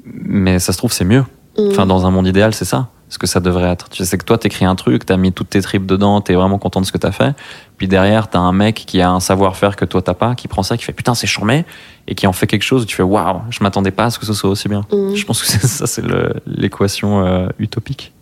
mais 0.06 0.60
ça 0.60 0.72
se 0.74 0.78
trouve 0.78 0.92
c'est 0.94 1.06
mieux. 1.06 1.24
Enfin, 1.72 1.86
dans 1.86 2.06
un 2.06 2.12
monde 2.12 2.28
idéal, 2.28 2.54
c'est 2.54 2.64
ça. 2.66 2.88
Ce 3.12 3.18
que 3.18 3.28
ça 3.28 3.42
devrait 3.42 3.70
être. 3.70 3.90
Tu 3.90 4.06
sais 4.06 4.18
que 4.18 4.24
toi, 4.24 4.38
t'écris 4.38 4.64
un 4.64 4.74
truc, 4.76 5.06
t'as 5.06 5.18
mis 5.18 5.34
toutes 5.34 5.50
tes 5.50 5.62
tripes 5.62 5.86
dedans, 5.86 6.22
t'es 6.22 6.34
vraiment 6.34 6.58
content 6.58 6.80
de 6.80 6.86
ce 6.86 6.94
que 6.94 6.98
t'as 6.98 7.12
fait. 7.12 7.36
Puis 7.76 7.90
derrière, 7.90 8.30
t'as 8.30 8.40
un 8.40 8.54
mec 8.54 8.86
qui 8.88 9.02
a 9.02 9.12
un 9.12 9.20
savoir-faire 9.20 9.76
que 9.76 9.84
toi 9.84 10.02
t'as 10.02 10.14
pas, 10.14 10.34
qui 10.34 10.48
prend 10.48 10.64
ça, 10.64 10.78
qui 10.78 10.86
fait 10.86 10.94
putain, 10.94 11.14
c'est 11.14 11.28
charmé, 11.28 11.66
et 12.08 12.16
qui 12.16 12.26
en 12.26 12.32
fait 12.32 12.48
quelque 12.48 12.64
chose 12.64 12.86
tu 12.86 12.96
fais 12.96 13.04
waouh, 13.04 13.42
je 13.50 13.62
m'attendais 13.64 13.92
pas 13.92 14.06
à 14.06 14.10
ce 14.12 14.18
que 14.18 14.26
ce 14.26 14.32
soit 14.34 14.50
aussi 14.50 14.70
bien. 14.70 14.86
Mm. 14.94 15.14
Je 15.14 15.26
pense 15.26 15.42
que 15.42 15.48
c'est- 15.48 15.68
ça, 15.68 15.88
c'est 15.88 16.04
l'équation 16.48 17.26
euh, 17.26 17.48
utopique. 17.60 18.14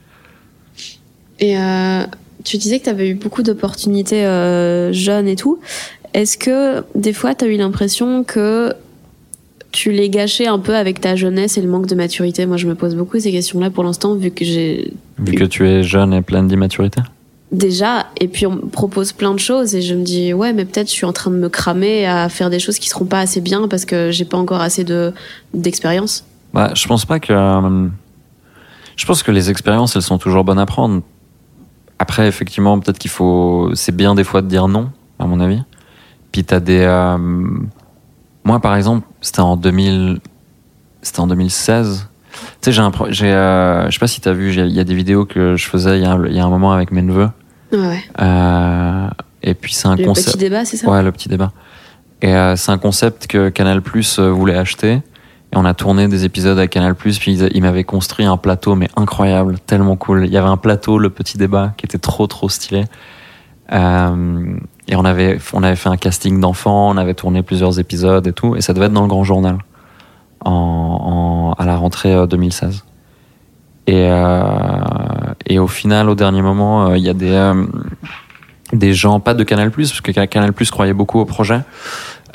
Et 1.40 1.56
euh, 1.60 2.04
tu 2.44 2.58
disais 2.58 2.80
que 2.80 2.86
tu 2.86 2.90
avais 2.90 3.10
eu 3.10 3.14
beaucoup 3.14 3.44
d'opportunités 3.44 4.26
euh, 4.26 4.92
jeunes 4.92 5.28
et 5.28 5.36
tout. 5.36 5.60
Est-ce 6.16 6.36
que 6.38 6.84
des 6.96 7.14
fois, 7.14 7.36
tu 7.36 7.46
as 7.46 7.48
eu 7.48 7.58
l'impression 7.58 8.24
que 8.24 8.74
tu 9.72 9.92
les 9.92 10.10
gâchais 10.10 10.48
un 10.48 10.60
peu 10.60 10.76
avec 10.76 11.00
ta 11.00 11.16
jeunesse 11.16 11.58
et 11.58 11.62
le 11.62 11.70
manque 11.70 11.86
de 11.88 11.96
maturité 11.96 12.46
Moi, 12.46 12.58
je 12.58 12.68
me 12.68 12.76
pose 12.76 12.96
beaucoup 12.96 13.20
ces 13.20 13.32
questions-là 13.32 13.70
pour 13.70 13.84
l'instant, 13.84 14.16
vu 14.16 14.32
que 14.32 14.44
j'ai. 14.46 14.92
Vu 15.20 15.34
que 15.36 15.44
tu 15.44 15.68
es 15.68 15.84
jeune 15.84 16.14
et 16.14 16.22
pleine 16.22 16.48
d'immaturité 16.48 17.02
Déjà, 17.52 18.06
et 18.20 18.28
puis 18.28 18.46
on 18.46 18.52
me 18.52 18.62
propose 18.70 19.12
plein 19.12 19.34
de 19.34 19.40
choses 19.40 19.74
et 19.74 19.82
je 19.82 19.96
me 19.96 20.04
dis, 20.04 20.34
ouais, 20.34 20.54
mais 20.54 20.66
peut-être 20.66 20.88
je 20.88 20.94
suis 20.94 21.06
en 21.08 21.14
train 21.14 21.32
de 21.32 21.36
me 21.36 21.50
cramer 21.50 22.06
à 22.06 22.30
faire 22.30 22.52
des 22.52 22.60
choses 22.60 22.78
qui 22.78 22.90
seront 22.90 23.06
pas 23.06 23.20
assez 23.22 23.42
bien 23.42 23.68
parce 23.68 23.86
que 23.86 24.12
j'ai 24.12 24.26
pas 24.26 24.38
encore 24.38 24.62
assez 24.62 24.84
de 24.84 25.14
d'expérience. 25.56 26.26
Bah, 26.54 26.72
je 26.76 26.88
pense 26.88 27.06
pas 27.06 27.20
que. 27.20 27.34
euh, 27.34 27.88
Je 28.96 29.06
pense 29.06 29.24
que 29.24 29.32
les 29.32 29.50
expériences, 29.50 29.96
elles 29.96 30.04
sont 30.04 30.20
toujours 30.20 30.44
bonnes 30.44 30.60
à 30.60 30.66
prendre. 30.68 31.02
Après, 31.98 32.28
effectivement, 32.28 32.80
peut-être 32.80 33.00
qu'il 33.00 33.10
faut. 33.12 33.72
C'est 33.74 33.96
bien 33.96 34.14
des 34.16 34.24
fois 34.24 34.42
de 34.44 34.48
dire 34.48 34.68
non, 34.68 34.90
à 35.18 35.26
mon 35.26 35.40
avis. 35.40 35.62
Puis 36.32 36.44
t'as 36.44 36.60
des. 36.60 36.82
euh, 36.82 37.18
Moi, 38.44 38.60
par 38.60 38.76
exemple, 38.76 39.06
c'était 39.22 39.42
en 39.42 39.56
2000. 39.58 40.20
C'était 41.02 41.20
en 41.20 41.28
2016. 41.28 42.08
Tu 42.32 42.40
sais, 42.62 42.72
j'ai 42.72 42.82
un. 42.82 42.92
j'ai, 43.10 43.32
euh, 43.32 43.86
Je 43.88 43.92
sais 43.94 44.00
pas 44.00 44.08
si 44.08 44.22
t'as 44.22 44.34
vu, 44.34 44.54
il 44.54 44.72
y 44.72 44.80
a 44.80 44.84
des 44.84 44.96
vidéos 44.96 45.26
que 45.26 45.56
je 45.56 45.66
faisais 45.68 45.98
il 46.00 46.04
y 46.04 46.06
a 46.06 46.12
un, 46.14 46.26
il 46.26 46.34
y 46.36 46.40
a 46.40 46.46
un 46.46 46.50
moment 46.50 46.72
avec 46.74 46.92
mes 46.92 47.02
neveux. 47.02 47.30
Ouais. 47.72 48.04
Euh, 48.22 49.08
Et 49.44 49.54
puis 49.54 49.74
c'est 49.74 49.88
un 49.88 49.96
Le 49.96 50.06
concept. 50.06 50.30
petit 50.32 50.38
débat, 50.38 50.66
c'est 50.66 50.78
ça? 50.78 50.90
Ouais, 50.90 51.02
le 51.04 51.12
petit 51.12 51.30
débat. 51.30 51.52
Et 52.22 52.34
euh, 52.36 52.56
c'est 52.56 52.72
un 52.72 52.78
concept 52.78 53.28
que 53.28 53.50
Canal 53.50 53.82
Plus 53.82 54.20
voulait 54.20 54.58
acheter. 54.58 54.94
Et 55.52 55.56
on 55.58 55.66
a 55.66 55.74
tourné 55.74 56.08
des 56.08 56.26
épisodes 56.26 56.60
à 56.60 56.68
Canal 56.68 56.96
Plus. 56.96 57.18
Puis 57.20 57.34
ils, 57.34 57.50
ils 57.56 57.62
m'avaient 57.62 57.84
construit 57.84 58.26
un 58.26 58.38
plateau, 58.38 58.76
mais 58.76 58.90
incroyable, 58.96 59.58
tellement 59.60 59.96
cool. 59.96 60.26
Il 60.26 60.32
y 60.32 60.38
avait 60.38 60.48
un 60.50 60.58
plateau, 60.58 60.98
le 61.00 61.10
petit 61.10 61.38
débat, 61.38 61.74
qui 61.78 61.86
était 61.86 61.98
trop, 61.98 62.28
trop 62.28 62.50
stylé. 62.50 62.86
Euh, 63.72 64.58
et 64.90 64.96
on 64.96 65.06
avait, 65.06 65.38
on 65.54 65.64
avait 65.64 65.76
fait 65.76 65.90
un 65.90 65.98
casting 65.98 66.40
d'enfants, 66.40 66.90
on 66.90 66.98
avait 66.98 67.14
tourné 67.14 67.44
plusieurs 67.44 67.80
épisodes 67.80 68.26
et 68.28 68.34
tout. 68.34 68.56
Et 68.56 68.62
ça 68.62 68.74
devait 68.74 68.88
être 68.88 68.94
dans 68.94 69.04
le 69.04 69.08
grand 69.08 69.24
journal 69.24 69.60
à 70.44 71.66
la 71.66 71.76
rentrée 71.76 72.14
euh, 72.14 72.26
2016. 72.26 72.84
Et, 73.88 74.08
euh, 74.10 74.44
et 75.46 75.60
au 75.60 75.68
final, 75.68 76.10
au 76.10 76.16
dernier 76.16 76.42
moment, 76.42 76.88
euh, 76.88 76.98
il 76.98 77.04
y 77.04 77.10
a 77.10 77.14
des, 77.14 77.32
euh, 77.32 77.66
des 78.74 78.94
gens, 78.94 79.20
pas 79.20 79.34
de 79.34 79.44
Canal 79.44 79.72
parce 79.72 80.02
que 80.02 80.12
Canal 80.12 80.54
croyait 80.54 80.94
beaucoup 80.94 81.20
au 81.20 81.26
projet. 81.26 81.62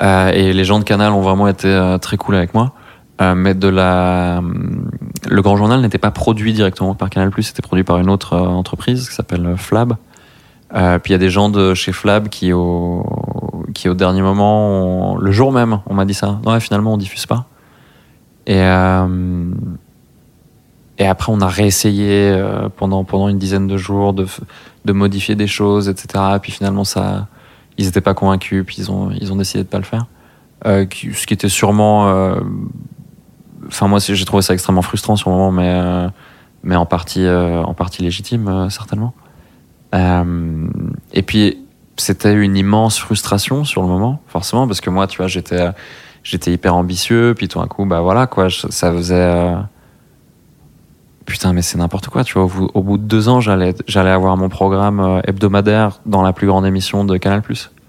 Euh, 0.01 0.31
et 0.31 0.53
les 0.53 0.65
gens 0.65 0.79
de 0.79 0.83
Canal 0.83 1.13
ont 1.13 1.21
vraiment 1.21 1.47
été 1.47 1.67
euh, 1.67 1.97
très 1.97 2.17
cool 2.17 2.35
avec 2.35 2.53
moi. 2.53 2.73
Euh, 3.21 3.33
mais 3.33 3.53
de 3.53 3.69
la, 3.69 4.41
le 5.29 5.41
Grand 5.41 5.55
Journal 5.55 5.79
n'était 5.79 5.97
pas 5.97 6.11
produit 6.11 6.51
directement 6.51 6.95
par 6.95 7.09
Canal 7.09 7.31
c'était 7.41 7.61
produit 7.61 7.85
par 7.85 7.97
une 7.99 8.09
autre 8.09 8.33
euh, 8.33 8.39
entreprise 8.39 9.07
qui 9.07 9.15
s'appelle 9.15 9.45
euh, 9.45 9.55
Flab. 9.55 9.95
Euh, 10.73 10.99
puis 10.99 11.11
il 11.11 11.13
y 11.13 11.15
a 11.15 11.19
des 11.19 11.29
gens 11.29 11.49
de 11.49 11.73
chez 11.73 11.91
Flab 11.91 12.27
qui 12.29 12.51
au, 12.51 13.05
qui 13.73 13.87
au 13.87 13.93
dernier 13.93 14.21
moment, 14.21 15.15
le 15.17 15.31
jour 15.31 15.51
même, 15.51 15.79
on 15.85 15.93
m'a 15.93 16.05
dit 16.05 16.13
ça. 16.13 16.39
Non, 16.45 16.59
finalement, 16.59 16.93
on 16.93 16.97
diffuse 16.97 17.25
pas. 17.25 17.45
Et, 18.47 18.59
euh, 18.61 19.45
et 20.97 21.07
après, 21.07 21.31
on 21.31 21.39
a 21.41 21.47
réessayé 21.47 22.31
euh, 22.31 22.69
pendant, 22.75 23.03
pendant 23.03 23.29
une 23.29 23.37
dizaine 23.37 23.67
de 23.67 23.77
jours 23.77 24.13
de, 24.13 24.25
de 24.85 24.93
modifier 24.93 25.35
des 25.35 25.47
choses, 25.47 25.87
etc. 25.89 26.23
Et 26.35 26.39
puis 26.39 26.51
finalement, 26.51 26.83
ça, 26.83 27.27
ils 27.77 27.85
n'étaient 27.85 28.01
pas 28.01 28.13
convaincus, 28.13 28.63
puis 28.65 28.77
ils 28.79 28.91
ont, 28.91 29.11
ils 29.11 29.31
ont 29.31 29.35
décidé 29.35 29.63
de 29.63 29.69
pas 29.69 29.77
le 29.77 29.83
faire. 29.83 30.07
Euh, 30.65 30.85
ce 30.89 31.25
qui 31.27 31.33
était 31.33 31.49
sûrement. 31.49 32.07
euh, 32.09 32.39
Enfin, 33.67 33.87
moi, 33.87 33.97
j'ai 33.99 34.25
trouvé 34.25 34.43
ça 34.43 34.53
extrêmement 34.53 34.83
frustrant 34.83 35.15
sur 35.15 35.31
le 35.31 35.35
moment, 35.35 35.51
mais, 35.51 35.67
euh, 35.67 36.07
mais 36.63 36.75
en, 36.75 36.85
partie, 36.85 37.27
en 37.27 37.73
partie 37.73 38.03
légitime, 38.03 38.67
certainement. 38.69 39.15
Euh, 39.95 40.67
et 41.13 41.21
puis, 41.23 41.57
c'était 41.97 42.33
une 42.33 42.55
immense 42.57 42.99
frustration 42.99 43.63
sur 43.63 43.81
le 43.81 43.87
moment, 43.87 44.21
forcément, 44.27 44.67
parce 44.67 44.81
que 44.81 44.89
moi, 44.89 45.07
tu 45.07 45.17
vois, 45.17 45.27
j'étais, 45.27 45.69
j'étais 46.23 46.51
hyper 46.51 46.75
ambitieux, 46.75 47.33
puis 47.37 47.47
tout 47.47 47.59
d'un 47.59 47.67
coup, 47.67 47.85
bah 47.85 48.01
voilà, 48.01 48.27
quoi, 48.27 48.47
ça 48.49 48.91
faisait. 48.91 49.15
euh, 49.15 49.55
Putain, 51.25 51.53
mais 51.53 51.63
c'est 51.63 51.79
n'importe 51.79 52.07
quoi, 52.09 52.23
tu 52.23 52.33
vois. 52.37 52.43
Au, 52.75 52.83
bout- 52.83 52.97
de 52.99 53.03
deux 53.03 53.29
ans, 53.29 53.39
j'allais, 53.41 53.73
j'allais 53.87 54.11
avoir 54.11 54.37
mon 54.37 54.47
programme 54.49 54.99
euh, 54.99 55.21
hebdomadaire 55.25 55.99
dans 56.05 56.21
la 56.21 56.33
plus 56.33 56.45
grande 56.45 56.67
émission 56.67 57.03
de 57.03 57.17
Canal. 57.17 57.41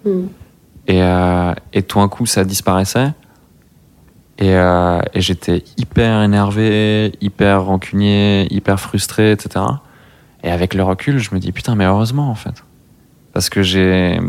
Hmm. 0.07 0.27
Et, 0.87 1.03
euh, 1.03 1.53
et 1.75 1.83
tout 1.83 1.99
d'un 1.99 2.09
coup, 2.09 2.25
ça 2.25 2.45
disparaissait. 2.45 3.09
Et, 4.39 4.55
euh, 4.55 5.01
et 5.13 5.21
j'étais 5.21 5.65
hyper 5.77 6.23
énervé, 6.23 7.13
hyper 7.21 7.65
rancunier, 7.65 8.47
hyper 8.51 8.81
frustré, 8.81 9.33
etc. 9.33 9.65
Et 10.47 10.51
avec 10.53 10.75
le 10.75 10.85
recul, 10.85 11.19
je 11.19 11.35
me 11.35 11.41
dis 11.41 11.51
putain, 11.51 11.75
mais 11.75 11.85
heureusement 11.87 12.31
en 12.31 12.37
fait. 12.37 12.63
Parce 13.33 13.51
que 13.51 13.63
j'ai. 13.63 14.21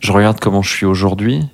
Je 0.00 0.12
regarde 0.12 0.40
comment 0.40 0.62
je 0.62 0.70
suis 0.70 0.86
aujourd'hui. 0.86 1.46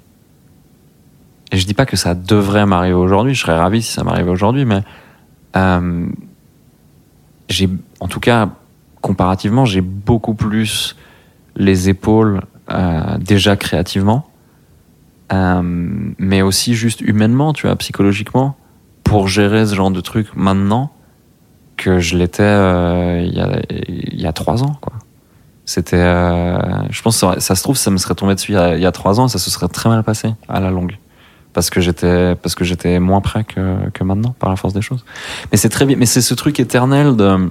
Et 1.50 1.56
je 1.56 1.66
dis 1.66 1.74
pas 1.74 1.84
que 1.84 1.96
ça 1.96 2.14
devrait 2.14 2.64
m'arriver 2.64 2.94
aujourd'hui. 2.94 3.34
Je 3.34 3.40
serais 3.40 3.58
ravi 3.58 3.82
si 3.82 3.92
ça 3.92 4.04
m'arrivait 4.04 4.30
aujourd'hui, 4.30 4.64
mais. 4.64 4.82
euh, 5.56 6.06
j'ai. 7.48 7.68
En 7.98 8.06
tout 8.06 8.20
cas, 8.20 8.50
comparativement, 9.00 9.64
j'ai 9.64 9.80
beaucoup 9.80 10.34
plus 10.34 10.96
les 11.56 11.88
épaules 11.88 12.42
euh, 12.70 13.18
déjà 13.18 13.56
créativement, 13.56 14.30
euh, 15.32 15.60
mais 16.18 16.40
aussi 16.40 16.74
juste 16.74 17.00
humainement, 17.00 17.52
tu 17.52 17.66
vois, 17.66 17.74
psychologiquement, 17.76 18.56
pour 19.02 19.26
gérer 19.26 19.66
ce 19.66 19.74
genre 19.74 19.90
de 19.90 20.00
truc 20.00 20.28
maintenant 20.36 20.92
que 21.76 21.98
je 21.98 22.16
l'étais 22.16 22.42
euh, 22.42 23.20
il 23.24 23.34
y, 23.34 23.40
a, 23.40 23.60
il 23.88 24.20
y 24.20 24.26
a 24.26 24.32
trois 24.32 24.62
ans, 24.62 24.76
quoi. 24.80 24.92
C'était, 25.64 25.96
euh, 25.96 26.58
je 26.90 27.02
pense, 27.02 27.20
que 27.20 27.20
ça, 27.20 27.40
ça 27.40 27.54
se 27.54 27.62
trouve, 27.62 27.76
ça 27.76 27.90
me 27.90 27.96
serait 27.96 28.14
tombé 28.14 28.34
dessus 28.34 28.52
il 28.52 28.56
y, 28.56 28.58
a, 28.58 28.76
il 28.76 28.82
y 28.82 28.86
a 28.86 28.92
trois 28.92 29.20
ans, 29.20 29.26
et 29.26 29.28
ça 29.28 29.38
se 29.38 29.50
serait 29.50 29.68
très 29.68 29.88
mal 29.88 30.02
passé 30.02 30.34
à 30.48 30.60
la 30.60 30.70
longue, 30.70 30.98
parce 31.52 31.70
que 31.70 31.80
j'étais, 31.80 32.34
parce 32.34 32.54
que 32.54 32.64
j'étais 32.64 32.98
moins 32.98 33.20
prêt 33.20 33.44
que, 33.44 33.88
que 33.90 34.04
maintenant, 34.04 34.34
par 34.38 34.50
la 34.50 34.56
force 34.56 34.74
des 34.74 34.82
choses. 34.82 35.04
Mais 35.50 35.56
c'est 35.56 35.68
très 35.68 35.86
bien, 35.86 35.96
mais 35.96 36.06
c'est 36.06 36.20
ce 36.20 36.34
truc 36.34 36.58
éternel 36.58 37.16
de, 37.16 37.48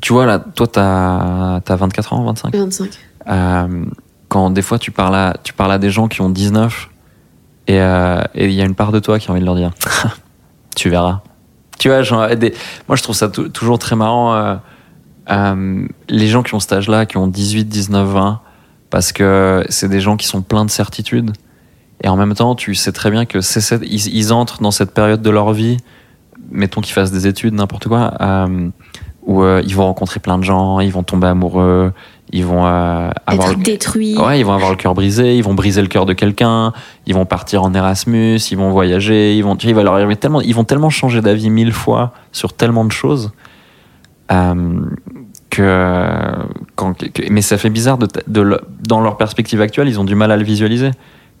tu 0.00 0.12
vois 0.12 0.26
là, 0.26 0.38
toi 0.38 0.66
t'as, 0.66 1.60
t'as 1.60 1.76
24 1.76 2.12
ans, 2.12 2.24
25. 2.24 2.54
25. 2.54 2.90
Euh, 3.28 3.84
quand 4.28 4.50
des 4.50 4.62
fois 4.62 4.78
tu 4.78 4.90
parles 4.90 5.16
à, 5.16 5.34
tu 5.42 5.52
parles 5.52 5.72
à 5.72 5.78
des 5.78 5.90
gens 5.90 6.08
qui 6.08 6.20
ont 6.20 6.30
19 6.30 6.88
et 7.66 7.80
euh, 7.80 8.22
et 8.34 8.46
il 8.46 8.52
y 8.52 8.62
a 8.62 8.64
une 8.64 8.74
part 8.74 8.92
de 8.92 9.00
toi 9.00 9.18
qui 9.18 9.28
a 9.28 9.32
envie 9.32 9.40
de 9.40 9.44
leur 9.46 9.56
dire 9.56 9.72
tu 10.76 10.88
verras 10.88 11.22
tu 11.78 11.88
vois 11.88 12.02
moi 12.88 12.96
je 12.96 13.02
trouve 13.02 13.14
ça 13.14 13.28
tou- 13.28 13.48
toujours 13.48 13.78
très 13.78 13.96
marrant 13.96 14.34
euh, 14.34 14.54
euh, 15.30 15.86
les 16.08 16.26
gens 16.26 16.42
qui 16.42 16.54
ont 16.54 16.60
cet 16.60 16.72
âge 16.72 16.88
là 16.88 17.06
qui 17.06 17.16
ont 17.16 17.26
18 17.26 17.64
19 17.66 18.08
20 18.08 18.40
parce 18.90 19.12
que 19.12 19.64
c'est 19.68 19.88
des 19.88 20.00
gens 20.00 20.16
qui 20.16 20.26
sont 20.26 20.40
pleins 20.40 20.64
de 20.64 20.70
certitudes. 20.70 21.32
Et 22.02 22.08
en 22.08 22.16
même 22.16 22.34
temps 22.34 22.54
tu 22.54 22.74
sais 22.74 22.92
très 22.92 23.10
bien 23.10 23.26
que 23.26 23.38
ils, 23.84 24.32
entrent 24.32 24.62
dans 24.62 24.70
cette 24.70 24.92
période 24.94 25.20
de 25.22 25.30
leur 25.30 25.52
vie 25.52 25.78
mettons 26.50 26.80
qu'ils 26.80 26.94
fassent 26.94 27.12
des 27.12 27.26
études 27.26 27.54
n'importe 27.54 27.88
quoi 27.88 28.14
euh, 28.20 28.70
où 29.22 29.44
ils 29.44 29.74
vont 29.74 29.84
rencontrer 29.84 30.20
plein 30.20 30.38
de 30.38 30.44
gens 30.44 30.80
ils 30.80 30.92
vont 30.92 31.02
tomber 31.02 31.26
amoureux 31.26 31.92
ils 32.32 32.44
vont 32.44 32.66
euh, 32.66 33.10
avoir 33.26 33.50
Être 33.52 33.58
détruit. 33.60 34.16
Ouais, 34.18 34.38
ils 34.40 34.44
vont 34.44 34.52
avoir 34.52 34.70
le 34.70 34.76
cœur 34.76 34.94
brisé, 34.94 35.36
ils 35.36 35.42
vont 35.42 35.54
briser 35.54 35.80
le 35.82 35.88
cœur 35.88 36.04
de 36.06 36.12
quelqu'un, 36.12 36.72
ils 37.06 37.14
vont 37.14 37.24
partir 37.24 37.62
en 37.62 37.72
Erasmus, 37.74 38.36
ils 38.50 38.56
vont 38.56 38.70
voyager, 38.70 39.34
ils 39.36 39.42
vont, 39.42 39.56
tu 39.56 39.66
vois, 39.66 39.70
il 39.72 39.74
va 39.76 39.82
leur 39.82 39.94
arriver 39.94 40.16
tellement, 40.16 40.40
ils 40.40 40.54
vont 40.54 40.64
tellement 40.64 40.90
changer 40.90 41.20
d'avis 41.20 41.48
mille 41.50 41.72
fois 41.72 42.12
sur 42.32 42.52
tellement 42.52 42.84
de 42.84 42.92
choses 42.92 43.32
euh, 44.30 44.80
que, 45.50 46.32
quand, 46.76 46.94
que- 46.98 47.30
mais 47.30 47.40
ça 47.42 47.56
fait 47.58 47.70
bizarre 47.70 47.98
de, 47.98 48.06
de 48.26 48.40
le- 48.40 48.60
dans 48.86 49.00
leur 49.00 49.16
perspective 49.16 49.60
actuelle, 49.60 49.88
ils 49.88 49.98
ont 49.98 50.04
du 50.04 50.14
mal 50.14 50.30
à 50.30 50.36
le 50.36 50.44
visualiser 50.44 50.90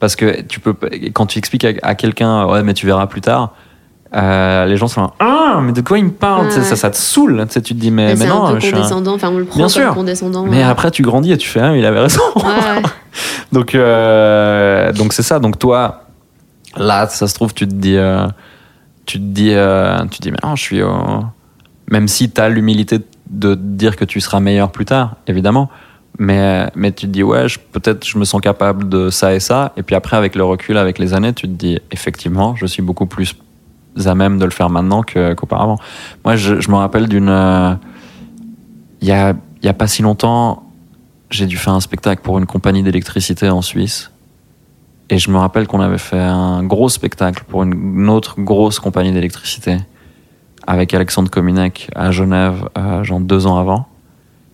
parce 0.00 0.16
que 0.16 0.40
tu 0.42 0.60
peux, 0.60 0.74
quand 1.12 1.26
tu 1.26 1.38
expliques 1.38 1.64
à, 1.64 1.72
à 1.82 1.94
quelqu'un, 1.94 2.46
ouais, 2.46 2.62
mais 2.62 2.72
tu 2.74 2.86
verras 2.86 3.06
plus 3.06 3.20
tard. 3.20 3.54
Euh, 4.14 4.64
les 4.66 4.76
gens 4.76 4.88
sont 4.88 5.02
là, 5.02 5.10
ah, 5.20 5.60
mais 5.62 5.72
de 5.72 5.80
quoi 5.82 5.98
il 5.98 6.04
me 6.06 6.10
parle 6.10 6.46
Ouais, 6.46 6.50
Ça, 6.62 6.76
ça 6.76 6.90
te 6.90 6.96
saoule. 6.96 7.44
Tu 7.46 7.52
sais, 7.54 7.62
tu 7.62 7.74
te 7.74 7.78
dis, 7.80 7.90
mais, 7.90 8.14
Mais 8.14 8.24
mais 8.24 8.26
non, 8.26 8.46
un 8.46 8.52
peu 8.54 8.60
je 8.60 8.66
suis 8.66 8.74
un- 8.74 8.78
condescendant. 8.78 9.14
Enfin, 9.14 9.28
on 9.30 9.38
le 9.38 9.44
prend 9.44 9.58
Bien 9.58 9.68
sûr. 9.68 9.94
condescendant. 9.94 10.44
Mais 10.44 10.58
ouais. 10.58 10.62
après, 10.62 10.90
tu 10.90 11.02
grandis 11.02 11.32
et 11.32 11.36
tu 11.36 11.48
fais, 11.48 11.60
ah, 11.60 11.76
il 11.76 11.84
avait 11.84 12.00
raison. 12.00 12.20
Ouais. 12.36 12.82
Donc, 13.52 13.74
euh, 13.74 14.92
donc 14.92 15.12
c'est 15.14 15.22
ça. 15.22 15.38
Donc 15.38 15.58
toi, 15.58 16.02
là, 16.76 17.06
ça 17.08 17.26
se 17.26 17.34
trouve, 17.34 17.54
tu 17.54 17.66
te 17.66 17.74
dis, 17.74 17.96
euh, 17.96 18.26
tu 19.06 19.18
te 19.18 19.24
dis, 19.24 19.54
tu 20.10 20.18
te 20.18 20.22
dis, 20.22 20.30
mais 20.30 20.38
non, 20.42 20.54
je 20.54 20.62
suis, 20.62 20.80
même 21.90 22.08
si 22.08 22.30
tu 22.30 22.40
as 22.40 22.48
l'humilité 22.50 22.98
de 23.30 23.54
te 23.54 23.60
dire 23.60 23.96
que 23.96 24.04
tu 24.04 24.20
seras 24.20 24.40
meilleur 24.40 24.70
plus 24.70 24.84
tard, 24.84 25.16
évidemment. 25.26 25.70
Mais, 26.18 26.68
mais 26.74 26.92
tu 26.92 27.06
te 27.06 27.12
dis, 27.12 27.22
ouais, 27.22 27.46
peut-être 27.72 28.06
je 28.06 28.18
me 28.18 28.24
sens 28.24 28.40
capable 28.40 28.88
de 28.88 29.08
ça 29.08 29.34
et 29.34 29.40
ça. 29.40 29.72
Et 29.76 29.82
puis 29.82 29.94
après, 29.94 30.16
avec 30.16 30.34
le 30.34 30.44
recul, 30.44 30.76
avec 30.76 30.98
les 30.98 31.14
années, 31.14 31.32
tu 31.32 31.46
te 31.48 31.52
dis, 31.52 31.78
effectivement, 31.90 32.54
je 32.56 32.66
suis 32.66 32.82
beaucoup 32.82 33.06
plus 33.06 33.34
à 34.06 34.14
même 34.14 34.38
de 34.38 34.44
le 34.44 34.50
faire 34.50 34.70
maintenant 34.70 35.02
qu'auparavant. 35.02 35.78
Moi, 36.24 36.36
je, 36.36 36.60
je 36.60 36.70
me 36.70 36.76
rappelle 36.76 37.08
d'une. 37.08 37.28
euh, 37.28 37.74
Il 39.00 39.08
y, 39.08 39.12
a, 39.12 39.34
y 39.62 39.68
a 39.68 39.72
pas 39.74 39.86
si 39.86 40.02
longtemps, 40.02 40.62
j'ai 41.30 41.46
dû 41.46 41.56
faire 41.56 41.72
un 41.74 41.80
spectacle 41.80 42.22
pour 42.22 42.38
une 42.38 42.46
compagnie 42.46 42.82
d'électricité 42.82 43.48
en 43.48 43.62
Suisse. 43.62 44.10
Et 45.10 45.18
je 45.18 45.30
me 45.30 45.38
rappelle 45.38 45.66
qu'on 45.66 45.80
avait 45.80 45.98
fait 45.98 46.18
un 46.20 46.62
gros 46.62 46.88
spectacle 46.90 47.44
pour 47.48 47.62
une 47.62 48.10
autre 48.10 48.34
grosse 48.40 48.78
compagnie 48.78 49.12
d'électricité 49.12 49.78
avec 50.66 50.92
Alexandre 50.92 51.30
Kominek 51.30 51.88
à 51.94 52.10
Genève, 52.10 52.68
euh, 52.76 53.02
genre 53.04 53.20
deux 53.20 53.46
ans 53.46 53.56
avant. 53.56 53.86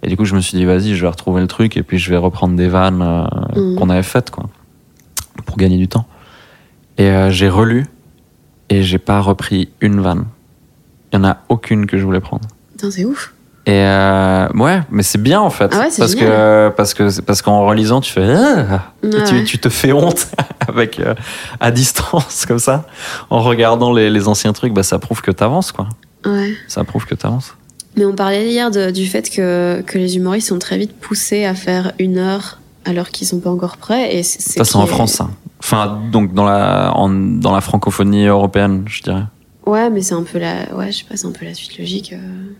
Et 0.04 0.08
du 0.08 0.16
coup, 0.16 0.24
je 0.26 0.34
me 0.36 0.40
suis 0.40 0.56
dit, 0.56 0.64
vas-y, 0.64 0.94
je 0.94 1.00
vais 1.00 1.08
retrouver 1.08 1.40
le 1.40 1.48
truc 1.48 1.76
et 1.76 1.82
puis 1.82 1.98
je 1.98 2.08
vais 2.10 2.16
reprendre 2.18 2.54
des 2.54 2.68
vannes 2.68 3.02
euh, 3.02 3.24
Mhm. 3.56 3.76
qu'on 3.78 3.90
avait 3.90 4.02
faites, 4.04 4.30
quoi, 4.30 4.44
pour 5.46 5.56
gagner 5.56 5.76
du 5.78 5.88
temps. 5.88 6.04
Et 6.98 7.08
euh, 7.10 7.30
j'ai 7.30 7.48
relu 7.48 7.86
et 8.70 8.82
j'ai 8.82 8.98
pas 8.98 9.20
repris 9.20 9.68
une 9.80 10.00
vanne. 10.00 10.24
Il 11.12 11.16
y 11.16 11.18
en 11.20 11.24
a 11.24 11.38
aucune 11.48 11.86
que 11.86 11.96
je 11.98 12.04
voulais 12.04 12.20
prendre. 12.20 12.46
Putain, 12.72 12.90
c'est 12.90 13.04
ouf. 13.04 13.32
Et 13.66 13.72
euh, 13.72 14.46
ouais, 14.54 14.82
mais 14.90 15.02
c'est 15.02 15.22
bien 15.22 15.40
en 15.40 15.48
fait, 15.48 15.70
Ah 15.72 15.78
ouais, 15.80 15.88
parce 15.96 16.14
que 16.14 16.68
parce 16.76 16.92
que 16.92 17.20
parce 17.22 17.40
qu'en 17.40 17.64
relisant, 17.66 18.02
tu 18.02 18.12
fais 18.12 18.22
ah 18.28 18.92
tu, 19.02 19.08
ouais. 19.08 19.44
tu 19.44 19.58
te 19.58 19.70
fais 19.70 19.90
honte 19.92 20.26
avec 20.68 21.00
euh, 21.00 21.14
à 21.60 21.70
distance 21.70 22.44
comme 22.46 22.58
ça, 22.58 22.84
en 23.30 23.40
regardant 23.40 23.90
les, 23.94 24.10
les 24.10 24.28
anciens 24.28 24.52
trucs, 24.52 24.74
bah 24.74 24.82
ça 24.82 24.98
prouve 24.98 25.22
que 25.22 25.30
t'avances 25.30 25.72
quoi. 25.72 25.88
Ouais. 26.26 26.52
Ça 26.68 26.84
prouve 26.84 27.06
que 27.06 27.14
t'avances. 27.14 27.54
Mais 27.96 28.04
on 28.04 28.14
parlait 28.14 28.50
hier 28.50 28.70
de- 28.70 28.90
du 28.90 29.06
fait 29.06 29.30
que, 29.30 29.82
que 29.86 29.96
les 29.96 30.16
humoristes 30.16 30.48
sont 30.48 30.58
très 30.58 30.76
vite 30.76 30.92
poussés 31.00 31.46
à 31.46 31.54
faire 31.54 31.92
une 31.98 32.18
heure 32.18 32.58
alors 32.84 33.08
qu'ils 33.08 33.26
sont 33.26 33.38
pas 33.40 33.50
encore 33.50 33.78
prêts. 33.78 34.14
Et 34.14 34.22
c'est, 34.24 34.42
Ça 34.42 34.64
c'est 34.64 34.76
en 34.76 34.86
France 34.86 35.12
ça. 35.12 35.30
Enfin 35.64 35.98
donc 36.12 36.34
dans 36.34 36.44
la 36.44 36.92
dans 36.94 37.52
la 37.52 37.60
francophonie 37.62 38.26
européenne, 38.26 38.84
je 38.86 39.02
dirais. 39.02 39.24
Ouais, 39.64 39.88
mais 39.88 40.02
c'est 40.02 40.14
un 40.14 40.22
peu 40.22 40.38
la, 40.38 40.74
ouais, 40.76 40.92
je 40.92 41.04
c'est 41.14 41.26
un 41.26 41.32
peu 41.32 41.46
la 41.46 41.54
suite 41.54 41.78
logique. 41.78 42.12
euh. 42.12 42.52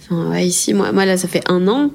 Enfin, 0.00 0.30
ouais, 0.30 0.46
ici, 0.46 0.74
moi, 0.74 0.92
moi 0.92 1.06
là, 1.06 1.16
ça 1.16 1.28
fait 1.28 1.50
un 1.50 1.66
an. 1.66 1.90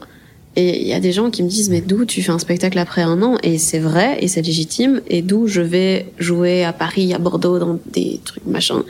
Et 0.55 0.81
il 0.81 0.87
y 0.87 0.93
a 0.93 0.99
des 0.99 1.11
gens 1.11 1.29
qui 1.29 1.41
me 1.43 1.47
disent, 1.47 1.69
mais 1.69 1.81
d'où 1.81 2.05
tu 2.05 2.21
fais 2.23 2.31
un 2.31 2.39
spectacle 2.39 2.77
après 2.77 3.01
un 3.03 3.21
an? 3.21 3.37
Et 3.43 3.57
c'est 3.59 3.79
vrai, 3.79 4.17
et 4.19 4.27
c'est 4.27 4.41
légitime. 4.41 5.01
Et 5.07 5.21
d'où 5.21 5.47
je 5.47 5.61
vais 5.61 6.11
jouer 6.17 6.63
à 6.63 6.73
Paris, 6.73 7.13
à 7.13 7.19
Bordeaux, 7.19 7.59
dans 7.59 7.79
des 7.91 8.19
trucs 8.23 8.45
machin. 8.47 8.83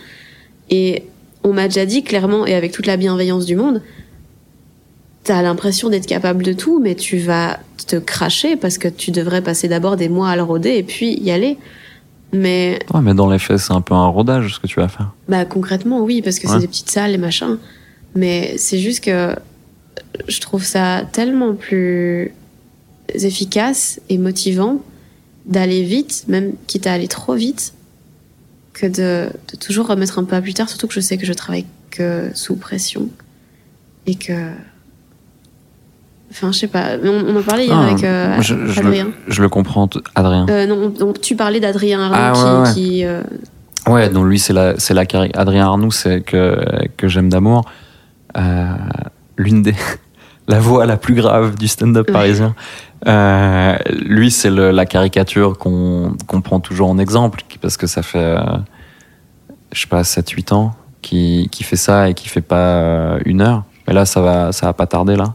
Et 0.70 1.04
on 1.44 1.52
m'a 1.52 1.68
déjà 1.68 1.86
dit 1.86 2.04
clairement, 2.04 2.46
et 2.46 2.54
avec 2.54 2.72
toute 2.72 2.86
la 2.86 2.96
bienveillance 2.96 3.46
du 3.46 3.58
monde, 3.58 3.82
t'as 5.24 5.42
l'impression 5.42 5.90
d'être 5.90 6.06
capable 6.08 6.44
de 6.44 6.54
tout, 6.54 6.80
mais 6.80 6.96
tu 6.96 7.18
vas 7.18 7.60
te 7.88 7.96
cracher 7.96 8.56
parce 8.56 8.78
que 8.78 8.88
tu 8.88 9.12
devrais 9.12 9.42
passer 9.42 9.68
d'abord 9.68 9.96
des 9.98 10.10
mois 10.10 10.30
à 10.30 10.36
le 10.36 10.44
rôder 10.44 10.72
et 10.72 10.84
puis 10.84 11.14
y 11.20 11.32
aller. 11.32 11.58
Mais 12.34 12.80
Ouais, 12.94 13.02
mais 13.02 13.14
dans 13.14 13.30
les 13.30 13.40
faits, 13.40 13.60
c'est 13.60 13.74
un 13.74 13.82
peu 13.82 13.94
un 13.94 14.08
rodage 14.08 14.56
ce 14.56 14.60
que 14.60 14.68
tu 14.68 14.80
vas 14.80 14.88
faire. 14.88 15.12
bah 15.30 15.46
concrètement 15.46 16.02
oui 16.02 16.22
parce 16.22 16.40
que 16.40 16.48
Ouais. 16.48 16.54
c'est 16.56 16.60
des 16.62 16.68
petites 16.68 16.90
salles 16.90 17.12
et 17.14 17.18
machin. 17.18 17.58
Mais 18.16 18.56
c'est 18.58 18.80
juste 18.80 19.04
que 19.04 19.36
je 20.28 20.40
trouve 20.42 20.64
ça 20.64 21.04
tellement 21.12 21.54
plus 21.54 22.34
efficace 23.14 24.00
et 24.10 24.18
motivant 24.18 24.82
d'aller 25.46 25.84
vite, 25.84 26.26
même 26.28 26.54
quitte 26.68 26.88
à 26.88 26.94
aller 26.94 27.08
trop 27.08 27.34
vite, 27.36 27.74
que 28.74 28.86
de, 28.88 29.30
de 29.52 29.58
toujours 29.58 29.88
remettre 29.88 30.20
un 30.20 30.24
peu 30.24 30.36
à 30.36 30.42
plus 30.42 30.54
tard. 30.54 30.70
Surtout 30.70 30.88
que 30.88 30.94
je 30.94 31.00
sais 31.02 31.18
que 31.18 31.26
je 31.26 31.34
travaille 31.34 31.66
que 31.92 32.30
sous 32.34 32.56
pression 32.56 33.10
et 34.06 34.16
que. 34.16 34.50
Enfin, 36.36 36.52
je 36.52 36.58
sais 36.60 36.68
pas. 36.68 36.98
On, 37.04 37.26
on 37.28 37.40
en 37.40 37.44
parlait 37.44 37.66
hier 37.68 37.78
Ah, 37.78 37.86
avec 37.92 38.04
euh, 38.04 38.42
je, 38.42 38.66
je 38.66 38.80
Adrien. 38.80 39.06
le, 39.06 39.14
je 39.28 39.42
le 39.42 39.50
comprends, 39.50 39.88
Adrien. 40.16 40.48
Euh, 40.50 40.66
non, 40.66 40.92
on- 41.00 41.14
tu 41.14 41.36
parlais 41.36 41.60
d'Adrien 41.60 42.02
Arnaud 42.02 42.16
Ah, 42.18 42.34
qui, 42.34 42.42
ouais, 42.44 42.60
ouais. 42.62 42.74
qui, 42.74 43.06
euh, 43.06 43.22
Ouais, 43.88 44.10
donc 44.10 44.26
lui, 44.26 44.40
c'est 44.40 44.54
la, 44.54 44.80
c'est 44.80 44.94
la 44.94 45.04
Adrien 45.36 45.66
Arnoux, 45.66 45.92
c'est 45.92 46.22
que, 46.22 46.58
que 46.98 47.08
j'aime 47.08 47.30
d'amour. 47.30 47.66
Euh, 48.38 48.74
l'une 49.38 49.62
des, 49.62 49.76
la 50.48 50.60
voix 50.60 50.86
la 50.86 50.98
plus 50.98 51.14
grave 51.16 51.56
du 51.56 51.68
stand-up 51.68 52.08
Ouais. 52.08 52.14
parisien. 52.14 52.56
Lui, 54.06 54.32
c'est 54.32 54.50
la 54.50 54.86
caricature 54.86 55.58
qu'on, 55.58 56.16
qu'on 56.28 56.42
prend 56.42 56.60
toujours 56.60 56.90
en 56.90 56.98
exemple, 56.98 57.42
parce 57.62 57.78
que 57.78 57.86
ça 57.88 58.02
fait, 58.04 58.36
je 59.74 59.82
sais 59.82 59.88
pas, 59.88 60.02
7-8 60.04 60.54
ans 60.54 60.74
qui, 61.02 61.50
qui 61.52 61.64
fait 61.64 61.76
ça 61.76 62.10
et 62.10 62.14
qui 62.14 62.30
fait 62.30 62.42
pas 62.42 63.18
une 63.26 63.42
heure. 63.42 63.64
Mais 63.88 63.94
là, 63.94 64.06
ça 64.06 64.22
va, 64.22 64.52
ça 64.54 64.68
va 64.68 64.74
pas 64.74 64.88
tarder, 64.88 65.16
là. 65.18 65.34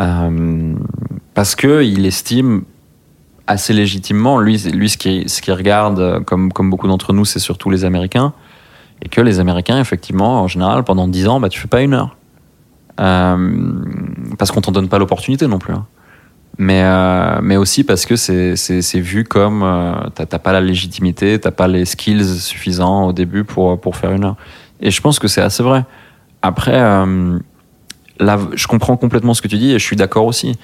Euh, 0.00 0.74
parce 1.34 1.54
que 1.54 1.82
il 1.82 2.04
estime 2.06 2.62
assez 3.46 3.72
légitimement, 3.72 4.38
lui, 4.38 4.58
lui 4.72 4.88
ce 4.88 4.96
qu'il 4.96 5.28
ce 5.28 5.42
qu'il 5.42 5.52
regarde, 5.52 6.00
euh, 6.00 6.20
comme, 6.20 6.52
comme 6.52 6.70
beaucoup 6.70 6.88
d'entre 6.88 7.12
nous, 7.12 7.24
c'est 7.24 7.38
surtout 7.38 7.70
les 7.70 7.84
Américains. 7.84 8.32
Et 9.02 9.08
que 9.08 9.20
les 9.20 9.40
Américains, 9.40 9.80
effectivement, 9.80 10.42
en 10.42 10.48
général, 10.48 10.84
pendant 10.84 11.08
10 11.08 11.28
ans, 11.28 11.40
bah, 11.40 11.48
tu 11.48 11.60
fais 11.60 11.68
pas 11.68 11.82
une 11.82 11.94
heure. 11.94 12.16
Euh, 13.00 13.84
parce 14.38 14.50
qu'on 14.52 14.60
t'en 14.60 14.72
donne 14.72 14.88
pas 14.88 14.98
l'opportunité 14.98 15.46
non 15.46 15.58
plus. 15.58 15.74
hein. 15.74 15.86
Mais, 16.56 16.84
mais 17.42 17.56
aussi 17.56 17.82
parce 17.82 18.06
que 18.06 18.14
c'est 18.14 19.00
vu 19.00 19.24
comme 19.24 19.64
euh, 19.64 19.92
t'as 20.14 20.38
pas 20.38 20.52
la 20.52 20.60
légitimité, 20.60 21.40
t'as 21.40 21.50
pas 21.50 21.66
les 21.66 21.84
skills 21.84 22.38
suffisants 22.38 23.06
au 23.08 23.12
début 23.12 23.42
pour, 23.42 23.80
pour 23.80 23.96
faire 23.96 24.12
une 24.12 24.24
heure. 24.24 24.36
Et 24.80 24.92
je 24.92 25.00
pense 25.00 25.18
que 25.18 25.26
c'est 25.26 25.40
assez 25.40 25.64
vrai. 25.64 25.84
Après, 26.42 26.80
je 28.20 28.66
comprends 28.66 28.96
complètement 28.96 29.34
ce 29.34 29.42
que 29.42 29.48
tu 29.48 29.58
dis 29.58 29.72
et 29.72 29.78
je 29.78 29.84
suis 29.84 29.96
d'accord 29.96 30.26
aussi. 30.26 30.56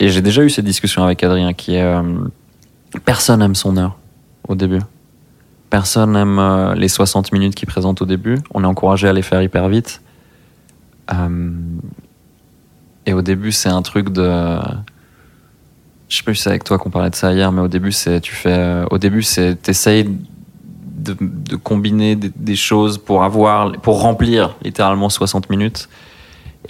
Et 0.00 0.08
j'ai 0.08 0.22
déjà 0.22 0.42
eu 0.42 0.50
cette 0.50 0.64
discussion 0.64 1.04
avec 1.04 1.22
Adrien 1.22 1.52
qui 1.52 1.76
est 1.76 1.82
euh, 1.82 2.02
personne 3.04 3.42
aime 3.42 3.54
son 3.54 3.76
heure 3.76 3.96
au 4.48 4.54
début. 4.54 4.80
Personne 5.70 6.16
aime 6.16 6.38
euh, 6.38 6.74
les 6.74 6.88
60 6.88 7.32
minutes 7.32 7.54
qu'il 7.54 7.68
présente 7.68 8.02
au 8.02 8.04
début. 8.04 8.38
On 8.52 8.62
est 8.64 8.66
encouragé 8.66 9.08
à 9.08 9.12
les 9.12 9.22
faire 9.22 9.40
hyper 9.42 9.68
vite. 9.68 10.02
Euh, 11.12 11.50
et 13.06 13.12
au 13.12 13.22
début, 13.22 13.52
c'est 13.52 13.68
un 13.68 13.82
truc 13.82 14.10
de. 14.10 14.58
Je 16.08 16.16
sais 16.18 16.22
pas 16.24 16.34
si 16.34 16.42
c'est 16.42 16.50
avec 16.50 16.64
toi 16.64 16.78
qu'on 16.78 16.90
parlait 16.90 17.10
de 17.10 17.14
ça 17.14 17.32
hier, 17.32 17.50
mais 17.52 17.62
au 17.62 17.68
début, 17.68 17.92
c'est 17.92 18.20
tu 18.20 18.34
fais. 18.34 18.52
euh, 18.52 18.84
au 18.90 18.98
début, 18.98 19.22
c'est 19.22 19.56
t'essayes 19.62 20.04
de, 20.04 21.16
de 21.20 21.56
combiner 21.56 22.16
des, 22.16 22.30
des 22.36 22.56
choses 22.56 22.98
pour 22.98 23.24
avoir, 23.24 23.72
pour 23.80 24.02
remplir 24.02 24.54
littéralement 24.62 25.08
60 25.08 25.48
minutes 25.48 25.88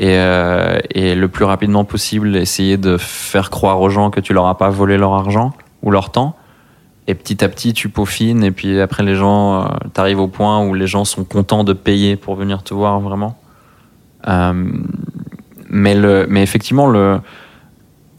et, 0.02 0.16
euh, 0.18 0.80
et 0.90 1.14
le 1.14 1.28
plus 1.28 1.44
rapidement 1.44 1.84
possible 1.84 2.36
essayer 2.36 2.76
de 2.76 2.96
faire 2.96 3.50
croire 3.50 3.80
aux 3.80 3.88
gens 3.88 4.10
que 4.10 4.18
tu 4.18 4.32
leur 4.32 4.48
as 4.48 4.58
pas 4.58 4.68
volé 4.68 4.98
leur 4.98 5.14
argent 5.14 5.52
ou 5.84 5.92
leur 5.92 6.10
temps. 6.10 6.34
Et 7.06 7.14
petit 7.14 7.44
à 7.44 7.48
petit, 7.48 7.72
tu 7.72 7.88
peaufines 7.88 8.42
et 8.42 8.50
puis 8.50 8.80
après 8.80 9.04
les 9.04 9.14
gens, 9.14 9.62
euh, 9.62 9.68
t'arrives 9.92 10.18
au 10.18 10.26
point 10.26 10.66
où 10.66 10.74
les 10.74 10.88
gens 10.88 11.04
sont 11.04 11.22
contents 11.22 11.62
de 11.62 11.72
payer 11.72 12.16
pour 12.16 12.34
venir 12.34 12.64
te 12.64 12.74
voir 12.74 12.98
vraiment. 12.98 13.38
Euh, 14.26 14.72
mais 15.70 15.94
le, 15.94 16.26
mais 16.28 16.42
effectivement 16.42 16.88
le 16.88 17.20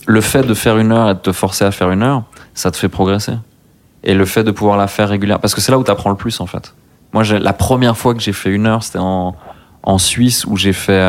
le 0.08 0.22
fait 0.22 0.44
de 0.44 0.54
faire 0.54 0.78
une 0.78 0.94
heure 0.94 1.10
et 1.10 1.14
de 1.16 1.20
te 1.20 1.34
forcer 1.34 1.66
à 1.66 1.72
faire 1.72 1.92
une 1.92 2.04
heure, 2.04 2.24
ça 2.54 2.72
te 2.72 2.78
fait 2.78 2.90
progresser. 2.90 3.34
Et 4.06 4.14
le 4.14 4.24
fait 4.24 4.46
de 4.46 4.52
pouvoir 4.52 4.78
la 4.78 4.88
faire 4.88 5.10
régulièrement, 5.10 5.42
parce 5.42 5.54
que 5.54 5.60
c'est 5.60 5.72
là 5.72 5.78
où 5.78 5.84
tu 5.84 5.92
apprends 5.92 6.10
le 6.10 6.16
plus 6.16 6.40
en 6.40 6.46
fait. 6.46 6.76
Moi, 7.12 7.24
la 7.24 7.54
première 7.54 7.98
fois 7.98 8.14
que 8.14 8.22
j'ai 8.22 8.34
fait 8.34 8.52
une 8.52 8.68
heure, 8.68 8.84
c'était 8.84 9.00
en, 9.00 9.36
en 9.82 9.98
Suisse 9.98 10.46
où 10.46 10.56
j'ai 10.56 10.74
fait, 10.74 11.00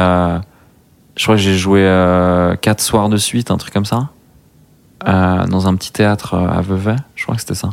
je 1.16 1.22
crois 1.22 1.36
que 1.36 1.42
j'ai 1.42 1.56
joué 1.56 1.80
euh, 1.82 2.56
quatre 2.56 2.80
soirs 2.80 3.08
de 3.08 3.16
suite, 3.16 3.50
un 3.50 3.56
truc 3.56 3.72
comme 3.72 3.84
ça, 3.84 4.10
euh, 5.06 5.46
dans 5.46 5.68
un 5.68 5.76
petit 5.76 5.92
théâtre 5.92 6.34
euh, 6.34 6.48
à 6.48 6.60
Vevey, 6.60 6.96
je 7.14 7.24
crois 7.24 7.34
que 7.34 7.40
c'était 7.40 7.54
ça, 7.54 7.70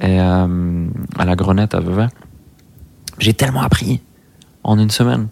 et 0.00 0.20
euh, 0.20 0.86
à 1.18 1.24
la 1.24 1.36
Grenette 1.36 1.74
à 1.74 1.80
Vevey. 1.80 2.06
J'ai 3.18 3.34
tellement 3.34 3.62
appris 3.62 4.00
en 4.62 4.78
une 4.78 4.90
semaine. 4.90 5.28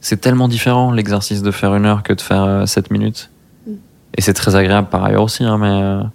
C'est 0.00 0.20
tellement 0.20 0.48
différent 0.48 0.92
l'exercice 0.92 1.40
de 1.42 1.50
faire 1.50 1.74
une 1.74 1.86
heure 1.86 2.02
que 2.02 2.12
de 2.12 2.20
faire 2.20 2.68
7 2.68 2.90
minutes. 2.90 3.30
Et 4.16 4.20
c'est 4.20 4.34
très 4.34 4.54
agréable 4.54 4.88
par 4.88 5.02
ailleurs 5.04 5.22
aussi, 5.22 5.44
hein, 5.44 5.56
mais, 5.56 6.06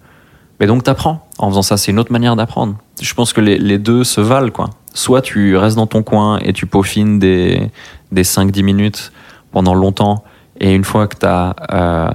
mais 0.60 0.68
donc 0.68 0.84
t'apprends. 0.84 1.28
En 1.40 1.50
faisant 1.50 1.64
ça, 1.64 1.78
c'est 1.78 1.92
une 1.92 1.98
autre 1.98 2.12
manière 2.12 2.36
d'apprendre. 2.36 2.76
Je 3.02 3.12
pense 3.16 3.34
que 3.34 3.42
les, 3.42 3.58
les 3.58 3.80
deux 3.80 4.04
se 4.04 4.22
valent, 4.22 4.52
quoi. 4.52 4.70
Soit 4.94 5.22
tu 5.24 5.58
restes 5.58 5.78
dans 5.78 5.88
ton 5.88 6.04
coin 6.04 6.38
et 6.40 6.54
tu 6.54 6.68
peaufines 6.68 7.18
des, 7.18 7.72
des 8.12 8.24
5-10 8.24 8.62
minutes 8.62 9.12
pendant 9.52 9.74
longtemps, 9.74 10.24
et 10.60 10.74
une 10.74 10.84
fois 10.84 11.08
que 11.08 11.18
t'as 11.18 11.54
euh, 11.72 12.12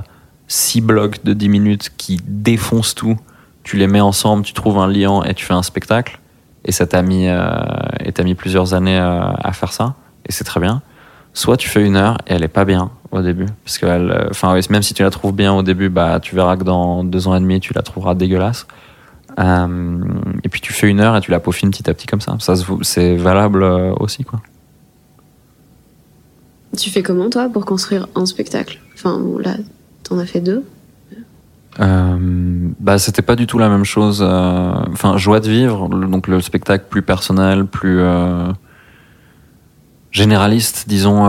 6 0.49 0.80
blocs 0.82 1.24
de 1.24 1.32
10 1.32 1.49
minutes 1.49 1.93
qui 1.97 2.20
défoncent 2.24 2.95
tout, 2.95 3.16
tu 3.62 3.76
les 3.76 3.87
mets 3.87 4.01
ensemble, 4.01 4.45
tu 4.45 4.53
trouves 4.53 4.78
un 4.78 4.87
liant 4.87 5.22
et 5.24 5.35
tu 5.35 5.45
fais 5.45 5.55
un 5.55 5.62
spectacle. 5.62 6.20
Et 6.66 6.72
ça 6.72 6.87
t'a 6.87 7.03
mis, 7.03 7.26
euh, 7.28 7.47
et 8.01 8.12
t'as 8.12 8.22
mis 8.22 8.35
plusieurs 8.35 8.72
années 8.72 8.99
euh, 8.99 9.20
à 9.43 9.53
faire 9.53 9.72
ça, 9.72 9.95
et 10.26 10.32
c'est 10.32 10.45
très 10.45 10.61
bien. 10.61 10.80
Soit 11.35 11.57
tu 11.57 11.68
fais 11.68 11.85
une 11.85 11.97
heure 11.97 12.18
et 12.26 12.35
elle 12.35 12.45
est 12.45 12.49
pas 12.49 12.64
bien 12.64 12.91
au 13.11 13.20
début, 13.20 13.47
parce 13.64 13.76
que 13.78 13.87
euh, 13.87 14.28
enfin, 14.30 14.59
même 14.70 14.82
si 14.82 14.95
tu 14.95 15.03
la 15.03 15.11
trouves 15.11 15.35
bien 15.35 15.53
au 15.53 15.62
début, 15.62 15.89
bah 15.89 16.20
tu 16.20 16.35
verras 16.35 16.57
que 16.57 16.64
dans 16.64 17.05
deux 17.05 17.28
ans 17.28 17.35
et 17.35 17.41
demi 17.41 17.61
tu 17.61 17.74
la 17.74 17.82
trouveras 17.82 18.14
dégueulasse. 18.14 18.66
Et 19.37 20.49
puis 20.49 20.61
tu 20.61 20.72
fais 20.72 20.89
une 20.89 21.01
heure 21.01 21.16
et 21.16 21.20
tu 21.20 21.32
la 21.32 21.41
peaufines 21.41 21.70
petit 21.70 21.91
à 21.91 21.95
petit 21.95 22.07
comme 22.07 22.20
ça. 22.20 22.37
Ça 22.39 22.55
c'est 22.82 23.16
valable 23.16 23.64
aussi 23.64 24.22
quoi. 24.22 24.41
Tu 26.76 26.90
fais 26.90 27.02
comment, 27.02 27.30
toi, 27.30 27.48
pour 27.48 27.64
construire 27.64 28.08
un 28.14 28.26
spectacle? 28.26 28.80
Enfin, 28.94 29.20
là, 29.40 29.56
t'en 30.02 30.18
as 30.18 30.26
fait 30.26 30.40
deux. 30.40 30.64
Euh, 31.80 32.16
bah 32.78 32.98
c'était 32.98 33.22
pas 33.22 33.34
du 33.34 33.46
tout 33.46 33.58
la 33.58 33.68
même 33.68 33.84
chose. 33.84 34.20
euh, 34.24 34.72
Enfin, 34.92 35.16
joie 35.16 35.40
de 35.40 35.48
vivre, 35.48 35.88
donc 35.88 36.28
le 36.28 36.40
spectacle 36.40 36.84
plus 36.88 37.02
personnel, 37.02 37.66
plus 37.66 37.98
euh, 38.00 38.46
généraliste, 40.12 40.84
disons. 40.88 41.26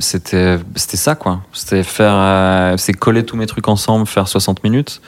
c'était 0.00 0.58
c'était 0.76 0.96
ça 0.96 1.14
quoi. 1.14 1.42
C'était 1.52 1.82
faire, 1.82 2.78
c'est 2.78 2.94
coller 2.94 3.24
tous 3.24 3.36
mes 3.36 3.46
trucs 3.46 3.68
ensemble, 3.68 4.06
faire 4.06 4.28
60 4.28 4.64
minutes. 4.64 5.02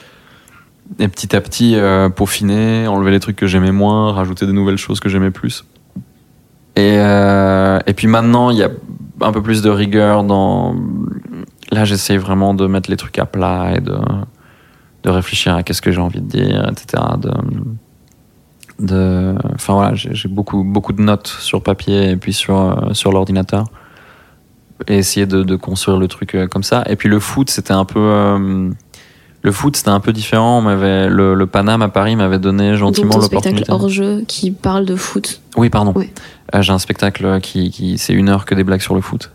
Et 0.98 1.08
petit 1.08 1.34
à 1.36 1.40
petit, 1.40 1.76
peaufiner, 2.16 2.86
enlever 2.86 3.10
les 3.10 3.20
trucs 3.20 3.36
que 3.36 3.46
j'aimais 3.46 3.72
moins, 3.72 4.12
rajouter 4.12 4.46
des 4.46 4.52
nouvelles 4.52 4.78
choses 4.78 5.00
que 5.00 5.08
j'aimais 5.08 5.30
plus. 5.30 5.64
Et, 6.76 6.96
euh, 6.98 7.80
et 7.86 7.94
puis 7.94 8.06
maintenant, 8.06 8.50
il 8.50 8.58
y 8.58 8.62
a 8.62 8.70
un 9.20 9.32
peu 9.32 9.42
plus 9.42 9.62
de 9.62 9.70
rigueur 9.70 10.24
dans. 10.24 10.76
Là, 11.70 11.84
j'essaie 11.84 12.16
vraiment 12.16 12.54
de 12.54 12.66
mettre 12.66 12.88
les 12.90 12.96
trucs 12.96 13.18
à 13.18 13.26
plat 13.26 13.72
et 13.76 13.80
de, 13.80 13.96
de 15.02 15.10
réfléchir 15.10 15.54
à 15.54 15.62
qu'est-ce 15.62 15.82
que 15.82 15.90
j'ai 15.90 16.00
envie 16.00 16.20
de 16.20 16.28
dire, 16.28 16.68
etc. 16.70 17.02
De, 17.20 17.30
de, 18.78 19.34
enfin 19.54 19.74
voilà, 19.74 19.94
j'ai 19.94 20.28
beaucoup, 20.28 20.62
beaucoup 20.62 20.92
de 20.92 21.02
notes 21.02 21.26
sur 21.26 21.62
papier 21.62 22.10
et 22.10 22.16
puis 22.16 22.32
sur, 22.32 22.56
euh, 22.58 22.94
sur 22.94 23.12
l'ordinateur. 23.12 23.66
Et 24.86 24.98
essayer 24.98 25.26
de, 25.26 25.42
de 25.42 25.56
construire 25.56 25.98
le 25.98 26.06
truc 26.06 26.36
euh, 26.36 26.46
comme 26.46 26.62
ça. 26.62 26.84
Et 26.88 26.94
puis 26.94 27.08
le 27.08 27.18
foot, 27.18 27.50
c'était 27.50 27.72
un 27.72 27.84
peu. 27.84 27.98
euh, 27.98 28.70
le 29.42 29.52
foot, 29.52 29.76
c'était 29.76 29.90
un 29.90 30.00
peu 30.00 30.12
différent. 30.12 30.58
On 30.58 30.62
m'avait, 30.62 31.08
le, 31.08 31.34
le 31.34 31.46
Paname 31.46 31.82
à 31.82 31.88
Paris 31.88 32.16
m'avait 32.16 32.38
donné 32.38 32.74
gentiment 32.76 33.14
Donc, 33.14 33.22
spectacle 33.24 33.60
l'opportunité. 33.60 33.72
hors 33.72 33.88
jeu 33.88 34.24
qui 34.26 34.50
parle 34.50 34.84
de 34.84 34.96
foot. 34.96 35.40
Oui, 35.56 35.70
pardon. 35.70 35.92
Ouais. 35.92 36.12
Euh, 36.54 36.62
j'ai 36.62 36.72
un 36.72 36.78
spectacle 36.78 37.40
qui, 37.40 37.70
qui 37.70 37.98
c'est 37.98 38.14
une 38.14 38.28
heure 38.28 38.44
que 38.44 38.54
des 38.54 38.64
blagues 38.64 38.80
sur 38.80 38.94
le 38.94 39.00
foot, 39.00 39.30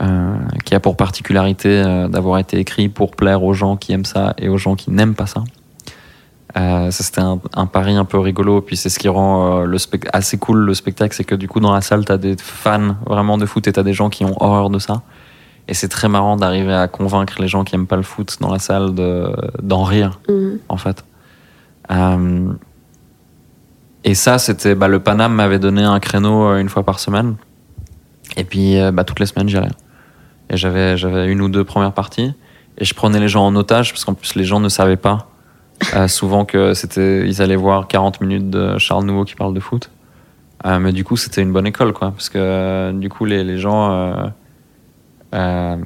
euh, 0.00 0.36
qui 0.64 0.74
a 0.74 0.80
pour 0.80 0.96
particularité 0.96 1.68
euh, 1.68 2.08
d'avoir 2.08 2.38
été 2.38 2.58
écrit 2.58 2.88
pour 2.88 3.16
plaire 3.16 3.42
aux 3.42 3.52
gens 3.52 3.76
qui 3.76 3.92
aiment 3.92 4.04
ça 4.04 4.34
et 4.38 4.48
aux 4.48 4.58
gens 4.58 4.76
qui 4.76 4.90
n'aiment 4.90 5.14
pas 5.14 5.26
ça. 5.26 5.42
Ça 6.54 6.90
c'était 6.90 7.20
un, 7.20 7.38
un 7.54 7.66
pari 7.66 7.94
un 7.94 8.04
peu 8.04 8.18
rigolo, 8.18 8.60
puis 8.60 8.76
c'est 8.76 8.88
ce 8.88 8.98
qui 8.98 9.08
rend 9.08 9.60
le 9.60 9.78
assez 10.12 10.36
cool 10.36 10.58
le 10.58 10.74
spectacle, 10.74 11.14
c'est 11.14 11.22
que 11.22 11.36
du 11.36 11.46
coup 11.46 11.60
dans 11.60 11.72
la 11.72 11.80
salle 11.80 12.04
t'as 12.04 12.16
des 12.16 12.34
fans 12.36 12.96
vraiment 13.06 13.38
de 13.38 13.46
foot 13.46 13.68
et 13.68 13.72
t'as 13.72 13.84
des 13.84 13.92
gens 13.92 14.10
qui 14.10 14.24
ont 14.24 14.34
horreur 14.42 14.68
de 14.68 14.80
ça. 14.80 15.02
Et 15.68 15.74
c'est 15.74 15.88
très 15.88 16.08
marrant 16.08 16.36
d'arriver 16.36 16.74
à 16.74 16.88
convaincre 16.88 17.40
les 17.40 17.48
gens 17.48 17.62
qui 17.64 17.74
aiment 17.74 17.86
pas 17.86 17.96
le 17.96 18.02
foot 18.02 18.38
dans 18.40 18.50
la 18.52 18.58
salle 18.58 18.94
de 18.94 19.32
d'en 19.62 19.84
rire 19.84 20.18
Mhm. 20.28 20.58
en 20.68 20.76
fait. 20.76 21.04
Euh, 21.90 22.52
et 24.04 24.14
ça, 24.14 24.38
c'était 24.38 24.74
bah, 24.74 24.88
le 24.88 25.00
Paname 25.00 25.34
m'avait 25.34 25.58
donné 25.58 25.82
un 25.82 26.00
créneau 26.00 26.44
euh, 26.48 26.58
une 26.58 26.68
fois 26.68 26.82
par 26.84 26.98
semaine. 27.00 27.36
Et 28.36 28.44
puis 28.44 28.78
euh, 28.80 28.90
bah, 28.92 29.04
toutes 29.04 29.20
les 29.20 29.26
semaines, 29.26 29.48
j'y 29.48 29.56
allais. 29.58 29.68
Et 30.50 30.56
j'avais 30.56 31.30
une 31.30 31.40
ou 31.40 31.48
deux 31.48 31.64
premières 31.64 31.92
parties. 31.92 32.32
Et 32.78 32.84
je 32.84 32.94
prenais 32.94 33.20
les 33.20 33.28
gens 33.28 33.44
en 33.46 33.54
otage 33.56 33.92
parce 33.92 34.04
qu'en 34.04 34.14
plus 34.14 34.34
les 34.36 34.44
gens 34.44 34.58
ne 34.58 34.68
savaient 34.68 34.96
pas 34.96 35.28
euh, 35.94 36.08
souvent 36.08 36.44
que 36.44 36.72
c'était 36.74 37.26
ils 37.28 37.40
allaient 37.42 37.56
voir 37.56 37.88
40 37.88 38.20
minutes 38.20 38.50
de 38.50 38.78
Charles 38.78 39.04
Nouveau 39.04 39.24
qui 39.24 39.34
parle 39.34 39.54
de 39.54 39.60
foot. 39.60 39.90
Euh, 40.66 40.78
mais 40.78 40.92
du 40.92 41.04
coup, 41.04 41.16
c'était 41.16 41.40
une 41.40 41.52
bonne 41.52 41.66
école, 41.66 41.92
quoi, 41.94 42.10
parce 42.10 42.28
que 42.28 42.92
du 42.92 43.08
coup, 43.08 43.24
les, 43.24 43.44
les 43.44 43.56
gens, 43.58 44.30
euh, 45.34 45.76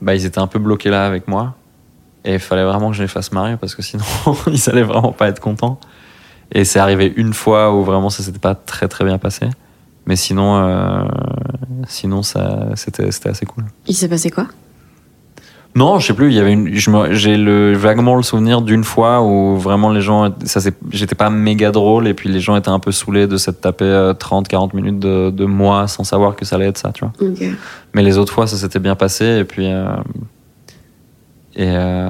bah, 0.00 0.14
ils 0.14 0.24
étaient 0.26 0.38
un 0.38 0.46
peu 0.46 0.58
bloqués 0.58 0.90
là 0.90 1.06
avec 1.06 1.28
moi. 1.28 1.54
Et 2.24 2.34
il 2.34 2.40
fallait 2.40 2.64
vraiment 2.64 2.90
que 2.90 2.96
je 2.96 3.02
les 3.02 3.08
fasse 3.08 3.32
marrer 3.32 3.56
parce 3.56 3.74
que 3.74 3.82
sinon, 3.82 4.04
ils 4.48 4.68
allaient 4.68 4.82
vraiment 4.82 5.12
pas 5.12 5.28
être 5.28 5.40
contents. 5.40 5.78
Et 6.52 6.64
c'est 6.64 6.78
arrivé 6.78 7.12
une 7.16 7.32
fois 7.32 7.74
où 7.74 7.84
vraiment 7.84 8.10
ça 8.10 8.22
s'était 8.22 8.38
pas 8.38 8.54
très 8.54 8.88
très 8.88 9.04
bien 9.04 9.18
passé. 9.18 9.46
Mais 10.06 10.16
sinon, 10.16 10.56
euh, 10.56 11.04
sinon 11.88 12.22
ça, 12.22 12.68
c'était, 12.74 13.10
c'était 13.10 13.28
assez 13.28 13.46
cool. 13.46 13.64
Il 13.86 13.94
s'est 13.94 14.08
passé 14.08 14.30
quoi? 14.30 14.46
Non, 15.76 15.98
je 16.00 16.06
sais 16.06 16.14
plus. 16.14 16.28
Il 16.30 16.34
y 16.34 16.40
avait 16.40 16.52
une. 16.54 16.74
J'ai 17.12 17.36
le 17.36 17.74
vaguement 17.74 18.14
le 18.16 18.22
souvenir 18.22 18.62
d'une 18.62 18.82
fois 18.82 19.22
où 19.22 19.56
vraiment 19.58 19.90
les 19.92 20.00
gens, 20.00 20.34
ça 20.44 20.60
s'est- 20.60 20.74
j'étais 20.90 21.14
pas 21.14 21.30
méga 21.30 21.70
drôle 21.70 22.08
et 22.08 22.14
puis 22.14 22.28
les 22.30 22.40
gens 22.40 22.56
étaient 22.56 22.70
un 22.70 22.78
peu 22.80 22.90
saoulés 22.92 23.26
de 23.26 23.36
s'être 23.36 23.60
tapé 23.60 23.84
30-40 24.18 24.74
minutes 24.74 24.98
de, 24.98 25.30
de 25.30 25.44
moi 25.44 25.86
sans 25.86 26.02
savoir 26.02 26.34
que 26.34 26.44
ça 26.44 26.56
allait 26.56 26.68
être 26.68 26.78
ça, 26.78 26.90
tu 26.92 27.04
vois. 27.04 27.12
Mais 27.94 28.02
les 28.02 28.16
autres 28.18 28.32
fois, 28.32 28.46
ça 28.46 28.56
s'était 28.56 28.78
bien 28.80 28.94
passé 28.96 29.24
et 29.40 29.44
puis 29.44 29.66
euh, 29.70 29.86
et 31.54 31.68
euh, 31.68 32.08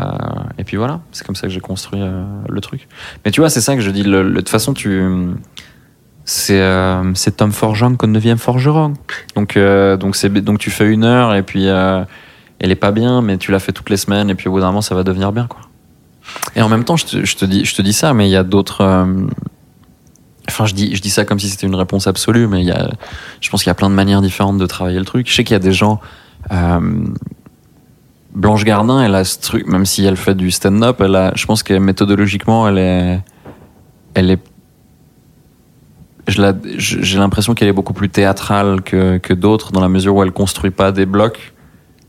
et 0.59 0.65
puis 0.65 0.77
voilà. 0.77 1.01
C'est 1.13 1.27
comme 1.27 1.37
ça 1.37 1.43
que 1.49 1.53
j'ai 1.53 1.61
construit 1.61 2.01
euh, 2.01 2.23
le 2.49 2.61
truc. 2.61 2.89
Mais 3.25 3.31
tu 3.33 3.41
vois, 3.41 3.51
c'est 3.51 3.61
ça 3.61 3.75
que 3.75 3.81
je 3.81 3.91
dis. 3.91 4.03
De 4.05 4.33
toute 4.37 4.49
façon, 4.49 4.75
tu 4.75 5.03
c'est 6.25 6.61
euh, 6.61 7.13
c'est 7.15 7.37
Tom 7.37 7.53
Forgeron 7.53 7.97
qu'on 7.97 8.09
devient 8.09 8.37
forgeron. 8.39 8.95
Donc 9.37 9.57
euh, 9.57 9.97
donc 9.97 10.17
c'est 10.17 10.29
donc 10.33 10.59
tu 10.59 10.71
fais 10.71 10.87
une 10.89 11.05
heure 11.05 11.35
et 11.35 11.43
puis 11.43 11.69
euh, 11.69 12.03
elle 12.61 12.71
est 12.71 12.75
pas 12.77 12.93
bien, 12.93 13.23
mais 13.23 13.39
tu 13.39 13.53
la 13.53 13.59
fais 13.59 13.73
toutes 13.73 13.91
les 13.91 13.97
semaines 13.97 14.31
et 14.31 14.35
puis 14.35 14.49
au 14.49 14.53
bout 14.53 14.61
d'un 14.61 14.67
moment, 14.67 14.83
ça 14.83 14.95
va 14.95 15.03
devenir 15.03 15.33
bien 15.33 15.47
quoi. 15.47 15.61
Et 16.57 16.63
en 16.63 16.69
même 16.69 16.85
temps, 16.85 16.97
je 16.97 17.07
te, 17.07 17.25
je 17.25 17.37
te 17.37 17.45
dis 17.45 17.65
je 17.65 17.75
te 17.75 17.83
dis 17.83 17.93
ça, 17.93 18.13
mais 18.15 18.29
il 18.29 18.33
y 18.33 18.37
a 18.37 18.43
d'autres. 18.45 18.81
euh, 18.83 19.27
Enfin, 20.49 20.65
je 20.65 20.75
dis, 20.75 20.95
je 20.95 21.03
dis 21.03 21.11
ça 21.11 21.25
comme 21.25 21.41
si 21.41 21.49
c'était 21.49 21.67
une 21.67 21.75
réponse 21.75 22.07
absolue, 22.07 22.47
mais 22.47 22.61
il 22.61 22.67
y 22.67 22.71
a, 22.71 22.89
je 23.41 23.51
pense 23.51 23.65
qu'il 23.65 23.69
y 23.69 23.73
a 23.73 23.75
plein 23.75 23.91
de 23.91 23.97
manières 23.97 24.23
différentes 24.23 24.59
de 24.59 24.67
travailler 24.67 24.99
le 25.01 25.05
truc. 25.05 25.29
Je 25.29 25.35
sais 25.35 25.43
qu'il 25.43 25.55
y 25.55 25.57
a 25.57 25.61
des 25.61 25.73
gens. 25.73 26.01
euh, 26.53 27.05
Blanche 28.33 28.65
Gardin, 28.65 29.03
elle 29.03 29.15
a 29.17 29.25
ce 29.25 29.41
truc, 29.41 29.67
même 29.67 29.85
si 29.87 30.05
elle 30.05 30.17
fait 30.17 30.37
du 30.37 30.51
stand-up, 30.53 31.01
elle 31.01 31.17
a, 31.17 31.33
je 31.35 31.47
pense 31.47 31.63
que 31.65 31.75
méthodologiquement, 31.75 32.69
elle 32.69 32.79
est, 32.79 33.21
elle 34.15 34.31
est, 34.31 34.41
j'ai 36.29 37.19
l'impression 37.19 37.55
qu'elle 37.55 37.69
est 37.69 37.73
beaucoup 37.73 37.95
plus 37.95 38.09
théâtrale 38.11 38.83
que, 38.83 39.17
que 39.19 39.33
d'autres 39.33 39.73
dans 39.73 39.81
la 39.81 39.89
mesure 39.89 40.15
où 40.15 40.23
elle 40.23 40.33
construit 40.33 40.71
pas 40.71 40.93
des 40.93 41.07
blocs. 41.07 41.55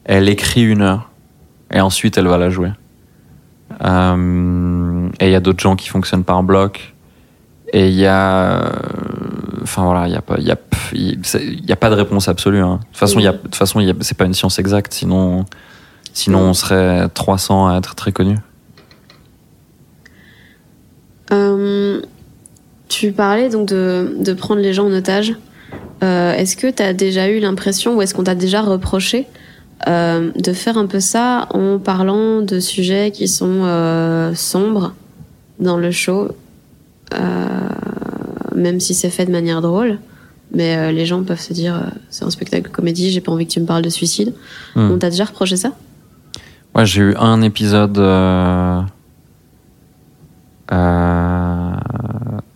Elle 0.08 0.30
écrit 0.30 0.64
une 0.64 0.82
heure 0.82 1.10
et 1.72 1.82
ensuite 1.82 2.18
elle 2.18 2.28
va 2.28 2.38
la 2.38 2.50
jouer. 2.50 2.72
Euh, 3.84 5.10
et 5.20 5.26
il 5.28 5.32
y 5.32 5.36
a 5.36 5.40
d'autres 5.40 5.60
gens 5.60 5.76
qui 5.76 5.90
fonctionnent 5.90 6.24
par 6.24 6.42
bloc. 6.44 6.96
Et 7.74 7.90
il 7.90 7.96
y 7.96 8.06
a, 8.06 8.64
euh, 8.64 8.72
enfin 9.62 9.84
voilà, 9.84 10.08
il 10.08 10.14
y 10.14 10.16
a 10.16 10.22
pas, 10.22 10.36
il 10.40 10.48
y 10.48 10.52
a, 10.52 10.58
y 10.98 11.72
a 11.72 11.76
pas 11.76 11.90
de 11.90 11.96
réponse 11.96 12.30
absolue. 12.30 12.62
hein. 12.62 12.80
De 12.82 12.86
toute 12.86 12.96
façon, 12.96 13.20
il 13.20 13.28
a, 13.28 13.34
de 13.34 13.56
façon, 13.56 13.82
c'est 14.00 14.18
pas 14.18 14.24
une 14.24 14.34
science 14.34 14.58
exacte, 14.58 14.94
sinon, 14.94 15.46
sinon 16.14 16.40
on 16.40 16.54
serait 16.54 17.10
300 17.10 17.68
à 17.68 17.78
être 17.78 17.94
très 17.96 18.14
connus. 18.14 18.40
Euh, 21.34 22.02
tu 22.88 23.12
parlais 23.12 23.50
donc 23.50 23.68
de, 23.68 24.16
de 24.18 24.34
prendre 24.34 24.62
les 24.62 24.74
gens 24.74 24.86
en 24.86 24.94
otage. 24.94 25.36
Euh, 26.04 26.32
est-ce 26.34 26.56
que 26.56 26.68
tu 26.72 26.82
as 26.82 26.94
déjà 26.94 27.28
eu 27.28 27.40
l'impression 27.40 27.98
ou 27.98 28.02
est-ce 28.02 28.14
qu'on 28.14 28.24
t'a 28.24 28.36
déjà 28.36 28.62
reproché 28.62 29.28
euh, 29.88 30.32
de 30.32 30.54
faire 30.54 30.78
un 30.78 30.88
peu 30.88 31.00
ça 31.00 31.48
en 31.52 31.78
parlant 31.78 32.42
de 32.42 32.60
sujets 32.60 33.12
qui 33.12 33.28
sont 33.28 33.64
euh, 33.64 34.34
sombres 34.34 34.94
dans 35.60 35.78
le 35.78 35.92
show, 35.92 36.30
euh, 37.14 37.48
même 38.56 38.80
si 38.80 38.94
c'est 38.96 39.10
fait 39.10 39.26
de 39.26 39.32
manière 39.32 39.62
drôle 39.62 40.00
mais 40.50 40.94
les 40.94 41.06
gens 41.06 41.24
peuvent 41.24 41.42
se 41.42 41.52
dire 41.52 41.92
c'est 42.10 42.24
un 42.24 42.30
spectacle 42.30 42.70
de 42.70 42.74
comédie, 42.74 43.12
j'ai 43.12 43.20
pas 43.20 43.34
envie 43.34 43.46
que 43.46 43.52
tu 43.52 43.60
me 43.60 43.66
parles 43.66 43.82
de 43.82 43.90
suicide. 43.90 44.34
Hmm. 44.76 44.92
On 44.92 44.98
t'a 44.98 45.10
déjà 45.10 45.26
reproché 45.26 45.58
ça? 45.58 45.74
Ouais, 46.74 46.86
j'ai 46.86 47.02
eu 47.02 47.16
un 47.18 47.42
épisode. 47.42 47.98
euh, 47.98 48.82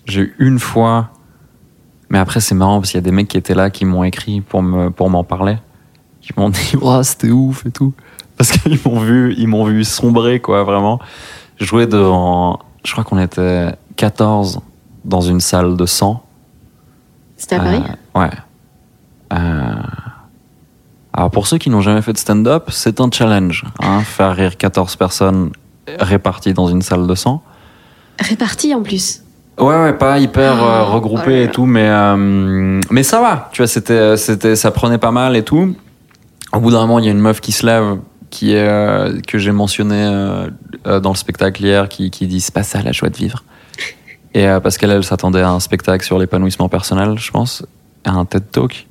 j'ai 0.06 0.22
eu 0.22 0.36
une 0.40 0.60
fois. 0.60 1.10
Mais 2.10 2.18
après, 2.20 2.40
c'est 2.40 2.56
marrant 2.56 2.80
parce 2.80 2.92
qu'il 2.92 2.98
y 2.98 3.04
a 3.04 3.06
des 3.06 3.12
mecs 3.12 3.28
qui 3.28 3.38
étaient 3.38 3.56
là 3.56 3.70
qui 3.70 3.86
m'ont 3.86 4.04
écrit 4.04 4.42
pour 4.42 4.62
me 4.62 4.90
pour 4.90 5.10
m'en 5.10 5.24
parler. 5.24 5.58
Qui 6.22 6.32
m'ont 6.38 6.50
dit, 6.50 6.76
oh, 6.82 7.02
c'était 7.04 7.32
ouf 7.32 7.66
et 7.66 7.72
tout. 7.72 7.94
Parce 8.38 8.52
qu'ils 8.52 8.80
m'ont 8.86 9.00
vu, 9.00 9.36
ils 9.38 9.48
m'ont 9.48 9.66
vu 9.66 9.84
sombrer, 9.84 10.40
quoi, 10.40 10.64
vraiment. 10.64 11.00
Jouer 11.60 11.88
devant. 11.88 12.60
Je 12.84 12.92
crois 12.92 13.04
qu'on 13.04 13.20
était 13.20 13.76
14 13.96 14.62
dans 15.06 15.22
une 15.22 15.40
salle 15.40 15.78
de 15.78 15.86
100. 15.86 16.24
C'était 17.38 17.56
à 17.56 17.60
Paris? 17.60 17.84
Euh, 18.16 18.20
ouais. 18.20 18.30
Euh, 19.34 19.74
Alors 21.14 21.32
pour 21.32 21.48
ceux 21.48 21.58
qui 21.58 21.70
n'ont 21.70 21.82
jamais 21.82 22.02
fait 22.02 22.14
de 22.14 22.18
stand-up, 22.18 22.70
c'est 22.72 23.00
un 23.00 23.10
challenge. 23.12 23.66
Hein, 23.80 24.02
faire 24.02 24.36
rire 24.36 24.58
14 24.58 24.96
personnes 24.96 25.52
réparties 26.00 26.54
dans 26.54 26.68
une 26.68 26.82
salle 26.82 27.08
de 27.08 27.16
100. 27.16 27.42
Réparti 28.20 28.74
en 28.76 28.82
plus. 28.82 29.24
Ouais, 29.60 29.82
ouais, 29.82 29.94
pas 29.94 30.18
hyper 30.18 30.64
euh, 30.64 30.84
regroupé 30.84 31.42
oh 31.42 31.46
et 31.46 31.52
tout, 31.52 31.66
mais, 31.66 31.88
euh, 31.88 32.80
mais 32.90 33.04
ça 33.04 33.22
va. 33.22 33.50
Tu 33.52 33.62
vois, 33.62 33.68
c'était, 33.68 34.18
c'était, 34.18 34.56
ça 34.56 34.72
prenait 34.72 34.98
pas 34.98 35.12
mal 35.12 35.36
et 35.36 35.44
tout. 35.44 35.76
Au 36.54 36.60
bout 36.60 36.72
d'un 36.72 36.82
moment, 36.82 37.00
il 37.00 37.06
y 37.06 37.08
a 37.08 37.12
une 37.12 37.20
meuf 37.20 37.40
qui 37.40 37.52
se 37.52 37.66
lève, 37.66 38.00
qui 38.30 38.54
est, 38.54 38.68
euh, 38.68 39.20
que 39.26 39.38
j'ai 39.38 39.52
mentionné 39.52 39.96
euh, 39.96 40.50
euh, 40.86 41.00
dans 41.00 41.12
le 41.12 41.16
spectacle 41.16 41.64
hier, 41.64 41.88
qui, 41.88 42.12
qui 42.12 42.28
dit 42.28 42.42
c'est 42.42 42.54
pas 42.54 42.64
ça 42.64 42.82
la 42.82 42.92
joie 42.92 43.10
de 43.10 43.18
vivre. 43.18 43.44
Et 44.34 44.48
euh, 44.48 44.60
parce 44.60 44.78
qu'elle, 44.78 44.92
elle 44.92 45.04
s'attendait 45.04 45.42
à 45.42 45.52
un 45.52 45.60
spectacle 45.60 46.06
sur 46.06 46.18
l'épanouissement 46.18 46.70
personnel, 46.70 47.18
je 47.18 47.32
pense, 47.32 47.66
à 48.06 48.12
un 48.12 48.26
TED 48.26 48.52
Talk. 48.52 48.88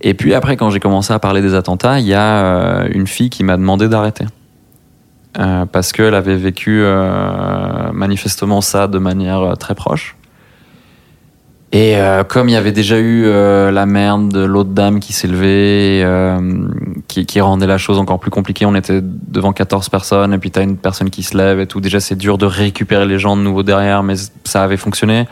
Et 0.00 0.14
puis 0.14 0.34
après, 0.34 0.56
quand 0.56 0.70
j'ai 0.70 0.80
commencé 0.80 1.12
à 1.12 1.18
parler 1.18 1.42
des 1.42 1.54
attentats, 1.54 2.00
il 2.00 2.06
y 2.06 2.14
a 2.14 2.44
euh, 2.44 2.88
une 2.90 3.06
fille 3.06 3.30
qui 3.30 3.44
m'a 3.44 3.56
demandé 3.56 3.88
d'arrêter. 3.88 4.24
Euh, 5.38 5.64
parce 5.66 5.92
qu'elle 5.92 6.14
avait 6.14 6.36
vécu 6.36 6.82
manifestement 7.92 8.60
ça 8.60 8.88
de 8.88 8.98
manière 8.98 9.56
très 9.58 9.76
proche. 9.76 10.16
Et 11.72 11.96
euh, 11.96 12.24
comme 12.24 12.48
il 12.48 12.52
y 12.52 12.56
avait 12.56 12.72
déjà 12.72 12.98
eu 12.98 13.26
euh, 13.26 13.70
la 13.70 13.86
merde 13.86 14.32
de 14.32 14.40
l'autre 14.40 14.70
dame 14.70 14.98
qui 14.98 15.14
levée, 15.28 16.02
euh, 16.04 16.66
qui, 17.06 17.26
qui 17.26 17.40
rendait 17.40 17.68
la 17.68 17.78
chose 17.78 17.98
encore 17.98 18.18
plus 18.18 18.32
compliquée, 18.32 18.66
on 18.66 18.74
était 18.74 19.00
devant 19.02 19.52
14 19.52 19.88
personnes, 19.88 20.34
et 20.34 20.38
puis 20.38 20.50
t'as 20.50 20.64
une 20.64 20.76
personne 20.76 21.10
qui 21.10 21.22
se 21.22 21.36
lève 21.36 21.60
et 21.60 21.66
tout. 21.66 21.80
Déjà, 21.80 22.00
c'est 22.00 22.16
dur 22.16 22.38
de 22.38 22.46
récupérer 22.46 23.06
les 23.06 23.20
gens 23.20 23.36
de 23.36 23.42
nouveau 23.42 23.62
derrière, 23.62 24.02
mais 24.02 24.14
ça 24.44 24.64
avait 24.64 24.76
fonctionné. 24.76 25.28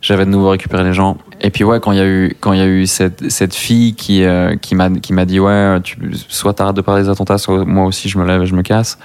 J'avais 0.00 0.26
de 0.26 0.30
nouveau 0.30 0.50
récupéré 0.50 0.84
les 0.84 0.92
gens. 0.92 1.16
Et 1.40 1.50
puis 1.50 1.64
ouais, 1.64 1.80
quand 1.80 1.90
il 1.90 1.98
y 1.98 2.00
a 2.02 2.06
eu 2.06 2.36
quand 2.38 2.52
il 2.52 2.58
y 2.58 2.62
a 2.62 2.66
eu 2.66 2.86
cette 2.86 3.30
cette 3.30 3.54
fille 3.54 3.94
qui 3.94 4.22
euh, 4.22 4.54
qui 4.56 4.74
m'a 4.74 4.90
dit 4.90 5.40
ouais, 5.40 5.80
tu 5.82 5.96
soit 6.28 6.52
t'arrêtes 6.52 6.76
de 6.76 6.82
parler 6.82 7.04
des 7.04 7.08
attentats, 7.08 7.38
soit 7.38 7.64
moi 7.64 7.86
aussi 7.86 8.10
je 8.10 8.18
me 8.18 8.26
lève 8.26 8.42
et 8.42 8.46
je 8.46 8.54
me 8.54 8.60
casse. 8.60 8.98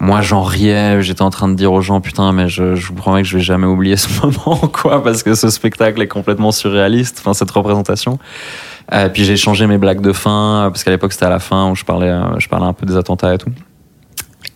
Moi 0.00 0.22
j'en 0.22 0.42
riais, 0.42 1.02
j'étais 1.02 1.22
en 1.22 1.30
train 1.30 1.48
de 1.48 1.54
dire 1.54 1.72
aux 1.72 1.82
gens 1.82 2.00
putain 2.00 2.32
mais 2.32 2.48
je, 2.48 2.74
je 2.74 2.86
vous 2.86 2.94
promets 2.94 3.22
que 3.22 3.28
je 3.28 3.36
vais 3.36 3.42
jamais 3.42 3.66
oublier 3.66 3.96
ce 3.96 4.08
moment 4.22 4.56
quoi 4.72 5.02
parce 5.02 5.22
que 5.22 5.34
ce 5.34 5.50
spectacle 5.50 6.00
est 6.00 6.08
complètement 6.08 6.52
surréaliste, 6.52 7.18
enfin 7.20 7.34
cette 7.34 7.50
représentation. 7.50 8.18
Euh, 8.92 9.08
puis 9.08 9.24
j'ai 9.24 9.36
changé 9.36 9.66
mes 9.66 9.78
blagues 9.78 10.00
de 10.00 10.12
fin 10.12 10.68
parce 10.72 10.82
qu'à 10.82 10.90
l'époque 10.90 11.12
c'était 11.12 11.26
à 11.26 11.30
la 11.30 11.38
fin 11.38 11.70
où 11.70 11.76
je 11.76 11.84
parlais 11.84 12.08
euh, 12.08 12.38
je 12.38 12.48
parlais 12.48 12.66
un 12.66 12.72
peu 12.72 12.86
des 12.86 12.96
attentats 12.96 13.34
et 13.34 13.38
tout. 13.38 13.50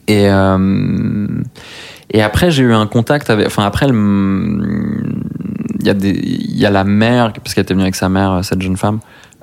Et 0.06 0.28
euh, 0.28 1.26
et 2.10 2.22
après 2.22 2.50
j'ai 2.50 2.62
eu 2.62 2.72
un 2.72 2.86
contact 2.86 3.30
avec 3.30 3.46
enfin 3.46 3.64
après 3.64 3.86
il 3.88 5.86
y 5.86 5.90
a 5.90 5.94
des 5.94 6.10
il 6.10 6.58
y 6.58 6.66
a 6.66 6.70
la 6.70 6.84
mère 6.84 7.32
parce 7.32 7.54
qu'elle 7.54 7.62
était 7.62 7.74
venue 7.74 7.84
avec 7.84 7.94
sa 7.94 8.08
mère 8.08 8.40
cette 8.44 8.60
jeune 8.60 8.76
femme 8.76 9.00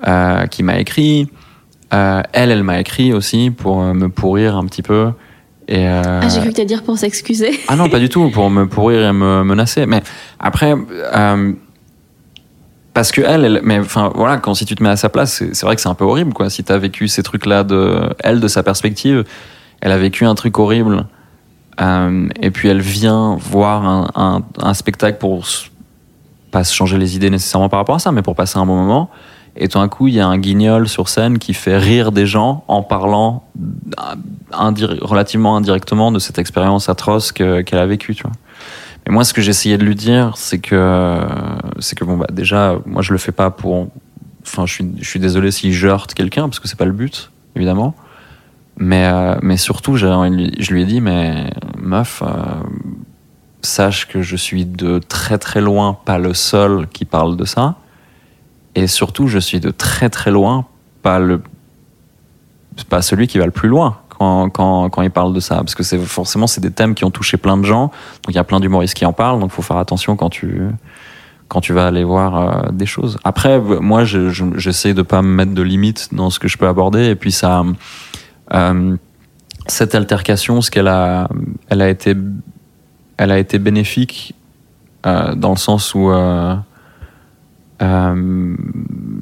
euh, 0.08 0.46
qui 0.48 0.62
m'a 0.64 0.80
écrit 0.80 1.30
euh, 1.94 2.22
elle 2.34 2.52
elle 2.52 2.64
m'a 2.64 2.80
écrit 2.80 3.14
aussi 3.14 3.50
pour 3.50 3.82
me 3.82 4.08
pourrir 4.10 4.56
un 4.56 4.66
petit 4.66 4.84
peu 4.84 5.12
et 5.72 5.88
euh, 5.88 6.20
Ah, 6.22 6.28
j'ai 6.30 6.40
cru 6.40 6.50
que 6.50 6.56
t'allais 6.56 6.66
dire 6.68 6.84
pour 6.84 6.98
s'excuser. 6.98 7.60
ah 7.68 7.76
non, 7.76 7.88
pas 7.90 8.00
du 8.00 8.10
tout, 8.10 8.30
pour 8.30 8.50
me 8.50 8.68
pourrir 8.68 9.08
et 9.08 9.14
me 9.14 9.44
menacer. 9.44 9.86
Mais 9.86 10.04
après, 10.40 10.74
euh, 11.16 11.54
parce 12.94 13.12
que 13.12 13.22
elle, 13.22 13.46
elle- 13.46 13.62
mais 13.64 13.80
enfin 13.80 14.12
voilà, 14.14 14.38
quand 14.38 14.54
si 14.54 14.66
tu 14.66 14.76
te 14.76 14.84
mets 14.84 14.90
à 14.90 14.98
sa 14.98 15.10
place, 15.10 15.44
c'est 15.54 15.66
vrai 15.66 15.76
que 15.76 15.82
c'est 15.82 15.90
un 15.90 15.94
peu 15.96 16.04
horrible, 16.06 16.34
quoi. 16.34 16.50
Si 16.50 16.64
t'as 16.64 16.78
vécu 16.78 17.08
ces 17.08 17.24
trucs-là 17.24 17.64
de 17.64 18.02
elle, 18.20 18.40
de 18.42 18.48
sa 18.48 18.64
perspective, 18.64 19.24
elle 19.80 19.92
a 19.94 19.98
vécu 19.98 20.26
un 20.26 20.36
truc 20.36 20.60
horrible, 20.60 21.06
euh, 21.80 22.28
et 22.42 22.52
puis 22.52 22.68
elle 22.68 22.82
vient 22.82 23.38
voir 23.40 23.86
un, 23.88 24.10
un, 24.16 24.42
un 24.62 24.74
spectacle 24.74 25.18
pour 25.20 25.46
pas 26.52 26.66
se 26.66 26.74
changer 26.76 26.98
les 26.98 27.16
idées 27.16 27.30
nécessairement 27.30 27.70
par 27.70 27.80
rapport 27.80 27.96
à 27.96 28.00
ça, 28.00 28.12
mais 28.12 28.22
pour 28.22 28.36
passer 28.36 28.60
un 28.60 28.66
bon 28.66 28.76
moment. 28.76 29.10
Et 29.58 29.68
tout 29.68 29.80
d'un 29.80 29.90
coup, 29.90 30.08
il 30.08 30.14
y 30.14 30.20
a 30.20 30.28
un 30.28 30.38
guignol 30.38 30.88
sur 30.88 31.10
scène 31.10 31.38
qui 31.38 31.54
fait 31.54 31.78
rire 31.78 32.12
des 32.12 32.26
gens 32.26 32.64
en 32.68 32.84
parlant 32.84 33.44
euh, 34.00 34.98
relativement 35.02 35.58
indirectement 35.58 36.12
de 36.12 36.20
cette 36.20 36.40
expérience 36.40 36.90
atroce 36.90 37.32
que- 37.32 37.62
qu'elle 37.62 37.80
a 37.80 37.86
vécue. 37.86 38.16
Mais 39.06 39.14
moi, 39.14 39.24
ce 39.24 39.34
que 39.34 39.42
j'essayais 39.42 39.78
de 39.78 39.84
lui 39.84 39.96
dire, 39.96 40.34
c'est 40.36 40.60
que, 40.60 41.20
c'est 41.80 41.98
que 41.98 42.06
bon, 42.06 42.18
bah, 42.18 42.28
déjà, 42.32 42.78
moi, 42.86 43.02
je 43.02 43.12
le 43.12 43.18
fais 43.18 43.32
pas 43.32 43.50
pour, 43.50 43.90
enfin, 44.44 44.66
je 44.66 44.84
suis, 45.02 45.20
désolé 45.20 45.52
si 45.52 45.74
je 45.74 45.88
heurte 45.88 46.14
quelqu'un, 46.14 46.44
parce 46.44 46.60
que 46.60 46.68
c'est 46.68 46.78
pas 46.78 46.86
le 46.86 46.92
but, 46.92 47.32
évidemment. 47.56 47.96
Mais, 48.78 49.06
euh, 49.06 49.36
mais 49.42 49.58
surtout, 49.58 49.98
je 49.98 50.72
lui 50.72 50.82
ai 50.82 50.86
dit, 50.86 51.02
mais 51.02 51.52
meuf, 51.78 52.24
euh, 52.26 52.28
sache 53.62 54.08
que 54.08 54.22
je 54.22 54.36
suis 54.36 54.66
de 54.66 55.00
très 55.00 55.38
très 55.38 55.62
loin 55.62 55.98
pas 56.06 56.18
le 56.18 56.34
seul 56.34 56.88
qui 56.88 57.06
parle 57.06 57.38
de 57.38 57.46
ça. 57.46 57.76
Et 58.76 58.88
surtout, 58.88 59.28
je 59.28 59.40
suis 59.40 59.60
de 59.60 59.70
très 59.72 60.10
très 60.10 60.32
loin 60.32 60.66
pas 61.02 61.20
le 61.20 61.42
pas 62.90 63.02
celui 63.02 63.28
qui 63.28 63.38
va 63.38 63.46
le 63.46 63.52
plus 63.52 63.68
loin 63.70 63.98
quand, 64.10 64.50
quand, 64.50 64.90
quand 64.90 65.02
il 65.02 65.12
parle 65.12 65.34
de 65.34 65.40
ça. 65.40 65.56
Parce 65.58 65.76
que 65.76 65.84
c'est 65.84 65.98
forcément, 66.00 66.48
c'est 66.48 66.62
des 66.62 66.72
thèmes 66.72 66.96
qui 66.96 67.04
ont 67.06 67.12
touché 67.12 67.38
plein 67.38 67.58
de 67.58 67.64
gens. 67.66 67.88
Donc 68.24 68.30
il 68.30 68.36
y 68.36 68.40
a 68.40 68.44
plein 68.44 68.60
d'humoristes 68.60 68.94
qui 68.94 69.06
en 69.06 69.14
parlent. 69.14 69.40
Donc 69.40 69.52
faut 69.52 69.62
faire 69.62 69.78
attention 69.78 70.16
quand 70.16 70.30
tu, 70.30 70.62
quand 71.50 71.60
tu 71.60 71.74
vas 71.74 71.88
aller 71.88 72.04
voir 72.06 72.36
euh, 72.38 72.72
des 72.72 72.86
choses. 72.86 73.18
Après, 73.26 73.60
moi, 73.60 74.06
je- 74.06 74.30
je- 74.30 74.46
j'essaie 74.58 74.94
de 74.94 75.02
pas 75.02 75.22
me 75.22 75.28
mettre 75.28 75.54
de 75.54 75.62
limites 75.62 76.14
dans 76.14 76.30
ce 76.30 76.40
que 76.40 76.48
je 76.48 76.58
peux 76.58 76.68
aborder. 76.68 77.06
Et 77.08 77.16
puis 77.16 77.32
ça, 77.34 77.64
euh, 78.54 78.96
cette 79.68 79.94
altercation, 79.96 80.62
ce 80.62 80.72
qu'elle 80.72 80.88
a, 80.88 81.28
elle 81.70 81.82
a 81.82 81.90
été, 81.90 82.16
elle 83.18 83.32
a 83.32 83.38
été 83.38 83.60
bénéfique 83.60 84.34
euh, 85.06 85.36
dans 85.36 85.52
le 85.52 85.58
sens 85.58 85.94
où 85.94 86.10
euh, 87.82 88.56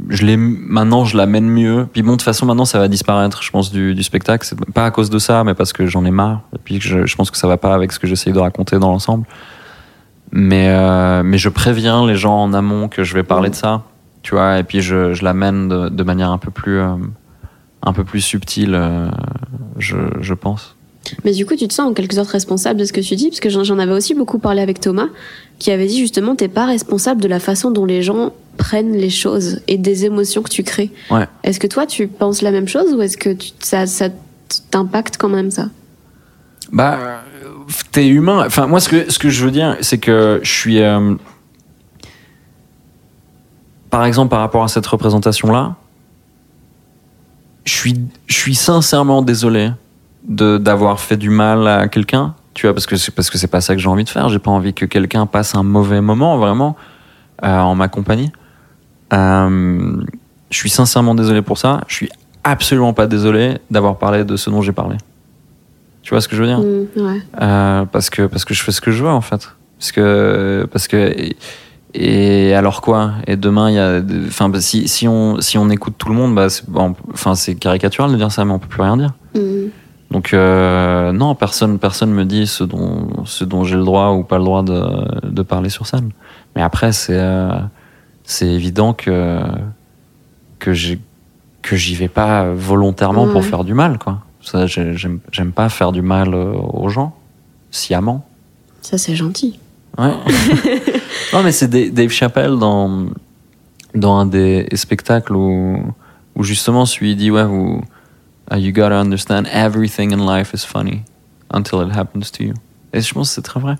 je 0.09 0.25
l'ai 0.25 0.37
maintenant 0.37 1.05
je 1.05 1.17
la 1.17 1.25
mène 1.25 1.47
mieux. 1.49 1.87
Puis 1.91 2.01
bon 2.01 2.11
de 2.11 2.15
toute 2.17 2.23
façon 2.23 2.45
maintenant 2.45 2.65
ça 2.65 2.79
va 2.79 2.87
disparaître 2.87 3.41
je 3.43 3.51
pense 3.51 3.71
du, 3.71 3.95
du 3.95 4.03
spectacle. 4.03 4.45
C'est 4.45 4.59
pas 4.71 4.85
à 4.85 4.91
cause 4.91 5.09
de 5.09 5.19
ça 5.19 5.43
mais 5.43 5.53
parce 5.53 5.73
que 5.73 5.85
j'en 5.85 6.05
ai 6.05 6.11
marre. 6.11 6.41
Et 6.53 6.59
puis 6.63 6.79
je, 6.81 7.15
pense 7.15 7.31
que 7.31 7.37
ça 7.37 7.47
va 7.47 7.57
pas 7.57 7.73
avec 7.73 7.91
ce 7.91 7.99
que 7.99 8.07
j'essaye 8.07 8.33
de 8.33 8.39
raconter 8.39 8.79
dans 8.79 8.91
l'ensemble. 8.91 9.25
Mais 10.31 10.69
euh, 10.69 11.23
mais 11.23 11.37
je 11.37 11.49
préviens 11.49 12.05
les 12.05 12.15
gens 12.15 12.43
en 12.43 12.53
amont 12.53 12.87
que 12.87 13.03
je 13.03 13.13
vais 13.13 13.23
parler 13.23 13.49
de 13.49 13.55
ça 13.55 13.83
tu 14.21 14.35
vois. 14.35 14.59
Et 14.59 14.63
puis 14.63 14.81
je, 14.81 15.13
je 15.13 15.23
l'amène 15.23 15.69
de, 15.69 15.89
de 15.89 16.03
manière 16.03 16.31
un 16.31 16.37
peu 16.37 16.51
plus 16.51 16.79
euh, 16.79 16.95
un 17.81 17.93
peu 17.93 18.03
plus 18.03 18.21
subtile 18.21 18.77
je, 19.77 19.95
je 20.19 20.33
pense. 20.33 20.75
Mais 21.23 21.31
du 21.31 21.45
coup, 21.45 21.55
tu 21.55 21.67
te 21.67 21.73
sens 21.73 21.89
en 21.89 21.93
quelque 21.93 22.15
sorte 22.15 22.29
responsable 22.29 22.79
de 22.79 22.85
ce 22.85 22.93
que 22.93 23.01
tu 23.01 23.15
dis, 23.15 23.29
parce 23.29 23.39
que 23.39 23.49
j'en 23.49 23.79
avais 23.79 23.93
aussi 23.93 24.13
beaucoup 24.13 24.39
parlé 24.39 24.61
avec 24.61 24.79
Thomas, 24.79 25.07
qui 25.57 25.71
avait 25.71 25.87
dit 25.87 25.99
justement, 25.99 26.35
t'es 26.35 26.47
pas 26.47 26.65
responsable 26.65 27.21
de 27.21 27.27
la 27.27 27.39
façon 27.39 27.71
dont 27.71 27.85
les 27.85 28.01
gens 28.01 28.33
prennent 28.59 28.95
les 28.95 29.09
choses 29.09 29.61
et 29.67 29.77
des 29.79 30.05
émotions 30.05 30.43
que 30.43 30.49
tu 30.49 30.63
crées. 30.63 30.91
Ouais. 31.09 31.25
Est-ce 31.43 31.59
que 31.59 31.65
toi, 31.67 31.85
tu 31.87 32.07
penses 32.07 32.41
la 32.43 32.51
même 32.51 32.67
chose 32.67 32.93
ou 32.93 33.01
est-ce 33.01 33.17
que 33.17 33.31
tu- 33.33 33.51
ça, 33.59 33.87
ça 33.87 34.09
t'impacte 34.69 35.15
quand 35.17 35.29
même 35.29 35.49
ça? 35.49 35.69
Bah, 36.71 37.23
t'es 37.91 38.07
humain. 38.07 38.43
Enfin, 38.45 38.67
moi, 38.67 38.79
ce 38.79 38.89
que, 38.89 39.11
ce 39.11 39.17
que 39.17 39.29
je 39.29 39.43
veux 39.43 39.49
dire, 39.51 39.75
c'est 39.81 39.97
que 39.97 40.39
je 40.43 40.51
suis. 40.51 40.81
euh, 40.81 41.15
par 43.89 44.05
exemple, 44.05 44.29
par 44.29 44.39
rapport 44.41 44.63
à 44.63 44.67
cette 44.67 44.85
représentation-là, 44.85 45.75
je 47.65 47.73
suis, 47.73 47.95
je 48.27 48.35
suis 48.35 48.55
sincèrement 48.55 49.21
désolé 49.21 49.71
de 50.27 50.57
d'avoir 50.57 50.99
fait 50.99 51.17
du 51.17 51.29
mal 51.29 51.67
à 51.67 51.87
quelqu'un. 51.87 52.35
Tu 52.53 52.65
vois, 52.67 52.73
parce 52.73 52.85
que 52.85 52.97
c'est 52.97 53.11
parce 53.11 53.29
que 53.29 53.37
c'est 53.37 53.47
pas 53.47 53.61
ça 53.61 53.73
que 53.73 53.81
j'ai 53.81 53.87
envie 53.89 54.03
de 54.03 54.09
faire. 54.09 54.29
J'ai 54.29 54.39
pas 54.39 54.51
envie 54.51 54.73
que 54.73 54.85
quelqu'un 54.85 55.25
passe 55.25 55.55
un 55.55 55.63
mauvais 55.63 56.01
moment, 56.01 56.37
vraiment, 56.37 56.75
euh, 57.43 57.57
en 57.59 57.73
ma 57.73 57.87
compagnie. 57.87 58.31
Euh, 59.13 59.95
je 60.49 60.57
suis 60.57 60.69
sincèrement 60.69 61.15
désolé 61.15 61.41
pour 61.41 61.57
ça. 61.57 61.81
Je 61.87 61.95
suis 61.95 62.09
absolument 62.43 62.93
pas 62.93 63.07
désolé 63.07 63.57
d'avoir 63.69 63.97
parlé 63.97 64.23
de 64.23 64.35
ce 64.35 64.49
dont 64.49 64.61
j'ai 64.61 64.71
parlé. 64.71 64.97
Tu 66.01 66.11
vois 66.13 66.21
ce 66.21 66.27
que 66.27 66.35
je 66.35 66.41
veux 66.43 66.47
dire? 66.47 66.59
Mm, 66.59 66.87
ouais. 67.05 67.21
euh, 67.41 67.85
parce 67.85 68.09
que 68.09 68.23
parce 68.23 68.45
que 68.45 68.53
je 68.53 68.63
fais 68.63 68.71
ce 68.71 68.81
que 68.81 68.91
je 68.91 69.03
veux 69.03 69.09
en 69.09 69.21
fait 69.21 69.49
parce 69.77 69.91
que 69.91 70.67
parce 70.71 70.87
que 70.87 70.97
et, 70.97 71.35
et 71.93 72.53
alors 72.55 72.81
quoi? 72.81 73.11
Et 73.27 73.35
demain 73.35 73.69
il 73.69 73.75
y 73.75 73.79
a 73.79 74.01
enfin 74.27 74.49
bah, 74.49 74.59
si 74.61 74.87
si 74.87 75.07
on 75.07 75.39
si 75.41 75.57
on 75.57 75.69
écoute 75.69 75.95
tout 75.97 76.09
le 76.09 76.15
monde 76.15 76.33
bah 76.35 76.47
enfin 77.13 77.35
c'est 77.35 77.55
caricatural 77.55 78.11
de 78.11 78.15
dire 78.17 78.31
ça 78.31 78.43
mais 78.45 78.51
on 78.53 78.59
peut 78.59 78.67
plus 78.67 78.81
rien 78.81 78.97
dire 78.97 79.13
Mm. 79.35 79.69
donc 80.09 80.33
euh, 80.33 81.11
non 81.11 81.35
personne 81.35 81.77
personne 81.77 82.11
me 82.11 82.25
dit 82.25 82.47
ce 82.47 82.63
dont 82.63 83.07
ce 83.25 83.43
dont 83.43 83.63
j'ai 83.63 83.75
le 83.75 83.83
droit 83.83 84.09
ou 84.13 84.23
pas 84.23 84.39
le 84.39 84.43
droit 84.43 84.63
de 84.63 84.81
de 85.27 85.41
parler 85.43 85.69
sur 85.69 85.85
scène 85.85 86.09
mais 86.55 86.63
après 86.63 86.91
c'est 86.93 87.13
euh, 87.19 87.51
c'est 88.29 88.47
évident 88.47 88.93
que 88.93 89.39
que 90.59 90.71
j'ai 90.73 90.99
que 91.63 91.75
j'y 91.75 91.95
vais 91.95 92.07
pas 92.07 92.53
volontairement 92.53 93.27
pour 93.27 93.43
faire 93.43 93.63
du 93.63 93.73
mal 93.73 93.97
quoi 93.97 94.19
ça 94.41 94.65
j'aime 94.67 95.51
pas 95.53 95.67
faire 95.69 95.91
du 95.91 96.01
mal 96.01 96.33
euh, 96.33 96.53
aux 96.53 96.89
gens 96.89 97.15
sciemment 97.71 98.25
Ça, 98.81 98.97
c'est 98.97 99.15
gentil. 99.15 99.59
Ouais. 99.97 100.13
non, 101.33 101.43
mais 101.43 101.51
c'est 101.51 101.67
Da- 101.67 101.89
Dave 101.89 102.09
Chappelle 102.09 102.57
dans, 102.57 103.07
dans 103.93 104.15
un 104.17 104.25
des 104.25 104.67
spectacles 104.73 105.35
où, 105.35 105.83
où 106.35 106.43
justement 106.43 106.85
celui 106.85 107.15
dit 107.15 107.29
Ouais, 107.31 107.43
vous, 107.45 107.81
uh, 108.51 108.57
you 108.57 108.71
gotta 108.71 108.99
understand 108.99 109.43
everything 109.51 110.13
in 110.13 110.25
life 110.25 110.51
is 110.53 110.65
funny 110.65 111.01
until 111.53 111.81
it 111.85 111.95
happens 111.95 112.31
to 112.31 112.43
you. 112.43 112.53
Et 112.93 113.01
je 113.01 113.13
pense 113.13 113.29
que 113.29 113.35
c'est 113.35 113.41
très 113.43 113.59
vrai. 113.59 113.75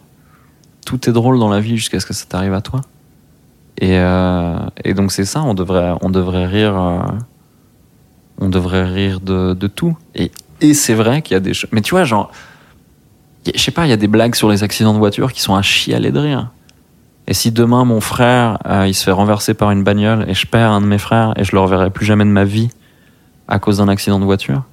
Tout 0.86 1.10
est 1.10 1.14
drôle 1.14 1.40
dans 1.40 1.50
la 1.50 1.62
vie 1.62 1.78
jusqu'à 1.78 2.00
ce 2.00 2.06
que 2.06 2.14
ça 2.14 2.26
t'arrive 2.28 2.54
à 2.54 2.62
toi. 2.62 2.82
Et, 3.80 3.98
euh, 3.98 4.58
et 4.84 4.94
donc 4.94 5.12
c'est 5.12 5.26
ça, 5.26 5.42
on 5.42 5.54
devrait, 5.54 5.94
on 6.02 6.10
devrait 6.10 6.46
rire. 6.46 6.78
euh, 6.78 7.00
on 8.40 8.50
devrait 8.50 8.86
rire 8.86 9.20
de, 9.20 9.54
de 9.54 9.68
tout. 9.68 9.98
Et, 10.16 10.32
et 10.62 10.74
c'est 10.74 10.94
vrai 10.94 11.22
qu'il 11.22 11.34
y 11.34 11.38
a 11.38 11.42
des 11.42 11.54
choses. 11.54 11.70
Mais 11.74 11.82
tu 11.82 11.92
vois, 11.92 12.04
genre, 12.06 12.32
je 13.46 13.60
sais 13.60 13.72
pas, 13.72 13.86
il 13.86 13.90
y 13.90 13.94
a 13.94 13.98
des 13.98 14.08
blagues 14.08 14.36
sur 14.36 14.50
les 14.50 14.64
accidents 14.64 14.94
de 14.94 15.00
voiture 15.00 15.34
qui 15.34 15.42
sont 15.42 15.56
à 15.56 15.62
chialer 15.62 16.12
de 16.12 16.20
rire. 16.20 16.52
Et 17.28 17.34
si 17.34 17.52
demain 17.52 17.86
mon 17.86 18.02
frère, 18.02 18.58
euh, 18.66 18.88
il 18.88 18.94
se 18.94 19.04
fait 19.04 19.12
renverser 19.12 19.54
par 19.54 19.72
une 19.72 19.84
bagnole 19.84 20.26
et 20.28 20.34
je 20.34 20.48
perds 20.48 20.72
un 20.72 20.82
de 20.82 20.88
mes 20.88 20.98
frères 20.98 21.34
et 21.36 21.44
je 21.44 21.52
le 21.52 21.60
reverrai 21.60 21.90
plus 21.90 22.06
jamais 22.06 22.26
de 22.26 22.30
ma 22.30 22.44
vie 22.44 22.70
à 23.48 23.60
cause 23.60 23.78
d'un 23.78 23.88
accident 23.88 24.20
de 24.20 24.26
voiture, 24.26 24.64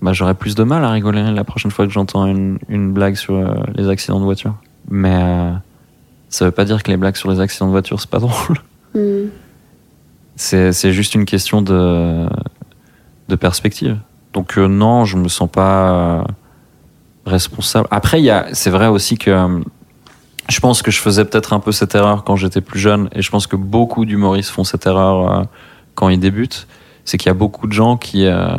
bah 0.00 0.12
j'aurai 0.12 0.34
plus 0.34 0.54
de 0.54 0.62
mal 0.64 0.84
à 0.84 0.90
rigoler 0.90 1.22
la 1.30 1.44
prochaine 1.44 1.70
fois 1.70 1.86
que 1.86 1.92
j'entends 1.92 2.26
une, 2.26 2.58
une 2.68 2.92
blague 2.92 3.16
sur 3.16 3.34
euh, 3.34 3.54
les 3.74 3.88
accidents 3.88 4.20
de 4.20 4.24
voiture. 4.24 4.54
Mais 4.88 5.14
euh, 5.14 5.52
ça 6.30 6.46
veut 6.46 6.50
pas 6.50 6.64
dire 6.64 6.82
que 6.82 6.90
les 6.90 6.96
blagues 6.96 7.16
sur 7.16 7.30
les 7.30 7.40
accidents 7.40 7.66
de 7.66 7.72
voiture 7.72 8.00
c'est 8.00 8.10
pas 8.10 8.18
drôle. 8.20 8.58
Mm. 8.94 9.28
C'est 10.36 10.92
juste 10.92 11.14
une 11.14 11.26
question 11.26 11.60
de, 11.60 12.26
de 13.28 13.36
perspective. 13.36 13.98
Donc 14.32 14.56
euh, 14.56 14.68
non, 14.68 15.04
je 15.04 15.18
me 15.18 15.28
sens 15.28 15.50
pas 15.50 15.90
euh, 15.90 16.24
responsable. 17.26 17.86
Après, 17.90 18.22
c'est 18.54 18.70
vrai 18.70 18.86
aussi 18.86 19.18
que 19.18 19.30
euh, 19.30 19.60
je 20.50 20.60
pense 20.60 20.82
que 20.82 20.90
je 20.90 21.00
faisais 21.00 21.24
peut-être 21.24 21.52
un 21.52 21.60
peu 21.60 21.72
cette 21.72 21.94
erreur 21.94 22.24
quand 22.24 22.36
j'étais 22.36 22.60
plus 22.60 22.80
jeune, 22.80 23.08
et 23.12 23.22
je 23.22 23.30
pense 23.30 23.46
que 23.46 23.56
beaucoup 23.56 24.04
d'humoristes 24.04 24.50
font 24.50 24.64
cette 24.64 24.86
erreur 24.86 25.30
euh, 25.30 25.44
quand 25.94 26.08
ils 26.08 26.20
débutent. 26.20 26.66
C'est 27.04 27.18
qu'il 27.18 27.28
y 27.28 27.30
a 27.30 27.34
beaucoup 27.34 27.66
de 27.66 27.72
gens 27.72 27.96
qui 27.96 28.26
euh, 28.26 28.56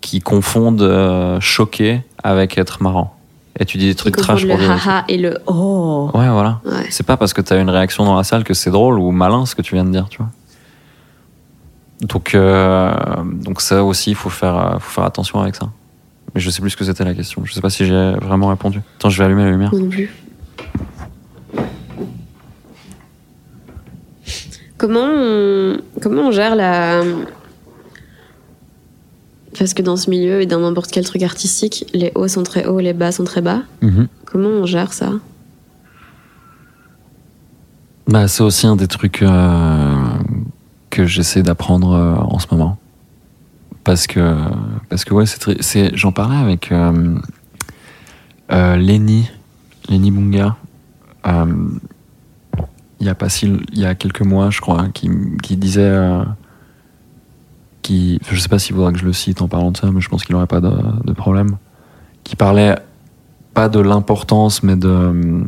qui 0.00 0.20
confondent 0.20 0.82
euh, 0.82 1.40
choquer 1.40 2.02
avec 2.22 2.58
être 2.58 2.82
marrant. 2.82 3.16
Et 3.62 3.64
tu 3.64 3.78
dis 3.78 3.86
des 3.86 3.94
trucs 3.94 4.16
trash 4.16 4.42
le 4.42 4.48
pour 4.48 4.58
trucs. 4.58 4.68
haha 4.68 5.04
et 5.06 5.16
le 5.16 5.38
oh. 5.46 6.10
Ouais, 6.14 6.28
voilà. 6.28 6.60
Ouais. 6.64 6.86
C'est 6.90 7.06
pas 7.06 7.16
parce 7.16 7.32
que 7.32 7.40
t'as 7.40 7.60
une 7.60 7.70
réaction 7.70 8.04
dans 8.04 8.16
la 8.16 8.24
salle 8.24 8.42
que 8.42 8.54
c'est 8.54 8.72
drôle 8.72 8.98
ou 8.98 9.12
malin 9.12 9.46
ce 9.46 9.54
que 9.54 9.62
tu 9.62 9.76
viens 9.76 9.84
de 9.84 9.90
dire, 9.92 10.08
tu 10.08 10.18
vois. 10.18 10.30
Donc, 12.00 12.34
euh, 12.34 12.92
donc 13.24 13.60
ça 13.60 13.84
aussi, 13.84 14.10
il 14.10 14.16
faut 14.16 14.30
faire, 14.30 14.56
euh, 14.56 14.78
faut 14.80 14.90
faire 14.90 15.04
attention 15.04 15.40
avec 15.40 15.54
ça. 15.54 15.70
Mais 16.34 16.40
je 16.40 16.50
sais 16.50 16.60
plus 16.60 16.70
ce 16.70 16.76
que 16.76 16.82
c'était 16.82 17.04
la 17.04 17.14
question. 17.14 17.42
Je 17.44 17.52
sais 17.52 17.60
pas 17.60 17.70
si 17.70 17.86
j'ai 17.86 18.14
vraiment 18.20 18.48
répondu. 18.48 18.80
Attends, 18.98 19.10
je 19.10 19.18
vais 19.18 19.26
allumer 19.26 19.44
la 19.44 19.50
lumière. 19.52 19.72
Non 19.72 19.88
plus. 19.88 20.12
Comment 24.76 25.06
on, 25.06 25.76
comment 26.00 26.22
on 26.22 26.30
gère 26.32 26.56
la. 26.56 27.02
Parce 29.58 29.74
que 29.74 29.82
dans 29.82 29.96
ce 29.96 30.08
milieu 30.08 30.40
et 30.40 30.46
dans 30.46 30.60
n'importe 30.60 30.90
quel 30.90 31.04
truc 31.04 31.22
artistique, 31.22 31.86
les 31.92 32.10
hauts 32.14 32.28
sont 32.28 32.42
très 32.42 32.66
hauts, 32.66 32.80
les 32.80 32.94
bas 32.94 33.12
sont 33.12 33.24
très 33.24 33.42
bas. 33.42 33.62
Mhm. 33.82 34.08
Comment 34.24 34.48
on 34.48 34.66
gère 34.66 34.92
ça? 34.92 35.12
Bah, 38.06 38.28
c'est 38.28 38.42
aussi 38.42 38.66
un 38.66 38.76
des 38.76 38.88
trucs 38.88 39.22
euh, 39.22 39.94
que 40.90 41.06
j'essaie 41.06 41.42
d'apprendre 41.42 41.92
euh, 41.92 42.14
en 42.16 42.38
ce 42.38 42.46
moment. 42.50 42.78
Parce 43.84 44.06
que, 44.06 44.36
parce 44.88 45.04
que 45.04 45.12
ouais, 45.14 45.24
c'est 45.60 45.96
j'en 45.96 46.12
parlais 46.12 46.36
avec 46.36 46.70
euh, 46.70 47.16
euh, 48.52 48.76
Lenny, 48.76 49.28
Lenny 49.88 50.10
Bunga, 50.10 50.56
il 51.24 53.06
y 53.06 53.08
a 53.08 53.14
pas 53.16 53.28
si, 53.28 53.52
il 53.72 53.78
y 53.78 53.84
a 53.84 53.96
quelques 53.96 54.20
mois, 54.22 54.50
je 54.50 54.60
crois, 54.60 54.86
qui, 54.94 55.10
qui 55.42 55.56
disait, 55.56 55.92
qui, 57.82 58.20
je 58.30 58.38
sais 58.38 58.48
pas 58.48 58.58
s'il 58.58 58.74
faudra 58.74 58.92
que 58.92 58.98
je 58.98 59.04
le 59.04 59.12
cite 59.12 59.42
en 59.42 59.48
parlant 59.48 59.72
de 59.72 59.76
ça, 59.76 59.90
mais 59.90 60.00
je 60.00 60.08
pense 60.08 60.24
qu'il 60.24 60.34
n'aurait 60.34 60.46
pas 60.46 60.60
de, 60.60 61.12
problème, 61.12 61.56
qui 62.24 62.36
parlait 62.36 62.76
pas 63.54 63.68
de 63.68 63.80
l'importance, 63.80 64.62
mais 64.62 64.76
de 64.76 65.44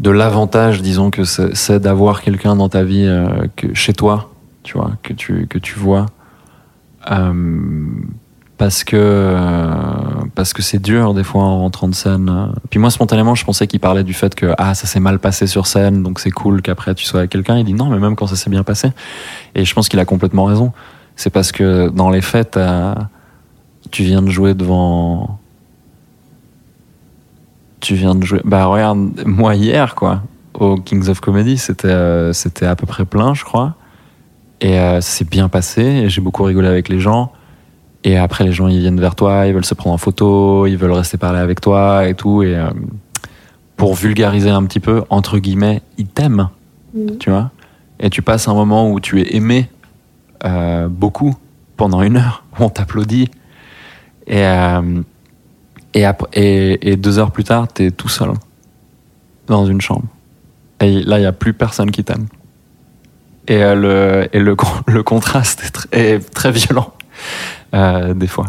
de 0.00 0.10
l'avantage, 0.10 0.82
disons, 0.82 1.10
que 1.10 1.24
c'est 1.24 1.54
c'est 1.54 1.78
d'avoir 1.80 2.22
quelqu'un 2.22 2.56
dans 2.56 2.68
ta 2.68 2.82
vie, 2.82 3.06
euh, 3.06 3.46
que, 3.56 3.72
chez 3.74 3.92
toi, 3.92 4.30
tu 4.62 4.76
vois, 4.76 4.92
que 5.02 5.12
tu, 5.12 5.46
que 5.46 5.58
tu 5.58 5.78
vois. 5.78 6.06
Euh, 7.10 7.32
parce 8.56 8.84
que 8.84 8.96
euh, 8.96 9.64
parce 10.34 10.52
que 10.52 10.62
c'est 10.62 10.78
dur 10.80 11.12
des 11.14 11.24
fois 11.24 11.42
en 11.42 11.58
rentrant 11.60 11.88
de 11.88 11.94
scène. 11.94 12.28
euh. 12.28 12.46
Puis 12.70 12.78
moi 12.78 12.90
spontanément 12.90 13.34
je 13.34 13.44
pensais 13.44 13.66
qu'il 13.66 13.80
parlait 13.80 14.04
du 14.04 14.14
fait 14.14 14.34
que 14.34 14.54
ah 14.58 14.74
ça 14.74 14.86
s'est 14.86 15.00
mal 15.00 15.18
passé 15.18 15.46
sur 15.46 15.66
scène 15.66 16.02
donc 16.02 16.20
c'est 16.20 16.30
cool 16.30 16.62
qu'après 16.62 16.94
tu 16.94 17.04
sois 17.04 17.20
avec 17.20 17.30
quelqu'un. 17.30 17.56
Il 17.58 17.64
dit 17.64 17.74
non 17.74 17.86
mais 17.86 17.98
même 17.98 18.14
quand 18.16 18.26
ça 18.28 18.36
s'est 18.36 18.50
bien 18.50 18.62
passé. 18.62 18.90
Et 19.54 19.64
je 19.64 19.74
pense 19.74 19.88
qu'il 19.88 19.98
a 19.98 20.04
complètement 20.04 20.44
raison. 20.44 20.72
C'est 21.16 21.30
parce 21.30 21.50
que 21.52 21.88
dans 21.88 22.10
les 22.10 22.20
faits 22.22 22.52
t'as- 22.52 23.08
tu 23.90 24.02
viens 24.04 24.22
de 24.22 24.30
jouer 24.30 24.54
devant 24.54 25.38
tu 27.80 27.94
viens 27.94 28.14
de 28.14 28.24
jouer. 28.24 28.40
Bah 28.44 28.64
regarde, 28.66 29.22
moi 29.26 29.54
hier 29.56 29.94
quoi, 29.94 30.22
au 30.54 30.76
Kings 30.76 31.08
of 31.08 31.20
Comedy, 31.20 31.58
c'était 31.58 31.88
euh, 31.88 32.32
c'était 32.32 32.66
à 32.66 32.76
peu 32.76 32.86
près 32.86 33.04
plein, 33.04 33.34
je 33.34 33.44
crois. 33.44 33.74
Et 34.60 34.78
euh, 34.78 35.00
ça 35.02 35.10
s'est 35.18 35.24
bien 35.26 35.48
passé. 35.50 35.82
Et 35.82 36.08
j'ai 36.08 36.20
beaucoup 36.22 36.44
rigolé 36.44 36.68
avec 36.68 36.88
les 36.88 36.98
gens. 37.00 37.32
Et 38.04 38.16
après, 38.18 38.44
les 38.44 38.52
gens 38.52 38.68
ils 38.68 38.80
viennent 38.80 39.00
vers 39.00 39.14
toi, 39.14 39.46
ils 39.46 39.54
veulent 39.54 39.64
se 39.64 39.74
prendre 39.74 39.94
en 39.94 39.98
photo, 39.98 40.66
ils 40.66 40.76
veulent 40.76 40.92
rester 40.92 41.16
parler 41.16 41.38
avec 41.40 41.60
toi 41.60 42.06
et 42.06 42.14
tout. 42.14 42.42
Et 42.42 42.54
euh, 42.54 42.68
pour 43.76 43.94
vulgariser 43.94 44.50
un 44.50 44.62
petit 44.64 44.80
peu, 44.80 45.02
entre 45.10 45.38
guillemets, 45.38 45.82
ils 45.98 46.06
t'aiment, 46.06 46.50
Mhm. 46.94 47.18
tu 47.18 47.30
vois? 47.30 47.50
Et 48.00 48.10
tu 48.10 48.22
passes 48.22 48.46
un 48.46 48.54
moment 48.54 48.90
où 48.90 49.00
tu 49.00 49.20
es 49.20 49.34
aimé 49.36 49.68
euh, 50.44 50.88
beaucoup 50.88 51.34
pendant 51.76 52.02
une 52.02 52.18
heure, 52.18 52.44
où 52.58 52.64
on 52.64 52.68
t'applaudit. 52.68 53.30
Et, 54.26 54.42
euh, 54.44 55.00
et, 55.94 56.04
et, 56.34 56.90
et 56.90 56.96
deux 56.96 57.18
heures 57.18 57.30
plus 57.32 57.44
tard, 57.44 57.68
t'es 57.68 57.90
tout 57.90 58.08
seul 58.08 58.30
dans 59.46 59.64
une 59.66 59.80
chambre. 59.80 60.04
Et 60.80 61.02
là, 61.02 61.18
il 61.18 61.20
n'y 61.22 61.26
a 61.26 61.32
plus 61.32 61.52
personne 61.54 61.90
qui 61.90 62.04
t'aime. 62.04 62.26
Et, 63.48 63.58
le, 63.74 64.28
et 64.32 64.38
le, 64.40 64.56
le 64.86 65.02
contraste 65.02 65.62
est 65.64 65.70
très, 65.70 65.88
est 66.14 66.30
très 66.34 66.50
violent, 66.52 66.92
des 68.14 68.26
fois. 68.26 68.46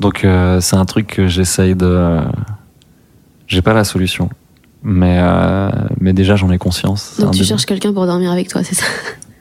Donc, 0.00 0.24
euh, 0.24 0.60
c'est 0.60 0.76
un 0.76 0.84
truc 0.84 1.06
que 1.06 1.26
j'essaye 1.26 1.74
de. 1.74 2.20
J'ai 3.46 3.62
pas 3.62 3.72
la 3.72 3.84
solution. 3.84 4.28
Mais, 4.82 5.18
euh, 5.20 5.70
mais 6.00 6.12
déjà, 6.12 6.36
j'en 6.36 6.50
ai 6.50 6.58
conscience. 6.58 7.16
Donc 7.18 7.32
tu 7.32 7.38
début. 7.38 7.48
cherches 7.48 7.66
quelqu'un 7.66 7.92
pour 7.92 8.06
dormir 8.06 8.30
avec 8.30 8.48
toi, 8.48 8.62
c'est 8.62 8.74
ça? 8.74 8.86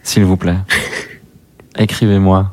S'il 0.04 0.24
vous 0.24 0.38
plaît. 0.38 0.58
Écrivez-moi. 1.78 2.50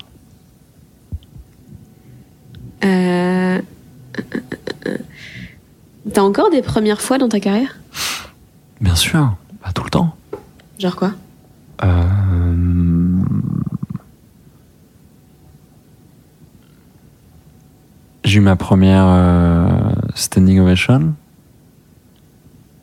Euh, 2.85 3.61
T'as 6.13 6.23
encore 6.23 6.51
des 6.51 6.63
premières 6.63 7.01
fois 7.01 7.19
dans 7.19 7.29
ta 7.29 7.39
carrière? 7.41 7.79
Bien 8.81 8.97
sûr. 8.97 9.35
Pas 9.63 9.73
tout 9.73 9.85
le 9.85 9.91
temps. 9.91 10.17
Genre 10.79 10.97
quoi? 10.97 11.13
Euh, 11.85 13.02
J'ai 18.33 18.39
eu 18.39 18.41
ma 18.41 18.57
première 18.57 19.05
euh, 19.05 19.69
standing 20.15 20.59
ovation 20.59 21.13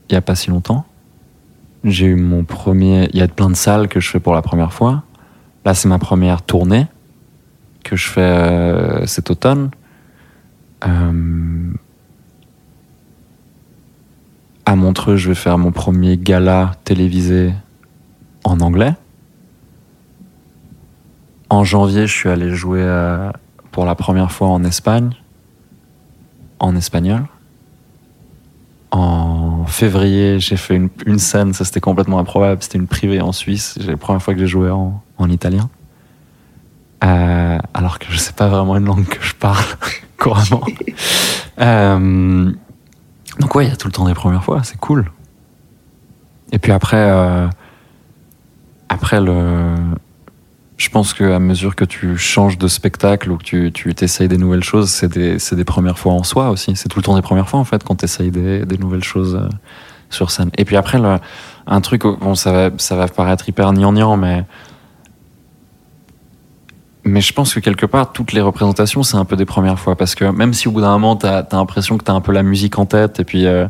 il 0.07 0.13
y 0.13 0.15
a 0.15 0.21
pas 0.21 0.35
si 0.35 0.51
longtemps. 0.51 0.85
J'ai 1.83 2.05
eu 2.05 2.15
mon 2.15 2.43
premier. 2.43 3.09
Il 3.13 3.19
y 3.19 3.23
a 3.23 3.27
plein 3.27 3.49
de 3.49 3.55
salles 3.55 3.87
que 3.87 3.99
je 3.99 4.11
fais 4.11 4.19
pour 4.19 4.35
la 4.35 4.43
première 4.43 4.73
fois. 4.73 5.01
Là, 5.65 5.73
c'est 5.73 5.87
ma 5.87 5.97
première 5.97 6.43
tournée 6.43 6.85
que 7.83 7.95
je 7.95 8.09
fais 8.09 8.21
euh, 8.21 9.07
cet 9.07 9.31
automne. 9.31 9.71
Euh, 10.85 11.73
à 14.67 14.75
Montreux, 14.75 15.15
je 15.15 15.29
vais 15.29 15.35
faire 15.35 15.57
mon 15.57 15.71
premier 15.71 16.15
gala 16.15 16.73
télévisé 16.83 17.55
en 18.43 18.59
anglais. 18.59 18.93
En 21.49 21.63
janvier, 21.63 22.05
je 22.05 22.13
suis 22.13 22.29
allé 22.29 22.53
jouer 22.53 22.87
pour 23.71 23.85
la 23.85 23.95
première 23.95 24.31
fois 24.31 24.49
en 24.49 24.63
Espagne, 24.63 25.15
en 26.59 26.75
espagnol. 26.75 27.25
En 28.91 29.65
février, 29.67 30.39
j'ai 30.39 30.57
fait 30.57 30.75
une, 30.75 30.89
une 31.05 31.19
scène, 31.19 31.53
ça 31.53 31.63
c'était 31.63 31.79
complètement 31.79 32.19
improbable, 32.19 32.61
c'était 32.63 32.79
une 32.79 32.87
privée 32.87 33.21
en 33.21 33.31
Suisse. 33.31 33.77
C'est 33.79 33.87
la 33.87 33.97
première 33.97 34.21
fois 34.21 34.33
que 34.33 34.39
j'ai 34.39 34.47
joué 34.47 34.69
en, 34.69 35.01
en 35.17 35.29
italien. 35.29 35.69
Euh, 37.03 37.57
alors 37.73 37.97
que 37.97 38.07
je 38.09 38.17
sais 38.17 38.33
pas 38.33 38.47
vraiment 38.47 38.75
une 38.75 38.85
langue 38.85 39.05
que 39.05 39.23
je 39.23 39.35
parle 39.35 39.63
couramment. 40.17 40.63
Euh, 41.61 42.53
donc 43.37 43.55
ouais, 43.55 43.65
il 43.65 43.69
y 43.69 43.73
a 43.73 43.75
tout 43.75 43.89
le 43.89 43.91
temps 43.91 44.05
des 44.05 44.13
premières 44.13 44.45
fois, 44.45 44.63
c'est 44.63 44.79
cool. 44.79 45.11
Et 46.53 46.57
puis 46.57 46.71
après, 46.71 46.95
euh, 47.11 47.49
après 48.87 49.19
le, 49.19 49.75
je 50.79 50.89
pense 50.89 51.13
que 51.13 51.25
à 51.25 51.39
mesure 51.39 51.75
que 51.75 51.83
tu 51.83 52.17
changes 52.17 52.57
de 52.57 52.69
spectacle 52.69 53.29
ou 53.31 53.37
que 53.37 53.67
tu, 53.67 53.93
t'essayes 53.93 54.29
des 54.29 54.37
nouvelles 54.37 54.63
choses, 54.63 54.89
c'est 54.89 55.13
des, 55.13 55.65
premières 55.65 55.99
fois 55.99 56.13
en 56.13 56.23
soi 56.23 56.49
aussi. 56.49 56.73
C'est 56.77 56.87
tout 56.87 56.99
le 56.99 57.03
temps 57.03 57.15
des 57.15 57.21
premières 57.21 57.49
fois 57.49 57.59
en 57.59 57.65
fait 57.65 57.83
quand 57.83 57.97
tu 57.97 58.05
essayes 58.05 58.31
des, 58.31 58.77
nouvelles 58.79 59.03
choses 59.03 59.35
euh, 59.35 59.49
sur 60.09 60.31
scène. 60.31 60.51
Et 60.57 60.63
puis 60.63 60.77
après, 60.77 60.97
un 61.67 61.81
truc, 61.81 62.03
bon, 62.03 62.33
ça 62.33 62.53
va, 62.53 62.69
ça 62.77 62.95
va 62.95 63.09
paraître 63.09 63.49
hyper 63.49 63.73
gnangnan, 63.73 64.15
mais 64.15 64.45
mais 67.03 67.21
je 67.21 67.33
pense 67.33 67.53
que 67.53 67.59
quelque 67.59 67.85
part, 67.85 68.13
toutes 68.13 68.31
les 68.31 68.41
représentations, 68.41 69.03
c'est 69.03 69.17
un 69.17 69.25
peu 69.25 69.35
des 69.35 69.45
premières 69.45 69.79
fois. 69.79 69.97
Parce 69.97 70.15
que 70.15 70.25
même 70.25 70.53
si 70.53 70.69
au 70.69 70.71
bout 70.71 70.81
d'un 70.81 70.91
moment, 70.91 71.17
t'as 71.17 71.39
as, 71.39 71.55
l'impression 71.55 71.97
que 71.97 72.05
t'as 72.05 72.13
un 72.13 72.21
peu 72.21 72.31
la 72.31 72.43
musique 72.43 72.79
en 72.79 72.85
tête, 72.85 73.19
et 73.19 73.25
puis 73.25 73.47
euh, 73.47 73.67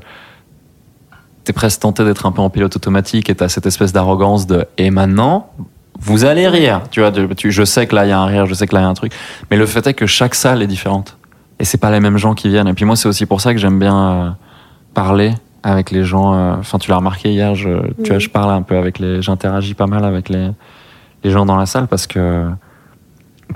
t'es 1.43 1.53
presque 1.53 1.79
tenté 1.79 2.03
d'être 2.03 2.27
un 2.27 2.31
peu 2.31 2.41
en 2.41 2.51
pilote 2.51 2.75
automatique, 2.75 3.31
et 3.31 3.35
t'as 3.35 3.49
cette 3.49 3.65
espèce 3.65 3.93
d'arrogance 3.93 4.45
de 4.45 4.67
«et 4.77 4.91
maintenant, 4.91 5.51
vous 5.99 6.25
allez 6.25 6.47
rire!» 6.47 6.81
Tu 6.91 6.99
vois, 6.99 7.11
tu, 7.11 7.51
je 7.51 7.63
sais 7.63 7.87
que 7.87 7.95
là, 7.95 8.05
il 8.05 8.09
y 8.09 8.11
a 8.11 8.19
un 8.19 8.25
rire, 8.25 8.45
je 8.45 8.53
sais 8.53 8.67
que 8.67 8.75
là, 8.75 8.81
il 8.81 8.83
y 8.83 8.87
a 8.87 8.89
un 8.89 8.93
truc. 8.93 9.13
Mais 9.49 9.57
le 9.57 9.65
fait 9.65 9.85
est 9.87 9.93
que 9.93 10.05
chaque 10.05 10.35
salle 10.35 10.61
est 10.61 10.67
différente. 10.67 11.17
Et 11.59 11.65
c'est 11.65 11.77
pas 11.79 11.91
les 11.91 11.99
mêmes 11.99 12.17
gens 12.17 12.33
qui 12.35 12.49
viennent. 12.49 12.67
Et 12.67 12.73
puis 12.73 12.85
moi, 12.85 12.95
c'est 12.95 13.07
aussi 13.09 13.25
pour 13.25 13.41
ça 13.41 13.53
que 13.53 13.59
j'aime 13.59 13.79
bien 13.79 13.97
euh, 13.97 14.29
parler 14.93 15.33
avec 15.63 15.91
les 15.91 16.03
gens. 16.05 16.33
euh, 16.33 16.55
Enfin, 16.59 16.77
tu 16.77 16.89
l'as 16.89 16.97
remarqué 16.97 17.31
hier, 17.31 17.55
je, 17.55 17.69
tu 18.03 18.09
vois, 18.11 18.19
je 18.19 18.29
parle 18.29 18.51
un 18.51 18.61
peu 18.61 18.77
avec 18.77 18.99
les... 18.99 19.21
J'interagis 19.21 19.73
pas 19.73 19.87
mal 19.87 20.05
avec 20.05 20.29
les, 20.29 20.51
les 21.23 21.31
gens 21.31 21.45
dans 21.45 21.57
la 21.57 21.65
salle, 21.65 21.87
parce 21.87 22.07
que 22.07 22.49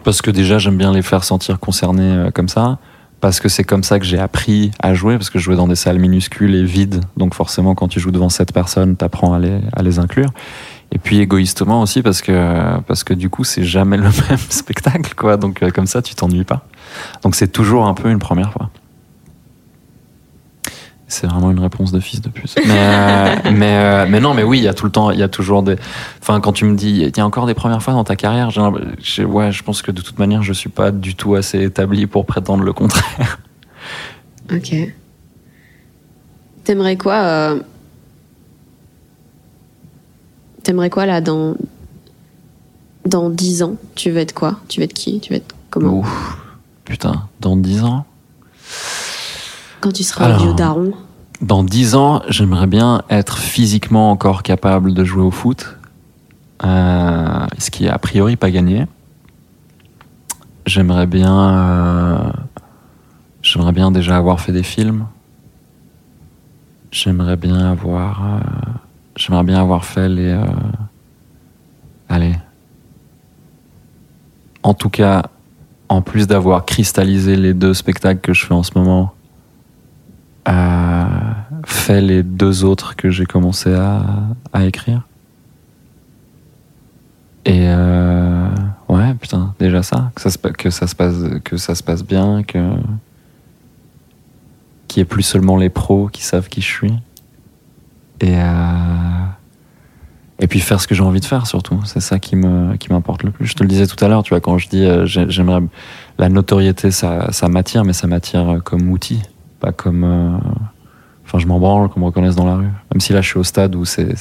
parce 0.04 0.24
que 0.24 0.32
déjà 0.32 0.58
j'aime 0.58 0.76
bien 0.76 0.92
les 0.92 1.04
faire 1.04 1.24
sentir 1.24 1.60
concernés 1.60 2.02
euh, 2.18 2.32
comme 2.32 2.50
ça 2.50 2.80
parce 3.22 3.40
que 3.40 3.48
c'est 3.48 3.64
comme 3.64 3.84
ça 3.84 4.00
que 4.00 4.06
j'ai 4.06 4.18
appris 4.18 4.72
à 4.82 4.96
jouer 4.96 5.18
parce 5.18 5.30
que 5.30 5.38
je 5.38 5.44
jouais 5.44 5.56
dans 5.56 5.68
des 5.68 5.76
salles 5.76 6.00
minuscules 6.00 6.56
et 6.56 6.64
vides 6.64 7.00
donc 7.16 7.36
forcément 7.36 7.76
quand 7.76 7.88
tu 7.88 8.00
joues 8.00 8.10
devant 8.10 8.30
sept 8.30 8.52
personnes 8.52 8.96
t'apprends 8.96 9.34
à 9.34 9.40
les, 9.40 9.60
à 9.72 9.84
les 9.84 10.00
inclure 10.00 10.32
et 10.94 11.00
puis 11.00 11.20
égoïstement 11.20 11.82
aussi 11.82 12.02
parce 12.02 12.22
que 12.22 12.80
parce 12.88 13.04
que 13.04 13.14
du 13.14 13.30
coup 13.30 13.44
c'est 13.44 13.64
jamais 13.64 13.98
le 13.98 14.04
même 14.30 14.38
spectacle 14.50 15.14
quoi 15.16 15.38
donc 15.38 15.64
euh, 15.64 15.72
comme 15.72 15.88
ça 15.88 16.02
tu 16.02 16.16
t'ennuies 16.16 16.44
pas 16.44 16.66
donc 17.24 17.36
c'est 17.36 17.52
toujours 17.52 17.88
un 17.88 17.94
peu 17.94 18.10
une 18.10 18.20
première 18.20 18.54
fois 18.54 18.70
c'est 21.08 21.28
vraiment 21.28 21.52
une 21.52 21.60
réponse 21.60 21.92
de 21.92 22.00
fils 22.00 22.22
de 22.22 22.30
pute. 22.30 22.56
Mais, 22.66 22.72
euh, 22.72 23.36
euh, 23.46 24.06
mais 24.10 24.20
non, 24.20 24.34
mais 24.34 24.42
oui, 24.42 24.58
il 24.58 24.64
y 24.64 24.68
a 24.68 24.74
tout 24.74 24.86
le 24.86 24.92
temps, 24.92 25.12
il 25.12 25.20
y 25.20 25.24
a 25.24 25.28
toujours 25.28 25.62
des. 25.62 25.76
Enfin, 26.20 26.40
quand 26.42 26.54
tu 26.54 26.66
me 26.66 26.76
dis, 26.76 27.02
il 27.02 27.16
y 27.16 27.20
a 27.20 27.26
encore 27.26 27.46
des 27.46 27.54
premières 27.54 27.84
fois 27.84 27.94
dans 27.94 28.04
ta 28.04 28.16
carrière, 28.16 28.50
j'ai- 29.00 29.24
ouais, 29.24 29.52
je 29.52 29.62
pense 29.62 29.84
que 29.84 29.92
de 29.92 30.02
toute 30.02 30.18
manière, 30.18 30.42
je 30.42 30.54
suis 30.54 30.70
pas 30.70 30.90
du 30.90 31.14
tout 31.14 31.36
assez 31.36 31.62
établi 31.62 32.08
pour 32.08 32.26
prétendre 32.26 32.64
le 32.64 32.74
contraire. 32.74 33.38
Ok. 34.52 34.74
T'aimerais 36.64 36.98
quoi 36.98 37.58
T'aimerais 40.64 40.90
quoi 40.90 41.06
là 41.06 41.22
dans 41.22 41.56
dans 43.06 43.30
10 43.30 43.64
ans? 43.64 43.76
Tu 43.96 44.12
veux 44.12 44.20
être 44.20 44.34
quoi? 44.34 44.60
Tu 44.70 44.80
veux 44.80 44.86
être 44.86 44.94
qui? 44.94 45.20
Tu 45.20 45.32
veux 45.34 45.38
être 45.38 45.56
comment? 45.70 46.00
Ouf. 46.00 46.38
putain, 46.86 47.28
dans 47.42 47.58
10 47.58 47.84
ans? 47.84 48.06
Quand 49.82 49.92
tu 49.92 50.04
seras 50.04 50.26
Alors. 50.26 50.40
vieux 50.42 50.54
daron. 50.54 50.94
Dans 51.42 51.64
10 51.64 51.96
ans, 51.96 52.22
j'aimerais 52.30 52.68
bien 52.68 53.04
être 53.10 53.38
physiquement 53.38 54.12
encore 54.12 54.44
capable 54.44 54.94
de 54.94 55.04
jouer 55.04 55.24
au 55.24 55.32
foot, 55.32 55.78
euh, 56.64 57.46
ce 57.58 57.70
qui 57.70 57.86
est 57.86 57.90
a 57.90 57.98
priori 57.98 58.38
pas 58.38 58.50
gagné. 58.50 58.86
J'aimerais 60.66 61.08
bien, 61.08 61.50
euh, 61.50 62.32
j'aimerais 63.42 63.74
bien 63.74 63.92
déjà 63.92 64.16
avoir 64.16 64.40
fait 64.40 64.54
des 64.54 64.64
films. 64.64 65.06
J'aimerais 66.92 67.36
bien 67.36 67.58
avoir, 67.58 68.24
euh, 68.24 68.40
j'aimerais 69.16 69.44
bien 69.44 69.60
avoir 69.60 69.86
fait 69.86 70.10
les, 70.10 70.32
euh, 70.32 70.46
allez, 72.10 72.36
en 74.64 74.74
tout 74.74 74.90
cas, 74.90 75.24
en 75.90 76.02
plus 76.02 76.28
d'avoir 76.28 76.66
cristallisé 76.66 77.36
les 77.36 77.54
deux 77.54 77.74
spectacles 77.74 78.22
que 78.22 78.34
je 78.34 78.46
fais 78.46 78.54
en 78.54 78.64
ce 78.64 78.72
moment, 78.76 79.14
euh, 80.48 81.06
fait 81.66 82.02
les 82.02 82.24
deux 82.24 82.64
autres 82.64 82.96
que 82.96 83.10
j'ai 83.10 83.26
commencé 83.26 83.74
à, 83.74 84.04
à 84.52 84.66
écrire. 84.66 85.04
Et 87.46 87.68
euh, 87.68 88.48
ouais, 88.88 89.14
putain, 89.16 89.54
déjà 89.60 89.84
ça, 89.84 90.12
que 90.16 90.22
ça 90.22 90.30
se, 90.30 90.38
que 90.38 90.70
ça 90.70 90.88
se 90.88 90.96
passe, 90.96 91.16
que 91.44 91.58
ça 91.58 91.76
se 91.76 91.84
passe 91.84 92.04
bien, 92.04 92.44
que 92.44 92.74
qu'il 94.88 95.02
n'y 95.02 95.04
ait 95.04 95.06
plus 95.06 95.24
seulement 95.24 95.58
les 95.58 95.70
pros 95.70 96.08
qui 96.08 96.24
savent 96.24 96.48
qui 96.48 96.62
je 96.62 96.68
suis. 96.68 96.94
Et 98.22 98.36
euh, 98.38 99.26
et 100.40 100.48
puis 100.48 100.60
faire 100.60 100.82
ce 100.82 100.88
que 100.88 100.96
j'ai 100.96 101.04
envie 101.04 101.20
de 101.20 101.26
faire 101.26 101.46
surtout, 101.48 101.80
c'est 101.86 102.00
ça 102.00 102.20
qui 102.20 102.36
me 102.36 102.76
qui 102.78 102.92
m'importe 102.92 103.24
le 103.24 103.32
plus. 103.32 103.46
Je 103.46 103.54
te 103.54 103.64
le 103.64 103.70
disais 103.70 103.88
tout 103.88 104.04
à 104.04 104.08
l'heure, 104.08 104.24
tu 104.24 104.30
vois, 104.32 104.42
quand 104.42 104.58
je 104.58 104.68
dis 104.68 104.84
euh, 104.86 105.06
j'ai- 105.06 105.30
j'aimerais 105.30 105.62
la 106.18 106.30
notoriété, 106.30 106.92
ça 106.92 107.32
ça 107.32 107.48
m'attire, 107.50 107.84
mais 107.86 107.94
ça 107.94 108.08
m'attire 108.08 108.60
comme 108.64 108.90
outil, 108.90 109.22
pas 109.60 109.72
comme 109.72 110.04
euh, 110.04 110.38
Enfin, 111.26 111.40
je 111.40 111.48
m'en 111.48 111.58
branle 111.58 111.88
qu'on 111.90 112.02
me 112.02 112.06
reconnaisse 112.06 112.36
dans 112.36 112.46
la 112.46 112.56
rue. 112.56 112.68
Même 112.92 113.00
si 113.00 113.14
là, 113.14 113.22
je 113.22 113.28
suis 113.30 113.40
au 113.40 113.44
stade 113.46 113.76
où 113.76 113.86
c'est 113.86 114.14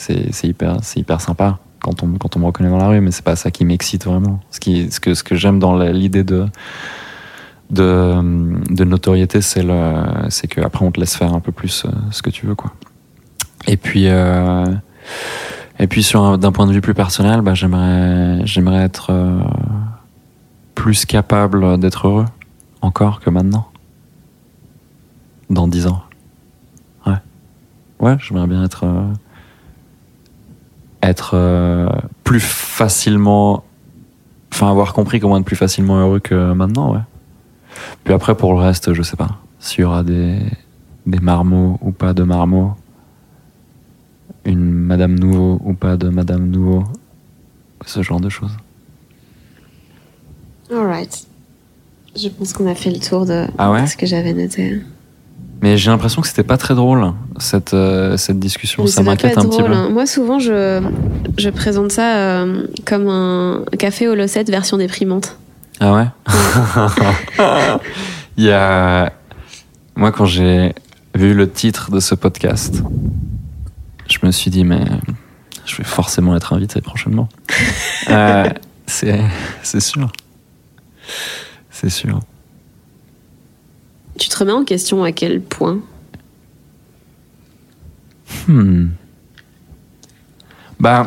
hyper, 0.44 0.76
hyper 0.94 1.20
sympa 1.20 1.58
quand 1.80 2.02
on, 2.04 2.12
quand 2.12 2.36
on 2.36 2.38
me 2.38 2.44
reconnaît 2.46 2.70
dans 2.70 2.76
la 2.78 2.86
rue, 2.86 3.00
mais 3.00 3.10
c'est 3.10 3.24
pas 3.24 3.34
ça 3.34 3.50
qui 3.50 3.64
m'excite 3.64 4.04
vraiment. 4.06 4.38
Ce, 4.52 4.60
qui, 4.60 4.88
ce 4.92 5.00
que, 5.00 5.12
ce 5.12 5.24
que 5.24 5.34
j'aime 5.34 5.58
dans 5.58 5.76
l'idée 5.76 6.22
de, 6.22 6.46
de, 7.70 8.14
de 8.72 8.84
notoriété, 8.84 9.40
c'est 9.42 9.64
qu'après, 10.48 10.84
on 10.84 10.92
te 10.92 11.00
laisse 11.00 11.16
faire 11.16 11.34
un 11.34 11.40
peu 11.40 11.50
plus 11.52 11.84
euh, 11.84 11.88
ce 12.12 12.22
que 12.22 12.30
tu 12.30 12.46
veux. 12.46 12.54
Quoi. 12.54 12.72
Et 13.66 13.76
puis, 13.76 14.08
euh, 14.08 14.64
et 15.78 15.86
puis 15.86 16.02
sur 16.02 16.22
un- 16.22 16.38
d'un 16.38 16.52
point 16.52 16.66
de 16.66 16.72
vue 16.72 16.80
plus 16.80 16.94
personnel, 16.94 17.40
bah, 17.42 17.54
j'aimerais 17.54 18.44
j'aimerais 18.46 18.82
être 18.82 19.08
euh, 19.10 19.40
plus 20.74 21.04
capable 21.04 21.78
d'être 21.78 22.08
heureux 22.08 22.26
encore 22.80 23.20
que 23.20 23.30
maintenant. 23.30 23.68
Dans 25.50 25.68
dix 25.68 25.86
ans. 25.86 26.02
Ouais, 28.00 28.16
j'aimerais 28.18 28.48
bien 28.48 28.64
être 28.64 28.82
euh, 28.84 29.12
être 31.02 31.32
euh, 31.34 31.88
plus 32.24 32.40
facilement, 32.40 33.62
enfin 34.52 34.68
avoir 34.68 34.92
compris 34.92 35.20
comment 35.20 35.36
être 35.36 35.44
plus 35.44 35.54
facilement 35.54 36.00
heureux 36.00 36.18
que 36.18 36.52
maintenant, 36.52 36.94
ouais. 36.94 37.00
Puis 38.02 38.12
après 38.12 38.34
pour 38.34 38.54
le 38.54 38.58
reste, 38.58 38.92
je 38.92 39.02
sais 39.02 39.16
pas 39.16 39.28
s'il 39.60 39.82
y 39.82 39.84
aura 39.84 40.02
des 40.02 40.40
des 41.06 41.20
marmots 41.20 41.78
ou 41.80 41.92
pas 41.92 42.12
de 42.12 42.24
marmots, 42.24 42.72
une 44.44 44.64
Madame 44.72 45.18
Nouveau 45.18 45.60
ou 45.64 45.74
pas 45.74 45.96
de 45.96 46.08
Madame 46.08 46.48
Nouveau, 46.48 46.84
ce 47.86 48.02
genre 48.02 48.20
de 48.20 48.28
choses. 48.28 48.52
Alright. 50.70 51.26
Je 52.16 52.28
pense 52.28 52.52
qu'on 52.52 52.66
a 52.70 52.74
fait 52.74 52.90
le 52.90 52.98
tour 52.98 53.26
de 53.26 53.46
Ah 53.58 53.70
ouais? 53.70 53.86
ce 53.86 53.96
que 53.96 54.06
j'avais 54.06 54.32
noté. 54.34 54.80
Mais 55.62 55.76
j'ai 55.76 55.90
l'impression 55.90 56.20
que 56.20 56.28
c'était 56.28 56.42
pas 56.42 56.56
très 56.56 56.74
drôle 56.74 57.12
cette 57.38 57.72
euh, 57.72 58.16
cette 58.16 58.38
discussion, 58.40 58.82
Mais 58.82 58.90
ça 58.90 59.02
m'inquiète 59.02 59.38
un 59.38 59.42
petit 59.42 59.58
drôle, 59.58 59.70
peu. 59.70 59.76
hein. 59.76 59.88
Moi, 59.90 60.06
souvent, 60.06 60.38
je, 60.40 60.82
je 61.38 61.48
présente 61.50 61.92
ça 61.92 62.16
euh, 62.16 62.66
comme 62.84 63.08
un 63.08 63.62
café 63.78 64.08
au 64.08 64.14
Losset 64.14 64.44
version 64.44 64.76
déprimante. 64.76 65.36
Ah 65.80 65.94
ouais 65.94 66.06
Il 68.36 68.44
y 68.44 68.50
a... 68.50 69.12
Moi, 69.94 70.10
quand 70.12 70.24
j'ai 70.24 70.74
vu 71.14 71.32
le 71.34 71.48
titre 71.50 71.90
de 71.90 72.00
ce 72.00 72.14
podcast, 72.14 72.82
je 74.12 74.26
me 74.26 74.30
suis 74.30 74.50
dit, 74.50 74.64
mais 74.64 74.84
je 75.64 75.76
vais 75.76 75.84
forcément 75.84 76.36
être 76.36 76.52
invité 76.52 76.80
prochainement. 76.80 77.28
Euh, 78.08 78.48
c'est 78.84 79.20
c'est 79.62 79.78
sûr. 79.78 80.10
C'est 81.70 81.88
sûr. 81.88 82.18
Tu 84.18 84.28
te 84.28 84.36
remets 84.36 84.50
en 84.50 84.64
question 84.64 85.04
à 85.04 85.12
quel 85.12 85.40
point? 85.40 85.78
Hmm. 88.48 88.88
Bah, 90.80 91.06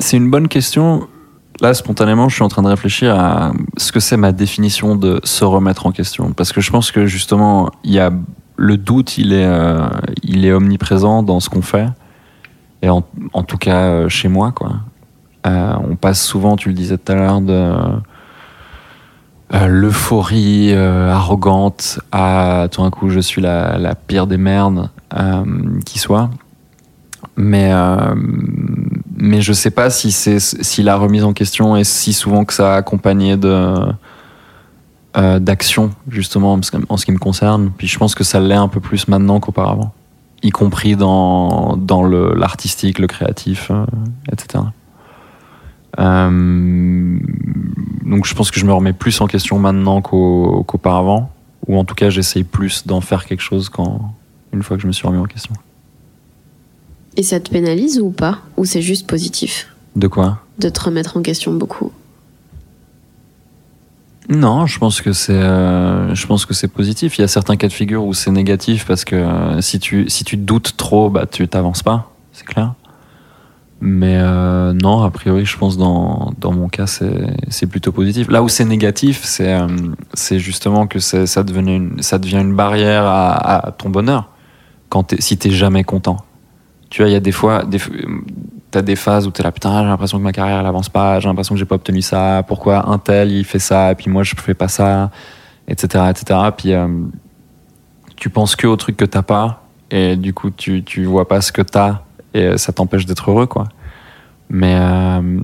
c'est 0.00 0.16
une 0.16 0.28
bonne 0.30 0.48
question. 0.48 1.08
Là, 1.60 1.74
spontanément, 1.74 2.28
je 2.28 2.34
suis 2.34 2.42
en 2.42 2.48
train 2.48 2.62
de 2.62 2.68
réfléchir 2.68 3.16
à 3.16 3.52
ce 3.76 3.92
que 3.92 4.00
c'est 4.00 4.16
ma 4.16 4.32
définition 4.32 4.96
de 4.96 5.20
se 5.22 5.44
remettre 5.44 5.86
en 5.86 5.92
question. 5.92 6.32
Parce 6.32 6.52
que 6.52 6.60
je 6.60 6.72
pense 6.72 6.90
que 6.90 7.06
justement, 7.06 7.70
il 7.84 7.92
y 7.92 8.00
a 8.00 8.12
le 8.56 8.76
doute, 8.76 9.18
il 9.18 9.32
est, 9.32 9.46
euh, 9.46 9.86
il 10.22 10.44
est 10.44 10.52
omniprésent 10.52 11.22
dans 11.22 11.40
ce 11.40 11.48
qu'on 11.48 11.62
fait. 11.62 11.88
Et 12.82 12.88
en, 12.88 13.02
en 13.32 13.42
tout 13.42 13.58
cas, 13.58 13.82
euh, 13.82 14.08
chez 14.08 14.28
moi, 14.28 14.52
quoi. 14.52 14.72
Euh, 15.46 15.74
on 15.88 15.96
passe 15.96 16.24
souvent, 16.24 16.56
tu 16.56 16.68
le 16.68 16.74
disais 16.74 16.96
tout 16.96 17.12
à 17.12 17.14
l'heure, 17.14 17.40
de 17.40 17.74
l'euphorie 19.66 20.74
arrogante 20.74 22.00
à 22.10 22.66
tout 22.72 22.82
d'un 22.82 22.90
coup, 22.90 23.10
je 23.10 23.20
suis 23.20 23.42
la, 23.42 23.78
la 23.78 23.94
pire 23.94 24.26
des 24.26 24.38
merdes 24.38 24.88
qui 25.84 25.98
soit. 25.98 26.30
Mais, 27.36 27.70
mais 29.16 29.42
je 29.42 29.52
sais 29.52 29.70
pas 29.70 29.90
si, 29.90 30.10
si 30.12 30.82
la 30.82 30.96
remise 30.96 31.24
en 31.24 31.34
question 31.34 31.76
est 31.76 31.84
si 31.84 32.14
souvent 32.14 32.44
que 32.46 32.54
ça 32.54 32.74
accompagné 32.74 33.36
de, 33.36 33.74
euh, 35.16 35.38
d'action, 35.38 35.90
justement, 36.08 36.54
en 36.88 36.96
ce, 36.96 37.04
qui 37.04 37.12
me 37.12 37.18
concerne. 37.18 37.70
Puis 37.76 37.86
je 37.86 37.98
pense 37.98 38.14
que 38.14 38.24
ça 38.24 38.40
l'est 38.40 38.54
un 38.54 38.68
peu 38.68 38.80
plus 38.80 39.06
maintenant 39.08 39.40
qu'auparavant, 39.40 39.92
y 40.42 40.50
compris 40.50 40.96
dans, 40.96 41.76
dans 41.76 42.02
le, 42.02 42.34
l'artistique, 42.34 42.98
le 42.98 43.06
créatif, 43.06 43.70
euh, 43.70 43.84
etc. 44.32 44.64
Euh, 46.00 47.18
donc 48.04 48.26
je 48.26 48.34
pense 48.34 48.50
que 48.50 48.58
je 48.58 48.66
me 48.66 48.72
remets 48.72 48.92
plus 48.92 49.20
en 49.20 49.26
question 49.28 49.58
maintenant 49.60 50.02
qu'au- 50.02 50.64
qu'auparavant, 50.66 51.30
ou 51.68 51.78
en 51.78 51.84
tout 51.84 51.94
cas 51.94 52.10
j'essaye 52.10 52.42
plus 52.42 52.84
d'en 52.84 53.00
faire 53.00 53.24
quelque 53.26 53.40
chose 53.42 53.68
quand, 53.68 54.12
une 54.52 54.62
fois 54.64 54.76
que 54.76 54.82
je 54.82 54.88
me 54.88 54.92
suis 54.92 55.06
remis 55.06 55.20
en 55.20 55.26
question. 55.26 55.54
Et 57.16 57.22
ça 57.22 57.38
te 57.38 57.48
pénalise 57.50 58.00
ou 58.00 58.10
pas? 58.10 58.40
Ou 58.56 58.64
c'est 58.64 58.82
juste 58.82 59.06
positif? 59.06 59.68
De 59.94 60.08
quoi? 60.08 60.40
De 60.58 60.68
te 60.68 60.80
remettre 60.80 61.16
en 61.16 61.22
question 61.22 61.52
beaucoup 61.52 61.92
Non, 64.28 64.66
je 64.66 64.78
pense 64.78 65.02
que 65.02 65.12
c'est, 65.12 65.32
euh, 65.32 66.14
je 66.14 66.26
pense 66.26 66.46
que 66.46 66.54
c'est 66.54 66.68
positif. 66.68 67.18
Il 67.18 67.20
y 67.20 67.24
a 67.24 67.28
certains 67.28 67.56
cas 67.56 67.68
de 67.68 67.72
figure 67.72 68.04
où 68.04 68.14
c'est 68.14 68.30
négatif 68.30 68.86
parce 68.86 69.04
que 69.04 69.16
euh, 69.16 69.60
si 69.60 69.78
tu, 69.78 70.08
si 70.08 70.24
tu 70.24 70.36
doutes 70.36 70.76
trop, 70.76 71.10
bah 71.10 71.26
tu 71.26 71.46
t'avances 71.46 71.82
pas, 71.82 72.10
c'est 72.32 72.46
clair. 72.46 72.74
Mais 73.80 74.16
euh, 74.16 74.72
non, 74.72 75.02
a 75.02 75.10
priori, 75.10 75.44
je 75.44 75.58
pense 75.58 75.76
dans, 75.76 76.32
dans 76.38 76.52
mon 76.52 76.68
cas, 76.68 76.86
c'est, 76.86 77.66
plutôt 77.66 77.92
positif. 77.92 78.28
Là 78.30 78.42
où 78.42 78.48
c'est 78.48 78.64
négatif, 78.64 79.20
c'est, 79.24 79.52
euh, 79.52 79.66
c'est 80.14 80.38
justement 80.38 80.86
que 80.86 81.00
ça, 81.00 81.42
devenait 81.42 81.76
une, 81.76 82.00
ça 82.02 82.18
devient 82.18 82.40
une 82.40 82.54
barrière 82.54 83.04
à, 83.04 83.66
à 83.66 83.72
ton 83.72 83.90
bonheur 83.90 84.30
quand 84.88 85.02
t'es, 85.02 85.20
si 85.20 85.36
t'es 85.36 85.50
jamais 85.50 85.84
content. 85.84 86.16
Tu 86.88 87.02
vois, 87.02 87.10
il 87.10 87.12
y 87.12 87.16
a 87.16 87.20
des 87.20 87.32
fois, 87.32 87.64
des, 87.64 87.78
t'as 88.74 88.82
des 88.82 88.96
phases 88.96 89.28
où 89.28 89.30
t'es 89.30 89.44
là, 89.44 89.52
putain, 89.52 89.82
j'ai 89.82 89.88
l'impression 89.88 90.18
que 90.18 90.24
ma 90.24 90.32
carrière 90.32 90.58
elle 90.58 90.66
avance 90.66 90.88
pas, 90.88 91.20
j'ai 91.20 91.28
l'impression 91.28 91.54
que 91.54 91.58
j'ai 91.60 91.64
pas 91.64 91.76
obtenu 91.76 92.02
ça, 92.02 92.42
pourquoi 92.48 92.88
un 92.88 92.98
tel 92.98 93.30
il 93.30 93.44
fait 93.44 93.60
ça, 93.60 93.92
et 93.92 93.94
puis 93.94 94.10
moi 94.10 94.24
je 94.24 94.34
fais 94.36 94.54
pas 94.54 94.66
ça, 94.66 95.10
etc. 95.68 96.06
etc. 96.10 96.40
Puis 96.56 96.72
euh, 96.72 96.88
tu 98.16 98.30
penses 98.30 98.56
que 98.56 98.66
au 98.66 98.74
truc 98.74 98.96
que 98.96 99.04
t'as 99.04 99.22
pas, 99.22 99.62
et 99.92 100.16
du 100.16 100.34
coup 100.34 100.50
tu, 100.50 100.82
tu 100.82 101.04
vois 101.04 101.28
pas 101.28 101.40
ce 101.40 101.52
que 101.52 101.62
t'as, 101.62 102.00
et 102.34 102.58
ça 102.58 102.72
t'empêche 102.72 103.06
d'être 103.06 103.30
heureux, 103.30 103.46
quoi. 103.46 103.68
Mais. 104.50 104.74
euh, 104.76 105.40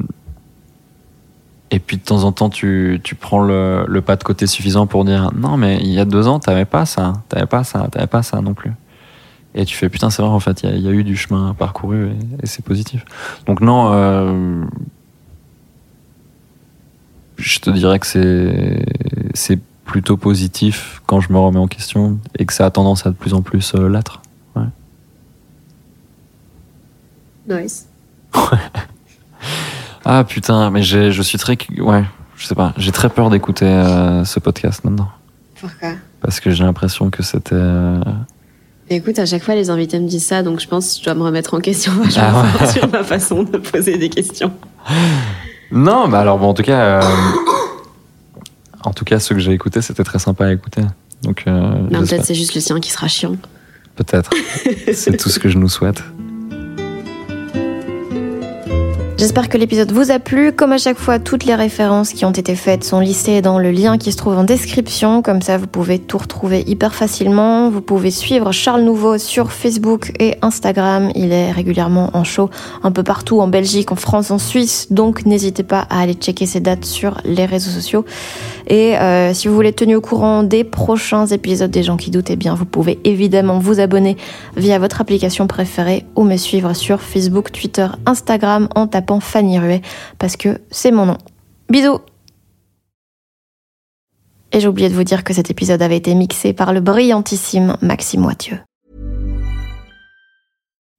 et 1.72 1.78
puis 1.78 1.99
de 1.99 2.03
temps 2.03 2.24
en 2.24 2.33
temps, 2.33 2.51
tu, 2.51 3.01
tu 3.05 3.14
prends 3.14 3.39
le, 3.39 3.85
le 3.87 4.01
pas 4.01 4.16
de 4.16 4.24
côté 4.24 4.49
suffisant 4.49 4.89
pour 4.89 5.05
dire 5.05 5.31
non, 5.37 5.57
mais 5.57 5.78
il 5.81 5.93
y 5.93 6.01
a 6.01 6.05
deux 6.05 6.26
ans, 6.26 6.41
t'avais 6.41 6.64
pas 6.64 6.85
ça, 6.85 7.12
t'avais 7.28 7.47
pas 7.47 7.62
ça, 7.62 7.87
t'avais 7.93 8.09
pas 8.09 8.24
ça 8.24 8.41
non 8.41 8.55
plus. 8.55 8.72
Et 9.55 9.64
tu 9.64 9.74
fais 9.76 9.88
putain, 9.88 10.11
c'est 10.11 10.22
vrai, 10.22 10.30
en 10.30 10.38
fait, 10.40 10.62
il 10.62 10.70
y 10.70 10.72
a- 10.72 10.76
il 10.76 10.82
y, 10.82 10.88
a 10.88 10.92
eu 10.92 11.03
du 11.05 11.16
chemin 11.16 11.55
parcouru 11.55 12.09
et, 12.11 12.16
et 12.42 12.46
c'est 12.46 12.64
positif. 12.64 13.05
Donc, 13.46 13.61
non, 13.61 13.90
euh, 13.92 14.64
je 17.36 17.59
te 17.59 17.70
dirais 17.70 17.98
que 17.98 18.07
c'est, 18.07 18.84
c'est 19.34 19.59
plutôt 19.84 20.16
positif 20.16 21.03
quand 21.07 21.20
je 21.20 21.32
me 21.32 21.38
remets 21.38 21.59
en 21.59 21.66
question 21.66 22.18
et 22.38 22.46
que 22.46 22.53
ça 22.53 22.64
a 22.66 22.70
tendance 22.70 23.07
à 23.07 23.11
de 23.11 23.16
plus 23.16 23.34
en 23.34 23.42
plus 23.42 23.74
euh, 23.74 23.88
l'être. 23.88 24.20
Nice. 27.48 27.88
Ah 30.05 30.24
putain, 30.24 30.70
mais 30.70 30.82
j'ai- 30.82 31.12
je 31.12 31.20
suis 31.20 31.36
très. 31.36 31.59
Ouais, 31.78 32.05
Je 32.36 32.46
sais 32.46 32.55
pas. 32.55 32.72
J'ai 32.78 32.90
très 32.90 33.11
peur 33.11 33.28
d'écouter 33.28 33.66
euh, 33.66 34.24
ce 34.24 34.40
podcast 34.40 34.82
maintenant. 34.82 35.11
Pourquoi? 35.61 35.90
Parce 36.22 36.40
que 36.40 36.51
j'ai 36.51 36.64
l'impression 36.64 37.11
que 37.11 37.22
c'était. 37.22 37.55
Écoute, 38.93 39.20
à 39.20 39.26
chaque 39.26 39.45
fois, 39.45 39.55
les 39.55 39.70
invités 39.70 40.01
me 40.01 40.09
disent 40.09 40.26
ça, 40.26 40.43
donc 40.43 40.59
je 40.61 40.66
pense 40.66 40.95
que 40.95 40.99
je 41.01 41.05
dois 41.05 41.14
me 41.14 41.22
remettre 41.22 41.55
en 41.55 41.61
question 41.61 41.93
Ah 42.16 42.45
ouais. 42.61 42.66
sur 42.72 42.88
ma 42.91 43.05
façon 43.05 43.45
de 43.45 43.57
poser 43.59 43.97
des 43.99 44.09
questions. 44.09 44.53
Non, 45.70 46.09
bah 46.09 46.18
alors 46.20 46.38
bon, 46.38 46.49
en 46.49 46.55
tout 46.55 46.64
cas. 46.64 47.01
euh, 47.01 47.03
En 48.84 48.93
tout 48.93 49.05
cas, 49.05 49.20
ceux 49.20 49.36
que 49.36 49.41
j'ai 49.41 49.53
écoutés, 49.53 49.80
c'était 49.80 50.03
très 50.03 50.18
sympa 50.18 50.47
à 50.47 50.53
écouter. 50.53 50.82
Donc, 51.22 51.45
euh, 51.47 51.51
Non, 51.91 52.01
peut-être 52.01 52.24
c'est 52.24 52.34
juste 52.34 52.55
le 52.57 52.61
sien 52.61 52.80
qui 52.80 52.91
sera 52.91 53.07
chiant. 53.07 53.36
peut-être. 53.95 54.30
C'est 54.93 55.16
tout 55.16 55.28
ce 55.28 55.38
que 55.38 55.49
je 55.49 55.59
nous 55.59 55.68
souhaite. 55.68 56.03
J'espère 59.21 59.51
que 59.51 59.59
l'épisode 59.59 59.93
vous 59.93 60.11
a 60.11 60.18
plu. 60.18 60.51
Comme 60.51 60.73
à 60.73 60.79
chaque 60.79 60.97
fois, 60.97 61.18
toutes 61.18 61.45
les 61.45 61.55
références 61.55 62.14
qui 62.14 62.25
ont 62.25 62.31
été 62.31 62.57
faites 62.57 62.85
sont 62.85 63.01
listées 63.01 63.43
dans 63.43 63.59
le 63.59 63.71
lien 63.71 63.99
qui 63.99 64.12
se 64.12 64.16
trouve 64.16 64.39
en 64.39 64.45
description. 64.45 65.21
Comme 65.21 65.43
ça, 65.43 65.59
vous 65.59 65.66
pouvez 65.66 65.99
tout 65.99 66.16
retrouver 66.16 66.64
hyper 66.66 66.95
facilement. 66.95 67.68
Vous 67.68 67.83
pouvez 67.83 68.11
suivre 68.11 68.51
Charles 68.51 68.81
Nouveau 68.81 69.18
sur 69.18 69.53
Facebook 69.53 70.12
et 70.18 70.37
Instagram. 70.41 71.11
Il 71.14 71.33
est 71.33 71.53
régulièrement 71.53 72.09
en 72.14 72.25
show 72.25 72.49
un 72.83 72.93
peu 72.93 73.03
partout, 73.03 73.43
en 73.43 73.49
Belgique, 73.49 73.93
en 73.93 73.97
France, 73.97 74.31
en 74.31 74.39
Suisse. 74.39 74.87
Donc, 74.91 75.27
n'hésitez 75.27 75.64
pas 75.64 75.87
à 75.91 76.01
aller 76.01 76.14
checker 76.14 76.47
ses 76.47 76.61
dates 76.61 76.87
sur 76.87 77.21
les 77.27 77.45
réseaux 77.45 77.71
sociaux. 77.71 78.07
Et 78.71 78.97
euh, 78.97 79.35
si 79.35 79.49
vous 79.49 79.55
voulez 79.55 79.71
être 79.71 79.77
tenu 79.77 79.97
au 79.97 80.01
courant 80.01 80.45
des 80.45 80.62
prochains 80.62 81.27
épisodes 81.27 81.73
des 81.73 81.83
gens 81.83 81.97
qui 81.97 82.12
doutent, 82.12 82.31
eh 82.31 82.37
bien, 82.37 82.55
vous 82.55 82.64
pouvez 82.64 83.01
évidemment 83.03 83.59
vous 83.59 83.81
abonner 83.81 84.16
via 84.57 84.79
votre 84.79 85.01
application 85.01 85.49
préférée 85.49 86.07
ou 86.14 86.23
me 86.23 86.37
suivre 86.37 86.73
sur 86.73 87.03
Facebook, 87.03 87.51
Twitter, 87.51 87.89
Instagram 88.07 88.68
en 88.77 88.87
tapant 88.87 89.18
Fanny 89.18 89.59
Ruet 89.59 89.83
parce 90.18 90.37
que 90.37 90.61
c'est 90.71 90.93
mon 90.93 91.05
nom. 91.05 91.18
Bisous 91.68 91.99
Et 94.53 94.61
j'ai 94.61 94.68
oublié 94.68 94.89
de 94.89 94.95
vous 94.95 95.03
dire 95.03 95.25
que 95.25 95.35
cet 95.35 95.51
épisode 95.51 95.83
avait 95.83 95.97
été 95.97 96.14
mixé 96.14 96.53
par 96.53 96.73
le 96.73 96.81
brillantissime 96.81 97.77
Maxime 97.83 98.21
Moitieu. 98.21 98.61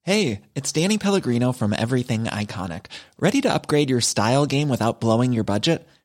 Hey, 0.03 0.41
it's 0.55 0.73
Danny 0.73 0.97
Pellegrino 0.97 1.53
from 1.53 1.73
Everything 1.73 2.25
Iconic. 2.25 2.87
Ready 3.17 3.39
to 3.41 3.53
upgrade 3.53 3.89
your 3.89 4.01
style 4.01 4.45
game 4.45 4.67
without 4.67 4.99
blowing 4.99 5.31
your 5.31 5.45
budget? 5.45 5.87